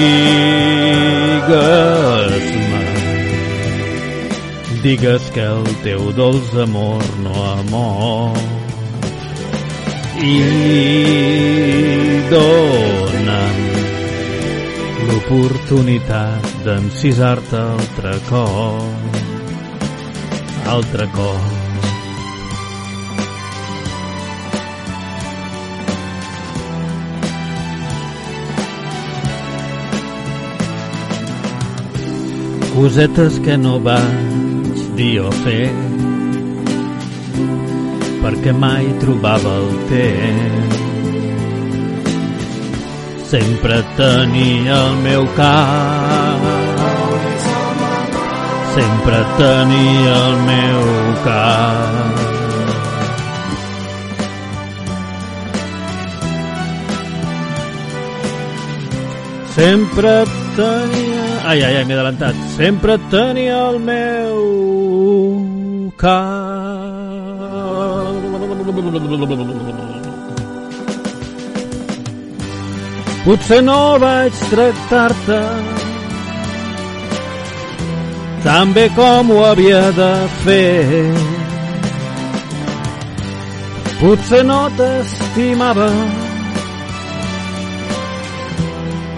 digues 4.84 5.24
que 5.34 5.44
el 5.44 5.66
teu 5.84 6.12
dolç 6.16 6.54
amor 6.64 7.04
no 7.24 7.34
ha 7.44 7.58
mort. 7.72 8.40
I 10.18 10.38
dona'm 12.32 13.60
l'oportunitat 15.10 16.50
d'encisar-te 16.66 17.62
altre 17.68 18.18
cop. 18.30 19.22
Altre 20.78 21.06
cop 21.16 21.57
cosetes 32.78 33.40
que 33.40 33.58
no 33.58 33.80
vaig 33.82 34.82
dir 34.98 35.16
o 35.26 35.30
fer 35.42 35.70
perquè 38.22 38.52
mai 38.54 38.86
trobava 39.02 39.54
el 39.62 39.72
temps 39.90 40.76
sempre 43.32 43.80
tenia 43.98 44.76
el 44.78 44.94
meu 45.08 45.26
cap 45.40 46.46
sempre 48.76 49.22
tenia 49.42 50.14
el 50.28 50.36
meu 50.52 50.84
cap 51.26 52.28
sempre 59.58 60.14
tenia... 60.60 61.26
Ai, 61.50 61.64
ai, 61.64 61.74
ai, 61.78 61.86
m'he 61.90 61.98
adelantat. 61.98 62.47
Sempre 62.58 62.98
tenia 63.12 63.58
el 63.70 63.78
meu 63.78 64.38
cap. 65.98 66.48
Potser 73.28 73.60
no 73.62 74.00
vaig 74.02 74.40
tractar-te 74.50 75.38
tan 78.44 78.74
bé 78.74 78.88
com 78.96 79.30
ho 79.36 79.44
havia 79.46 79.84
de 80.00 80.14
fer. 80.46 81.12
Potser 84.00 84.42
no 84.50 84.62
t'estimava 84.80 85.92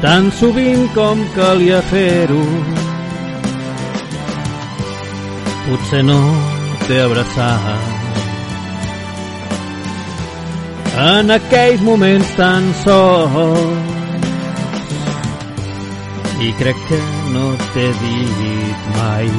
tan 0.02 0.30
sovint 0.42 0.86
com 0.98 1.24
calia 1.40 1.82
fer-ho. 1.94 2.44
Potser 5.70 6.02
no 6.02 6.18
t'he 6.88 6.96
abraçat. 6.98 7.66
En 10.98 11.30
aquells 11.36 11.84
moments 11.86 12.32
tan 12.40 12.72
sols 12.80 14.00
i 16.42 16.50
crec 16.58 16.82
que 16.90 17.00
no 17.36 17.46
t'he 17.76 17.86
dit 18.02 18.90
mai. 18.98 19.30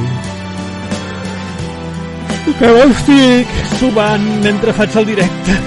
Que 2.61 2.73
m'estic 2.79 3.55
sumant 3.75 4.27
mentre 4.47 4.79
faig 4.79 4.99
el 5.01 5.09
directe. 5.11 5.61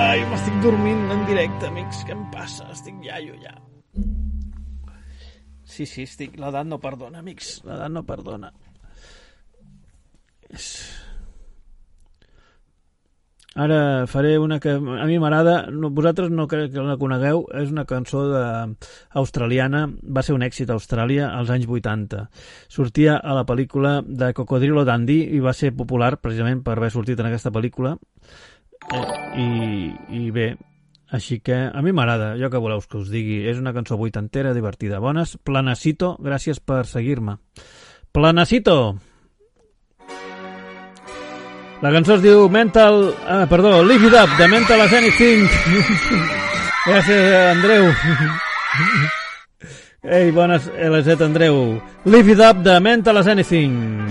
Ai, 0.00 0.24
m'estic 0.32 0.62
dormint 0.64 1.08
en 1.12 1.26
directe 1.28 1.68
amics, 1.68 2.06
què 2.08 2.16
em 2.16 2.24
passa? 2.32 2.70
estic 2.72 3.04
iaio 3.04 3.36
ja 3.42 3.49
sí, 5.80 5.86
sí, 5.88 6.08
estic 6.08 6.36
l'edat 6.40 6.66
no 6.68 6.80
perdona 6.82 7.22
amics, 7.24 7.60
l'edat 7.64 7.92
no 7.92 8.04
perdona. 8.08 8.50
És... 10.50 10.66
Ara 13.60 14.06
faré 14.06 14.36
una 14.38 14.60
que 14.62 14.76
a 14.76 15.06
mi 15.08 15.16
m'agrada, 15.18 15.54
no, 15.74 15.88
vosaltres 15.90 16.30
no 16.30 16.46
crec 16.46 16.70
que 16.70 16.84
la 16.86 16.94
conegueu, 17.00 17.42
és 17.58 17.72
una 17.72 17.82
cançó 17.88 18.22
de, 18.28 18.42
australiana, 19.18 19.88
va 19.90 20.22
ser 20.22 20.36
un 20.36 20.44
èxit 20.46 20.70
a 20.70 20.76
Austràlia 20.76 21.32
als 21.34 21.50
anys 21.50 21.66
80. 21.66 22.28
Sortia 22.70 23.16
a 23.18 23.34
la 23.34 23.42
pel·lícula 23.48 23.96
de 24.06 24.30
Cocodrilo 24.38 24.84
Dandy 24.86 25.18
i 25.34 25.42
va 25.42 25.56
ser 25.56 25.72
popular 25.74 26.12
precisament 26.22 26.62
per 26.62 26.76
haver 26.76 26.92
sortit 26.94 27.18
en 27.18 27.32
aquesta 27.32 27.50
pel·lícula. 27.50 27.96
Eh, 28.94 29.06
i, 29.42 29.48
I 30.20 30.30
bé, 30.30 30.52
així 31.10 31.40
que 31.42 31.56
a 31.66 31.82
mi 31.82 31.92
m'agrada, 31.92 32.36
jo 32.38 32.50
que 32.50 32.60
voleu 32.62 32.80
que 32.86 33.00
us 33.00 33.10
digui, 33.10 33.40
és 33.50 33.58
una 33.58 33.72
cançó 33.74 33.96
vuitantera, 33.98 34.54
divertida. 34.54 35.00
Bones, 35.02 35.36
Planacito, 35.42 36.14
gràcies 36.22 36.60
per 36.62 36.84
seguir-me. 36.86 37.38
Planacito! 38.12 38.96
La 41.80 41.90
cançó 41.94 42.18
es 42.18 42.22
diu 42.22 42.48
Mental... 42.52 43.14
Ah, 43.26 43.46
perdó, 43.48 43.82
Live 43.82 44.06
It 44.06 44.14
Up, 44.14 44.36
de 44.38 44.48
Mental 44.52 44.80
as 44.84 44.92
Anything. 44.92 45.46
Gràcies, 46.86 47.32
Andreu. 47.54 47.88
Ei, 50.02 50.30
bones, 50.30 50.70
LZ 50.76 51.22
Andreu. 51.24 51.80
Live 52.04 52.32
It 52.32 52.40
Up, 52.44 52.62
de 52.64 52.78
Mental 52.80 53.16
as 53.16 53.26
Anything. 53.32 54.04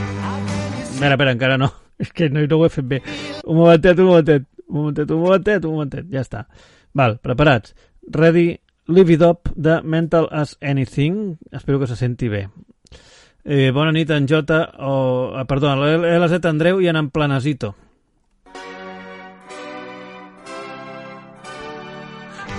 Espera, 0.82 1.14
espera, 1.14 1.32
encara 1.32 1.58
no. 1.58 1.72
És 2.02 2.12
que 2.14 2.30
no, 2.30 2.42
no 2.42 2.58
ho 2.58 2.66
he 2.66 2.74
fet 2.74 2.90
bé. 2.90 3.02
Un 3.46 3.62
momentet, 3.62 4.00
un 4.00 4.12
momentet. 4.12 4.50
Un 4.68 4.82
momentet, 4.82 5.12
un 5.12 5.24
momentet, 5.24 5.66
un 5.66 5.78
momentet. 5.78 6.06
Ja 6.14 6.26
està. 6.26 6.46
Val, 7.00 7.20
preparats. 7.24 7.76
Ready, 8.12 8.60
Live 8.88 9.14
It 9.14 9.22
Up, 9.22 9.50
de 9.56 9.82
Mental 9.84 10.28
as 10.32 10.58
Anything. 10.60 11.38
Espero 11.50 11.80
que 11.80 11.88
se 11.88 11.96
senti 11.96 12.28
bé. 12.28 12.50
Eh, 13.46 13.72
bona 13.72 13.94
nit, 13.96 14.10
en 14.12 14.28
Jota, 14.28 14.74
o... 14.84 15.32
Ah, 15.32 15.46
perdó, 15.48 15.72
l'LZ 15.80 16.44
Andreu 16.44 16.82
i 16.84 16.90
en 16.92 17.00
en 17.00 17.08
Planasito. 17.10 17.72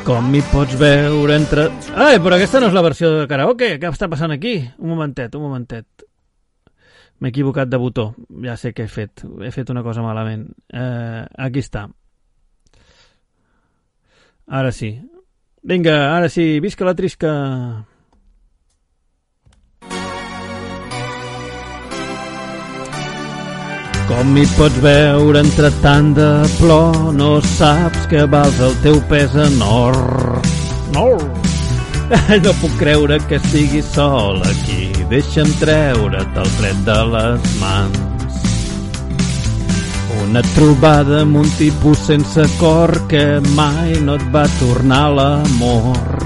Com 0.08 0.32
m'hi 0.32 0.40
pots 0.48 0.80
veure 0.80 1.36
entre... 1.36 1.68
Ai, 1.92 2.16
però 2.24 2.40
aquesta 2.40 2.64
no 2.64 2.72
és 2.72 2.80
la 2.80 2.86
versió 2.88 3.12
de 3.12 3.28
karaoke. 3.28 3.74
Què 3.76 3.92
està 3.92 4.08
passant 4.08 4.32
aquí? 4.32 4.56
Un 4.80 4.94
momentet, 4.94 5.36
un 5.36 5.44
momentet. 5.50 6.08
M'he 7.20 7.28
equivocat 7.28 7.68
de 7.68 7.76
botó. 7.76 8.14
Ja 8.40 8.56
sé 8.56 8.72
què 8.72 8.88
he 8.88 8.94
fet. 9.00 9.20
He 9.44 9.52
fet 9.52 9.68
una 9.68 9.84
cosa 9.84 10.00
malament. 10.00 10.48
Eh, 10.72 11.26
aquí 11.36 11.60
està. 11.60 11.90
Ara 14.50 14.72
sí. 14.72 14.98
Vinga, 15.62 16.16
ara 16.16 16.28
sí. 16.28 16.58
Visca 16.58 16.84
la 16.84 16.94
trisca. 16.98 17.30
Com 24.10 24.32
m'hi 24.34 24.42
pots 24.56 24.80
veure 24.82 25.38
entre 25.38 25.70
tant 25.84 26.10
de 26.16 26.30
plor, 26.56 26.96
no 27.14 27.36
saps 27.52 28.08
que 28.10 28.26
vals 28.32 28.58
el 28.66 28.74
teu 28.82 28.98
pes 29.12 29.38
en 29.38 29.62
or. 29.62 30.00
No! 30.96 31.06
No 32.42 32.52
puc 32.58 32.74
creure 32.80 33.20
que 33.30 33.38
estiguis 33.38 33.86
sol 33.94 34.42
aquí. 34.50 34.90
Deixa'm 35.14 35.54
treure't 35.62 36.42
el 36.42 36.54
tret 36.58 36.86
de 36.90 37.02
les 37.14 37.52
mans. 37.62 38.09
Una 40.18 40.42
trobada 40.54 41.22
amb 41.24 41.40
un 41.40 41.48
tipus 41.58 42.06
sense 42.10 42.44
cor 42.58 42.92
que 43.10 43.24
mai 43.54 43.96
no 44.04 44.18
et 44.18 44.26
va 44.34 44.46
tornar 44.58 45.04
l'amor. 45.14 46.20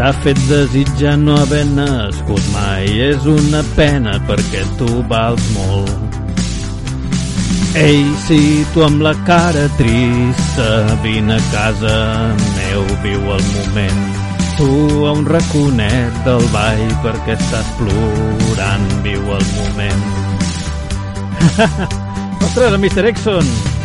T'ha 0.00 0.12
fet 0.24 0.38
desitjar 0.48 1.18
no 1.20 1.34
haver 1.36 1.66
nascut 1.74 2.40
mai. 2.54 2.88
És 3.10 3.26
una 3.28 3.60
pena 3.76 4.16
perquè 4.28 4.62
tu 4.78 5.02
vals 5.10 5.50
molt. 5.56 6.20
Ei, 7.76 8.02
si 8.24 8.40
tu 8.72 8.82
amb 8.82 9.04
la 9.04 9.12
cara 9.28 9.68
trista 9.78 10.96
vine 11.04 11.36
a 11.36 11.44
casa 11.52 11.94
meu, 12.56 12.82
viu 13.04 13.28
el 13.36 13.44
moment. 13.52 14.02
Tu 14.56 14.72
a 15.06 15.12
un 15.12 15.28
raconet 15.28 16.24
del 16.24 16.48
ball 16.56 16.82
perquè 17.04 17.36
estàs 17.36 17.70
plorant, 17.78 18.90
viu 19.06 19.22
el 19.36 19.48
moment. 19.54 20.29
Ostres, 22.40 22.72
el 22.72 22.78
Mr. 22.78 23.06
Exxon! 23.06 23.79